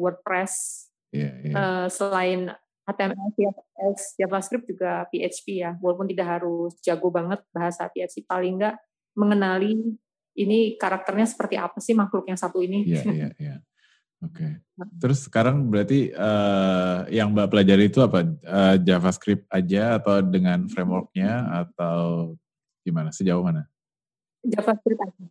WordPress. 0.00 0.86
Yeah, 1.12 1.34
yeah. 1.44 1.56
Uh, 1.56 1.86
selain 1.92 2.48
HTML, 2.88 3.28
CSS, 3.36 4.00
JavaScript 4.16 4.64
juga 4.64 5.04
PHP 5.12 5.60
ya. 5.60 5.76
Walaupun 5.84 6.08
tidak 6.08 6.40
harus 6.40 6.72
jago 6.80 7.12
banget 7.12 7.44
bahasa 7.52 7.84
PHP, 7.92 8.24
paling 8.24 8.56
enggak 8.56 8.80
mengenali 9.12 9.76
ini 10.38 10.78
karakternya 10.78 11.26
seperti 11.26 11.58
apa 11.58 11.82
sih 11.82 11.92
makhluk 11.92 12.24
yang 12.30 12.38
satu 12.38 12.62
ini. 12.62 12.86
Iya, 12.86 13.02
iya, 13.10 13.28
iya. 13.36 13.54
Oke. 14.18 14.34
Okay. 14.34 14.52
Nah. 14.74 14.88
Terus 14.98 15.30
sekarang 15.30 15.70
berarti 15.70 16.10
uh, 16.10 17.06
yang 17.06 17.30
Mbak 17.30 17.48
pelajari 17.54 17.86
itu 17.86 18.02
apa? 18.02 18.26
Uh, 18.42 18.76
JavaScript 18.82 19.46
aja 19.46 20.02
atau 20.02 20.18
dengan 20.22 20.66
frameworknya 20.66 21.66
atau 21.66 22.34
gimana? 22.82 23.14
Sejauh 23.14 23.42
mana? 23.42 23.70
JavaScript 24.42 24.98
aja. 24.98 25.24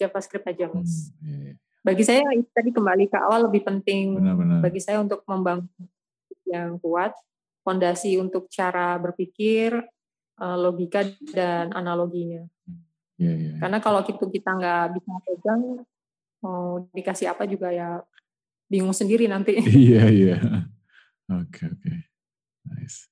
JavaScript 0.00 0.46
aja, 0.48 0.66
Mas. 0.72 1.12
Hmm, 1.20 1.28
iya, 1.28 1.36
iya. 1.52 1.54
Bagi 1.84 2.00
saya 2.00 2.24
tadi 2.56 2.72
kembali 2.72 3.12
ke 3.12 3.18
awal 3.20 3.44
lebih 3.52 3.60
penting 3.60 4.16
benar, 4.16 4.34
benar. 4.40 4.58
bagi 4.64 4.80
saya 4.80 5.04
untuk 5.04 5.20
membangun 5.28 5.68
yang 6.48 6.80
kuat, 6.80 7.12
fondasi 7.60 8.16
untuk 8.16 8.48
cara 8.48 8.96
berpikir, 8.96 9.84
eh, 10.40 10.56
logika 10.56 11.04
dan 11.28 11.76
analoginya. 11.76 12.40
Yeah, 13.20 13.36
yeah. 13.36 13.56
Karena 13.60 13.84
kalau 13.84 14.00
gitu 14.00 14.32
kita 14.32 14.56
nggak 14.56 14.96
bisa 14.96 15.12
pegang, 15.28 15.62
mau 16.40 16.88
dikasih 16.92 17.36
apa 17.36 17.44
juga 17.44 17.68
ya 17.68 18.00
bingung 18.68 18.94
sendiri 18.96 19.28
nanti. 19.28 19.58
Iya 19.88 20.04
iya. 20.10 20.38
Oke 21.28 21.68
oke. 21.68 21.92
Nice. 22.68 23.08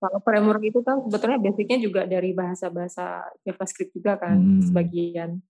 Kalau 0.00 0.20
framework 0.20 0.62
itu 0.64 0.84
kan 0.84 1.00
sebetulnya 1.00 1.40
basicnya 1.40 1.78
juga 1.80 2.04
dari 2.04 2.36
bahasa-bahasa 2.36 3.24
JavaScript 3.40 3.96
juga 3.96 4.20
kan 4.20 4.36
hmm. 4.36 4.68
sebagian. 4.68 5.40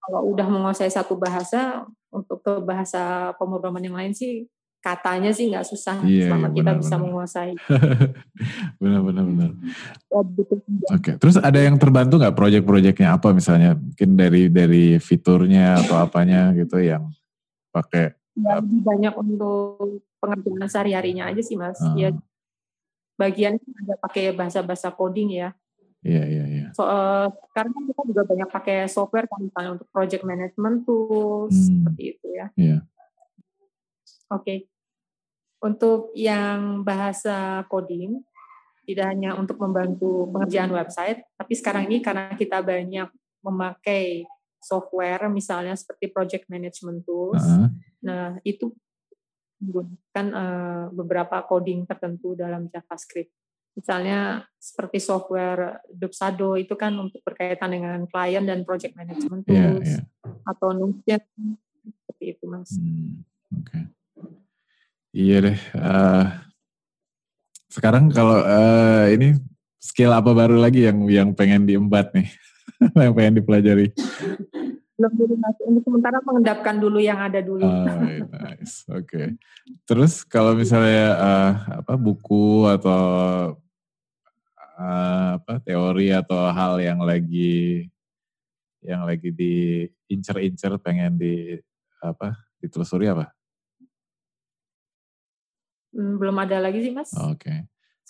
Kalau 0.00 0.32
udah 0.32 0.48
menguasai 0.48 0.88
satu 0.88 1.20
bahasa, 1.20 1.84
untuk 2.10 2.42
ke 2.42 2.52
bahasa 2.64 3.30
pemrograman 3.38 3.84
yang 3.84 3.96
lain 3.96 4.16
sih 4.16 4.48
katanya 4.80 5.28
sih 5.28 5.52
nggak 5.52 5.68
susah 5.68 6.00
iya, 6.08 6.32
selama 6.32 6.48
iya, 6.48 6.56
kita 6.56 6.70
benar, 6.72 6.80
bisa 6.80 6.94
benar. 6.96 7.04
menguasai. 7.04 7.52
benar 8.80 9.00
benar 9.04 9.24
benar. 9.28 9.50
Oke, 10.24 10.40
okay. 10.88 11.14
terus 11.20 11.36
ada 11.36 11.60
yang 11.60 11.76
terbantu 11.76 12.16
nggak 12.16 12.32
proyek-proyeknya 12.32 13.20
apa 13.20 13.36
misalnya 13.36 13.76
mungkin 13.76 14.16
dari 14.16 14.48
dari 14.48 14.96
fiturnya 14.96 15.84
atau 15.84 16.00
apanya 16.00 16.56
gitu 16.56 16.80
yang 16.80 17.12
pakai? 17.68 18.16
Ya, 18.38 18.62
lebih 18.62 18.80
banyak 18.86 19.14
untuk 19.18 20.06
pengerjaan 20.22 20.70
sehari-harinya 20.70 21.28
aja 21.28 21.42
sih 21.42 21.58
mas. 21.58 21.78
Uh. 21.82 21.94
Ya 21.98 22.08
bagian 23.20 23.60
ada 23.60 23.94
pakai 24.00 24.32
bahasa-bahasa 24.32 24.88
coding 24.96 25.36
ya. 25.36 25.52
Iya 26.00 26.24
iya 26.24 26.44
iya. 26.48 26.66
So, 26.72 26.88
uh, 26.88 27.28
sekarang 27.52 27.76
kan 27.76 27.84
kita 27.92 28.02
juga 28.08 28.22
banyak 28.24 28.48
pakai 28.48 28.88
software 28.88 29.28
kan 29.28 29.44
misalnya 29.44 29.76
untuk 29.76 29.88
project 29.92 30.24
management 30.24 30.88
tools 30.88 31.52
hmm. 31.52 31.68
seperti 31.68 32.02
itu 32.16 32.26
ya. 32.32 32.46
Iya. 32.56 32.78
Oke. 34.32 34.40
Okay. 34.40 34.58
Untuk 35.60 36.08
yang 36.16 36.80
bahasa 36.88 37.68
coding, 37.68 38.24
tidak 38.88 39.12
hanya 39.12 39.36
untuk 39.36 39.60
membantu 39.60 40.24
pengerjaan 40.32 40.72
website, 40.72 41.20
tapi 41.36 41.52
sekarang 41.52 41.84
ini 41.84 42.00
karena 42.00 42.32
kita 42.32 42.64
banyak 42.64 43.12
memakai 43.44 44.24
software, 44.56 45.28
misalnya 45.28 45.76
seperti 45.76 46.08
project 46.08 46.48
management 46.48 47.04
tools, 47.04 47.44
uh 47.44 47.68
-huh. 47.68 47.68
Nah 48.00 48.40
itu 48.44 48.72
menggunakan 49.60 50.26
uh, 50.32 50.84
beberapa 50.90 51.44
coding 51.44 51.84
tertentu 51.84 52.32
dalam 52.32 52.66
JavaScript. 52.72 53.30
Misalnya 53.76 54.42
seperti 54.58 54.98
software 54.98 55.84
Dupsado 55.86 56.58
itu 56.58 56.74
kan 56.74 56.90
untuk 56.98 57.22
berkaitan 57.22 57.70
dengan 57.70 58.02
klien 58.10 58.42
dan 58.42 58.66
project 58.66 58.98
management 58.98 59.46
tools, 59.46 59.86
yeah, 59.86 60.02
yeah. 60.02 60.34
atau 60.48 60.74
Notion 60.74 61.22
seperti 61.86 62.24
itu, 62.34 62.44
mas. 62.50 62.74
Hmm, 62.74 63.22
Oke. 63.54 63.70
Okay. 63.70 63.84
Iya 65.14 65.36
deh. 65.42 65.58
Uh, 65.74 66.26
sekarang 67.70 68.10
kalau 68.10 68.42
uh, 68.42 69.06
ini 69.10 69.38
skill 69.78 70.10
apa 70.10 70.34
baru 70.34 70.58
lagi 70.58 70.86
yang 70.86 71.06
yang 71.06 71.28
pengen 71.34 71.66
diembat 71.66 72.10
nih, 72.10 72.26
yang 73.06 73.14
pengen 73.14 73.38
dipelajari? 73.38 73.94
Belum 75.00 75.12
dulu 75.16 75.34
mas. 75.40 75.56
Untuk 75.64 75.82
sementara 75.88 76.20
mengendapkan 76.20 76.76
dulu 76.76 77.00
yang 77.00 77.16
ada 77.16 77.40
dulu. 77.40 77.64
Oh, 77.64 77.88
nice. 78.36 78.84
Oke. 78.92 79.08
Okay. 79.08 79.26
Terus 79.88 80.28
kalau 80.28 80.52
misalnya 80.52 81.16
uh, 81.16 81.52
apa 81.80 81.96
buku 81.96 82.68
atau 82.68 83.00
uh, 84.76 85.28
apa 85.40 85.56
teori 85.64 86.12
atau 86.12 86.52
hal 86.52 86.84
yang 86.84 87.00
lagi 87.00 87.88
yang 88.84 89.08
lagi 89.08 89.32
diincer-incer 89.32 90.76
pengen 90.84 91.16
di 91.16 91.56
apa 92.04 92.36
ditelusuri 92.60 93.08
apa? 93.08 93.32
Hmm, 95.96 96.20
belum 96.20 96.36
ada 96.44 96.60
lagi 96.60 96.84
sih 96.84 96.92
mas. 96.92 97.08
Oke. 97.16 97.40
Okay. 97.40 97.58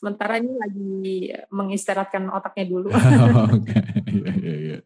Sementara 0.00 0.40
ini 0.40 0.56
lagi 0.56 1.28
mengistirahatkan 1.52 2.32
otaknya 2.32 2.72
dulu. 2.72 2.88
Oke, 3.52 3.84
iya 4.08 4.32
iya 4.32 4.54
iya. 4.56 4.78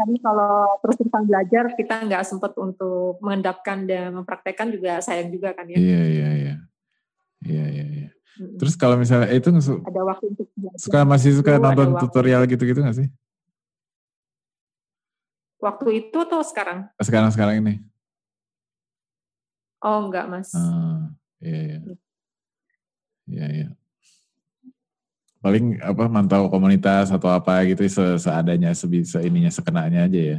Kami 0.00 0.16
kalau 0.24 0.80
terus-terusan 0.80 1.28
belajar 1.28 1.76
kita 1.76 2.08
nggak 2.08 2.24
sempat 2.24 2.56
untuk 2.56 3.20
mengendapkan 3.20 3.84
dan 3.84 4.16
mempraktekkan 4.16 4.72
juga 4.72 4.96
sayang 5.04 5.28
juga 5.28 5.52
kan 5.52 5.68
ya. 5.68 5.76
Iya 5.76 6.02
iya 6.08 6.28
iya. 6.32 6.54
Iya 7.44 7.64
iya 7.68 7.84
iya. 7.84 8.08
Terus 8.56 8.80
kalau 8.80 8.96
misalnya 8.96 9.28
itu 9.28 9.52
ada 9.52 10.00
waktu 10.08 10.24
untuk 10.32 10.48
suka 10.80 11.04
masih 11.04 11.36
suka 11.36 11.60
nonton 11.60 11.92
tutorial 12.00 12.48
gitu-gitu 12.48 12.80
nggak 12.80 12.96
sih? 12.96 13.08
Waktu 15.60 15.86
itu 16.00 16.16
atau 16.16 16.40
sekarang? 16.40 16.88
Sekarang 16.96 17.28
sekarang 17.28 17.60
ini. 17.60 17.84
Oh 19.84 20.08
enggak 20.08 20.32
mas. 20.32 20.48
Ah, 20.56 21.12
iya 21.44 21.60
iya. 21.60 21.78
Iya 23.28 23.46
iya. 23.52 23.68
Paling 25.42 25.82
apa 25.82 26.06
mantau 26.06 26.46
komunitas 26.46 27.10
atau 27.10 27.26
apa 27.26 27.66
gitu 27.66 27.82
se 27.90 28.04
seadanya 28.22 28.70
sebisa 28.72 29.18
ininya 29.18 29.50
sekenanya 29.50 30.06
aja 30.06 30.20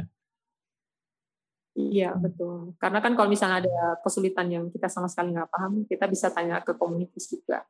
Iya 1.74 2.10
betul. 2.14 2.72
Karena 2.78 3.02
kan 3.02 3.12
kalau 3.18 3.28
misalnya 3.28 3.66
ada 3.66 3.98
kesulitan 4.00 4.46
yang 4.46 4.64
kita 4.70 4.86
sama 4.86 5.10
sekali 5.10 5.34
nggak 5.34 5.50
paham, 5.50 5.84
kita 5.84 6.06
bisa 6.06 6.30
tanya 6.30 6.62
ke 6.62 6.72
komunitas 6.72 7.26
juga. 7.26 7.66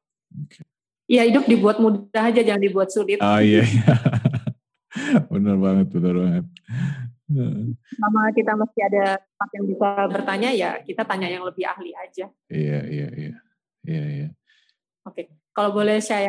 Iya 1.08 1.24
okay. 1.24 1.28
hidup 1.32 1.44
dibuat 1.48 1.80
mudah 1.80 2.30
aja, 2.30 2.40
jangan 2.44 2.62
dibuat 2.62 2.92
sulit. 2.92 3.18
Oh 3.18 3.40
iya. 3.40 3.64
iya. 3.64 3.92
benar 5.32 5.56
banget, 5.56 5.86
benar 5.90 6.14
banget. 6.20 6.44
Sama 7.96 8.28
kita 8.36 8.52
masih 8.52 8.80
ada 8.84 9.04
tempat 9.16 9.48
yang 9.56 9.64
bisa 9.66 9.88
bertanya 10.12 10.50
ya, 10.52 10.70
kita 10.84 11.02
tanya 11.08 11.28
yang 11.32 11.42
lebih 11.42 11.64
ahli 11.64 11.96
aja. 11.96 12.28
Iya 12.52 12.80
iya 12.84 13.08
iya. 13.16 13.34
Iya 13.84 14.04
iya. 14.04 14.28
Oke, 15.08 15.32
kalau 15.56 15.72
boleh 15.72 15.96
saya 16.04 16.28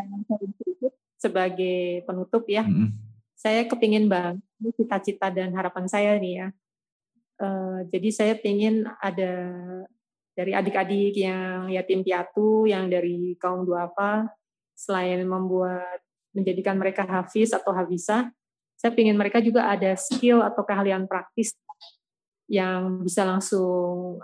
sedikit 0.56 0.95
sebagai 1.16 2.04
penutup 2.04 2.44
ya, 2.48 2.64
mm 2.64 2.74
-hmm. 2.74 2.90
saya 3.36 3.66
kepingin 3.66 4.08
bang, 4.08 4.40
ini 4.62 4.70
cita-cita 4.76 5.32
dan 5.32 5.56
harapan 5.56 5.86
saya 5.88 6.16
nih 6.20 6.34
ya. 6.44 6.48
Uh, 7.36 7.84
jadi 7.92 8.10
saya 8.16 8.34
ingin 8.48 8.88
ada 9.04 9.52
dari 10.36 10.52
adik-adik 10.52 11.16
yang 11.16 11.72
yatim 11.72 12.04
piatu, 12.04 12.68
yang 12.68 12.92
dari 12.92 13.36
kaum 13.40 13.64
duafa, 13.64 14.28
selain 14.76 15.24
membuat 15.24 16.04
menjadikan 16.36 16.76
mereka 16.76 17.08
hafiz 17.08 17.56
atau 17.56 17.72
habisah, 17.72 18.28
saya 18.76 18.92
ingin 18.92 19.16
mereka 19.16 19.40
juga 19.40 19.72
ada 19.72 19.96
skill 19.96 20.44
atau 20.44 20.68
keahlian 20.68 21.08
praktis 21.08 21.56
yang 22.52 23.02
bisa 23.02 23.24
langsung 23.24 24.20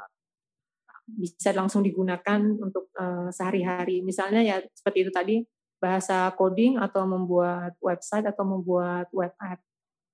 bisa 1.11 1.51
langsung 1.51 1.81
digunakan 1.81 2.39
untuk 2.59 2.91
uh, 2.99 3.31
sehari-hari. 3.31 4.03
Misalnya 4.03 4.43
ya 4.43 4.59
seperti 4.75 5.07
itu 5.07 5.11
tadi 5.11 5.35
bahasa 5.81 6.29
coding 6.37 6.77
atau 6.77 7.03
membuat 7.09 7.73
website 7.81 8.29
atau 8.29 8.45
membuat 8.45 9.09
web 9.09 9.33
app. 9.41 9.59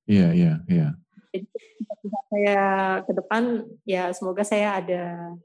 Iya, 0.07 0.32
iya, 0.32 0.53
iya. 0.72 0.88
Jadi 1.36 1.45
saya 2.32 2.59
ke 3.03 3.11
depan 3.11 3.68
ya 3.84 4.15
semoga 4.15 4.47
saya 4.47 4.80
ada 4.80 5.36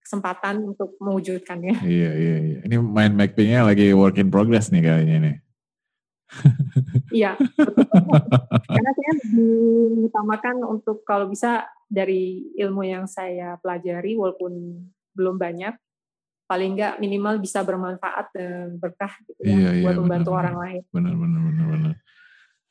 kesempatan 0.00 0.72
untuk 0.72 0.96
mewujudkannya. 0.96 1.84
Iya, 1.84 2.10
iya, 2.16 2.36
iya. 2.40 2.58
Ini 2.64 2.76
mind 2.80 3.14
mappingnya 3.14 3.68
lagi 3.68 3.92
work 3.92 4.16
in 4.16 4.32
progress 4.32 4.72
nih 4.72 4.80
kayaknya 4.80 5.16
nih. 5.20 5.36
Iya, 7.14 7.38
karena 8.74 8.90
saya 8.92 9.12
mengutamakan 9.30 10.56
untuk 10.66 11.06
kalau 11.06 11.30
bisa 11.30 11.70
dari 11.86 12.50
ilmu 12.58 12.82
yang 12.82 13.06
saya 13.06 13.54
pelajari 13.62 14.18
walaupun 14.18 14.82
belum 15.14 15.38
banyak, 15.38 15.74
paling 16.46 16.78
enggak 16.78 16.94
minimal 17.02 17.42
bisa 17.42 17.60
bermanfaat 17.66 18.30
dan 18.30 18.78
berkah 18.78 19.10
gitu 19.26 19.40
ya 19.42 19.54
iya, 19.54 19.70
buat 19.82 19.98
iya, 19.98 20.00
membantu 20.00 20.30
benar, 20.30 20.40
orang 20.46 20.56
lain. 20.62 20.82
Benar, 20.94 21.14
benar, 21.18 21.40
benar, 21.42 21.66
benar. 21.74 21.94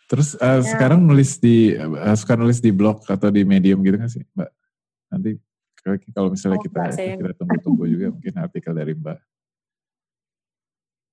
Terus 0.05 0.30
uh, 0.38 0.61
ya. 0.61 0.65
sekarang 0.65 0.99
nulis 1.03 1.38
di 1.41 1.76
uh, 1.76 2.15
suka 2.15 2.38
nulis 2.39 2.63
di 2.63 2.71
blog 2.71 3.03
atau 3.09 3.30
di 3.34 3.41
medium 3.43 3.84
gitu 3.84 3.97
kan 3.99 4.09
sih, 4.09 4.23
Mbak? 4.38 4.49
Nanti 5.11 5.30
kalau 6.15 6.34
misalnya 6.34 6.57
oh, 6.57 6.65
kita 6.65 6.82
kita 6.97 7.34
tunggu-tunggu 7.38 7.84
juga 7.86 8.05
mungkin 8.09 8.34
artikel 8.41 8.73
dari 8.73 8.93
Mbak. 8.97 9.19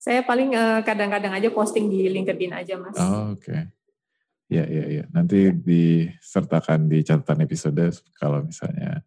Saya 0.02 0.20
paling 0.26 0.50
kadang 0.50 0.82
kadang-kadang 0.82 1.32
aja 1.38 1.48
posting 1.54 1.86
di 1.86 2.10
LinkedIn 2.10 2.52
aja, 2.52 2.74
Mas. 2.74 2.98
Oh, 2.98 3.38
oke. 3.38 3.42
Okay. 3.42 3.70
Ya, 4.52 4.68
ya, 4.68 4.84
ya. 5.00 5.04
Nanti 5.14 5.48
ya. 5.48 5.54
disertakan 5.54 6.90
di 6.90 7.00
catatan 7.00 7.40
episode 7.46 7.88
kalau 8.20 8.44
misalnya 8.44 9.00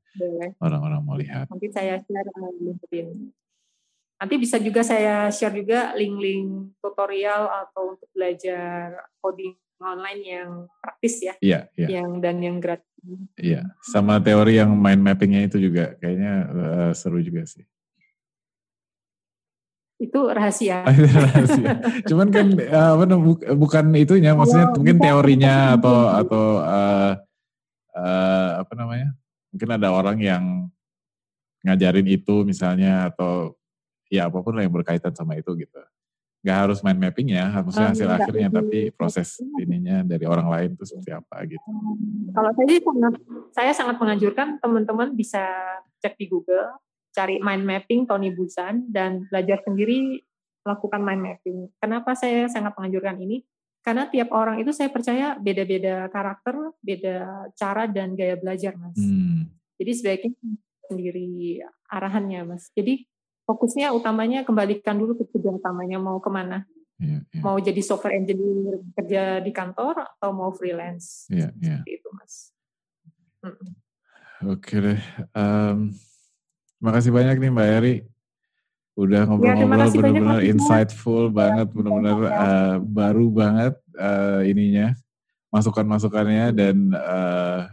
orang-orang 0.58 1.02
mau 1.06 1.14
lihat. 1.14 1.46
Nanti 1.52 1.70
saya 1.70 2.02
share 2.02 2.30
di 2.34 2.62
LinkedIn. 2.74 3.08
Nanti 4.26 4.42
bisa 4.42 4.58
juga 4.58 4.82
saya 4.82 5.30
share 5.30 5.54
juga 5.54 5.94
link-link 5.94 6.82
tutorial 6.82 7.46
atau 7.46 7.94
untuk 7.94 8.10
belajar 8.10 8.98
coding 9.22 9.54
online 9.78 10.22
yang 10.26 10.50
praktis 10.82 11.22
ya. 11.22 11.38
Iya, 11.38 11.70
iya. 11.78 12.02
Yang 12.02 12.10
dan 12.26 12.38
yang 12.42 12.58
gratis. 12.58 12.90
Iya, 13.38 13.70
sama 13.86 14.18
teori 14.18 14.58
yang 14.58 14.74
mind 14.74 15.06
mappingnya 15.06 15.46
itu 15.46 15.62
juga 15.62 15.94
kayaknya 16.02 16.34
uh, 16.50 16.92
seru 16.98 17.22
juga 17.22 17.46
sih 17.46 17.62
itu 19.96 20.20
rahasia. 20.28 20.84
rahasia. 21.26 21.72
Cuman 22.04 22.28
kan 22.28 22.48
eh, 22.60 22.76
apa 22.76 23.06
bukan 23.56 23.86
itunya, 23.96 24.36
maksudnya 24.36 24.68
oh, 24.72 24.76
mungkin 24.76 24.98
teorinya 25.00 25.80
atau 25.80 25.98
atau 26.12 26.44
uh, 26.60 27.12
uh, 27.96 28.50
apa 28.60 28.74
namanya? 28.76 29.16
Mungkin 29.56 29.70
ada 29.72 29.88
orang 29.96 30.18
yang 30.20 30.44
ngajarin 31.64 32.06
itu 32.12 32.44
misalnya 32.44 33.08
atau 33.08 33.56
ya 34.10 34.30
apa 34.30 34.38
pun 34.42 34.54
lah 34.56 34.64
yang 34.66 34.74
berkaitan 34.74 35.14
sama 35.14 35.38
itu 35.38 35.54
gitu. 35.58 35.80
Gak 36.46 36.70
harus 36.70 36.86
mind 36.86 37.02
mapping 37.02 37.34
ya, 37.34 37.50
maksudnya 37.58 37.90
hasil 37.90 38.06
oh, 38.06 38.16
akhirnya, 38.22 38.48
tapi 38.54 38.94
proses 38.94 39.42
ininya 39.58 40.06
dari 40.06 40.30
orang 40.30 40.46
lain 40.46 40.70
itu 40.78 40.86
seperti 40.86 41.10
apa 41.10 41.42
gitu. 41.50 41.70
Kalau 42.38 42.52
saya 42.54 42.78
sangat, 42.86 43.14
saya 43.50 43.72
sangat 43.74 43.96
menganjurkan 43.98 44.62
teman-teman 44.62 45.18
bisa 45.18 45.42
cek 46.06 46.14
di 46.22 46.30
Google 46.30 46.70
cari 47.16 47.40
mind 47.40 47.64
mapping 47.64 48.06
Tony 48.06 48.30
Busan 48.30 48.92
dan 48.92 49.26
belajar 49.32 49.64
sendiri 49.64 50.20
melakukan 50.68 51.02
mind 51.02 51.22
mapping. 51.24 51.58
Kenapa 51.80 52.12
saya 52.14 52.52
sangat 52.52 52.76
menganjurkan 52.76 53.16
ini? 53.24 53.42
Karena 53.86 54.10
tiap 54.10 54.34
orang 54.34 54.60
itu 54.60 54.74
saya 54.74 54.90
percaya 54.90 55.38
beda-beda 55.38 56.10
karakter, 56.10 56.74
beda 56.82 57.50
cara 57.54 57.86
dan 57.86 58.18
gaya 58.18 58.36
belajar, 58.36 58.74
Mas. 58.76 58.98
Hmm. 58.98 59.50
Jadi 59.78 59.92
sebaiknya 59.94 60.32
sendiri 60.90 61.62
arahannya, 61.88 62.50
Mas. 62.50 62.74
Jadi 62.74 63.06
fokusnya 63.46 63.94
utamanya 63.94 64.44
kembalikan 64.44 64.98
dulu 64.98 65.18
ke 65.22 65.24
tujuan 65.38 65.62
utamanya 65.62 65.98
mau 66.02 66.18
ke 66.18 66.30
mana. 66.30 66.66
Yeah, 66.96 67.22
yeah. 67.32 67.44
Mau 67.44 67.60
jadi 67.60 67.82
software 67.84 68.16
engineer 68.16 68.80
kerja 68.96 69.44
di 69.44 69.52
kantor 69.52 70.06
atau 70.16 70.32
mau 70.32 70.52
freelance. 70.56 71.28
Yeah, 71.28 71.52
yeah. 71.60 71.84
Seperti 71.84 71.92
itu, 72.02 72.10
Mas. 72.16 72.34
Mm 73.44 73.52
-mm. 73.52 73.72
Oke 74.46 74.60
okay 74.62 74.78
deh. 74.80 75.02
Um, 75.36 75.96
Terima 76.86 77.02
kasih 77.02 77.12
banyak 77.18 77.36
nih 77.42 77.50
Mbak 77.50 77.70
Eri. 77.82 77.96
Udah 78.94 79.26
ya, 79.26 79.28
ngobrol-ngobrol 79.28 79.82
ya, 79.82 79.90
benar-benar 79.92 80.42
insightful 80.46 81.34
banget, 81.34 81.68
benar-benar 81.74 82.18
uh, 82.30 82.78
baru 82.80 83.26
banget 83.28 83.74
uh, 83.98 84.46
ininya, 84.46 84.96
masukan-masukannya 85.52 86.54
dan 86.56 86.96
uh, 86.96 87.68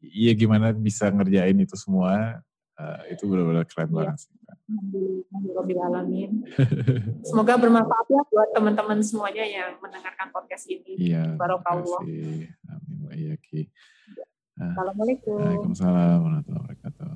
iya 0.00 0.32
gimana 0.38 0.70
bisa 0.70 1.10
ngerjain 1.10 1.58
itu 1.58 1.74
semua. 1.74 2.40
Uh, 2.78 3.00
itu 3.10 3.26
benar-benar 3.26 3.66
keren 3.66 3.90
ya. 3.90 3.94
banget 4.06 4.16
sih. 4.22 4.32
Semoga 7.20 7.54
bermanfaat 7.60 8.06
ya 8.08 8.22
buat 8.32 8.48
teman-teman 8.56 8.98
semuanya 9.04 9.44
yang 9.44 9.76
mendengarkan 9.76 10.32
podcast 10.32 10.64
ini. 10.72 10.96
Iya. 10.96 11.36
Barokahullah. 11.36 12.00
Amin 12.00 12.48
wa 13.04 13.12
iya, 13.12 13.36
Assalamualaikum. 14.54 15.36
Waalaikumsalam 15.36 16.18
warahmatullahi 16.22 16.62
wabarakatuh. 16.64 17.12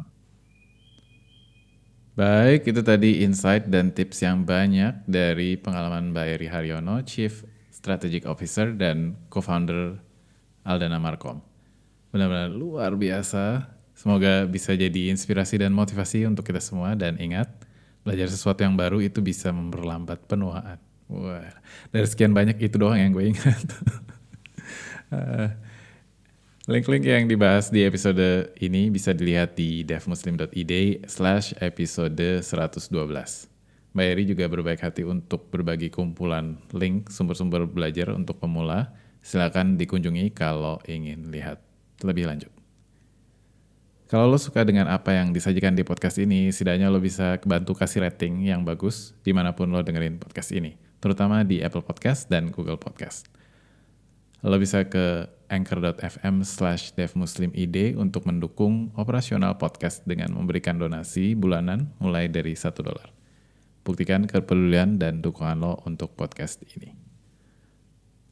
Baik, 2.18 2.60
itu 2.66 2.80
tadi 2.82 3.22
insight 3.22 3.70
dan 3.70 3.94
tips 3.94 4.26
yang 4.26 4.42
banyak 4.42 5.06
dari 5.06 5.54
pengalaman 5.54 6.10
Mbak 6.10 6.26
Eri 6.34 6.48
Haryono, 6.50 6.98
Chief 7.06 7.30
Strategic 7.70 8.26
Officer 8.26 8.74
dan 8.74 9.14
Co-Founder 9.30 10.02
Aldana 10.66 10.98
Markom. 10.98 11.38
Benar-benar 12.10 12.50
luar 12.50 12.98
biasa. 12.98 13.77
Semoga 14.08 14.48
bisa 14.48 14.72
jadi 14.72 15.12
inspirasi 15.12 15.60
dan 15.60 15.76
motivasi 15.76 16.24
untuk 16.24 16.40
kita 16.40 16.64
semua. 16.64 16.96
Dan 16.96 17.20
ingat, 17.20 17.44
belajar 18.00 18.32
sesuatu 18.32 18.64
yang 18.64 18.72
baru 18.72 19.04
itu 19.04 19.20
bisa 19.20 19.52
memperlambat 19.52 20.24
penuaan. 20.24 20.80
Wah, 21.12 21.44
dari 21.92 22.08
sekian 22.08 22.32
banyak 22.32 22.56
itu 22.56 22.80
doang 22.80 22.96
yang 22.96 23.12
gue 23.12 23.36
ingat. 23.36 23.68
uh, 25.12 25.52
Link-link 26.72 27.04
yang 27.04 27.28
dibahas 27.28 27.68
di 27.68 27.84
episode 27.84 28.48
ini 28.64 28.88
bisa 28.88 29.12
dilihat 29.12 29.60
di 29.60 29.84
devmuslim.id 29.84 31.04
slash 31.04 31.52
episode 31.60 32.40
112. 32.40 32.88
Mbak 33.92 34.06
Eri 34.08 34.24
juga 34.24 34.48
berbaik 34.48 34.88
hati 34.88 35.04
untuk 35.04 35.52
berbagi 35.52 35.92
kumpulan 35.92 36.56
link 36.72 37.12
sumber-sumber 37.12 37.68
belajar 37.68 38.16
untuk 38.16 38.40
pemula. 38.40 38.88
Silakan 39.20 39.76
dikunjungi 39.76 40.32
kalau 40.32 40.80
ingin 40.88 41.28
lihat 41.28 41.60
lebih 42.00 42.24
lanjut. 42.24 42.57
Kalau 44.08 44.24
lo 44.24 44.40
suka 44.40 44.64
dengan 44.64 44.88
apa 44.88 45.12
yang 45.12 45.36
disajikan 45.36 45.76
di 45.76 45.84
podcast 45.84 46.16
ini, 46.16 46.48
setidaknya 46.48 46.88
lo 46.88 46.96
bisa 46.96 47.36
bantu 47.44 47.76
kasih 47.76 48.08
rating 48.08 48.40
yang 48.40 48.64
bagus 48.64 49.12
di 49.20 49.36
mana 49.36 49.52
pun 49.52 49.68
lo 49.68 49.84
dengerin 49.84 50.16
podcast 50.16 50.48
ini, 50.56 50.80
terutama 50.96 51.44
di 51.44 51.60
Apple 51.60 51.84
Podcast 51.84 52.24
dan 52.32 52.48
Google 52.48 52.80
Podcast. 52.80 53.28
Lo 54.40 54.56
bisa 54.56 54.88
ke 54.88 55.28
anchor.fm 55.52 56.40
slash 56.40 56.96
devmuslimid 56.96 58.00
untuk 58.00 58.24
mendukung 58.24 58.96
operasional 58.96 59.60
podcast 59.60 60.00
dengan 60.08 60.32
memberikan 60.32 60.80
donasi 60.80 61.36
bulanan 61.36 61.92
mulai 62.00 62.32
dari 62.32 62.56
satu 62.56 62.80
dolar. 62.80 63.12
buktikan 63.84 64.28
kepedulian 64.28 65.00
dan 65.00 65.24
dukungan 65.24 65.64
lo 65.64 65.80
untuk 65.88 66.12
podcast 66.12 66.60
ini. 66.76 66.92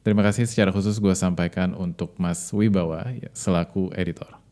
Terima 0.05 0.21
kasih 0.21 0.45
secara 0.45 0.69
khusus 0.69 1.01
gue 1.01 1.17
sampaikan 1.17 1.73
untuk 1.73 2.13
Mas 2.21 2.53
Wibawa 2.53 3.09
selaku 3.33 3.89
editor. 3.97 4.46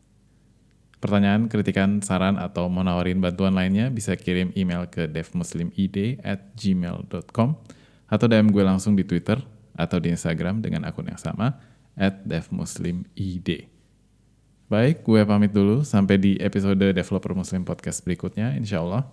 Pertanyaan, 1.06 1.46
kritikan, 1.46 2.02
saran, 2.02 2.34
atau 2.34 2.66
mau 2.66 2.82
nawarin 2.82 3.22
bantuan 3.22 3.54
lainnya 3.54 3.94
bisa 3.94 4.18
kirim 4.18 4.50
email 4.58 4.90
ke 4.90 5.06
devmuslimid 5.06 6.18
at 6.26 6.50
gmail.com 6.58 7.54
atau 8.10 8.26
DM 8.26 8.50
gue 8.50 8.66
langsung 8.66 8.98
di 8.98 9.06
Twitter 9.06 9.38
atau 9.78 10.02
di 10.02 10.10
Instagram 10.10 10.66
dengan 10.66 10.82
akun 10.82 11.06
yang 11.06 11.22
sama 11.22 11.62
at 11.94 12.26
devmuslimid. 12.26 13.70
Baik, 14.66 15.06
gue 15.06 15.22
pamit 15.22 15.54
dulu. 15.54 15.86
Sampai 15.86 16.18
di 16.18 16.42
episode 16.42 16.90
Developer 16.90 17.38
Muslim 17.38 17.62
Podcast 17.62 18.02
berikutnya, 18.02 18.58
insya 18.58 18.82
Allah. 18.82 19.06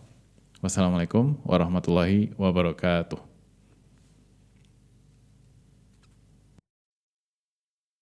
Wassalamualaikum 0.65 1.37
warahmatullahi 1.45 2.33
wabarakatuh. 2.41 3.32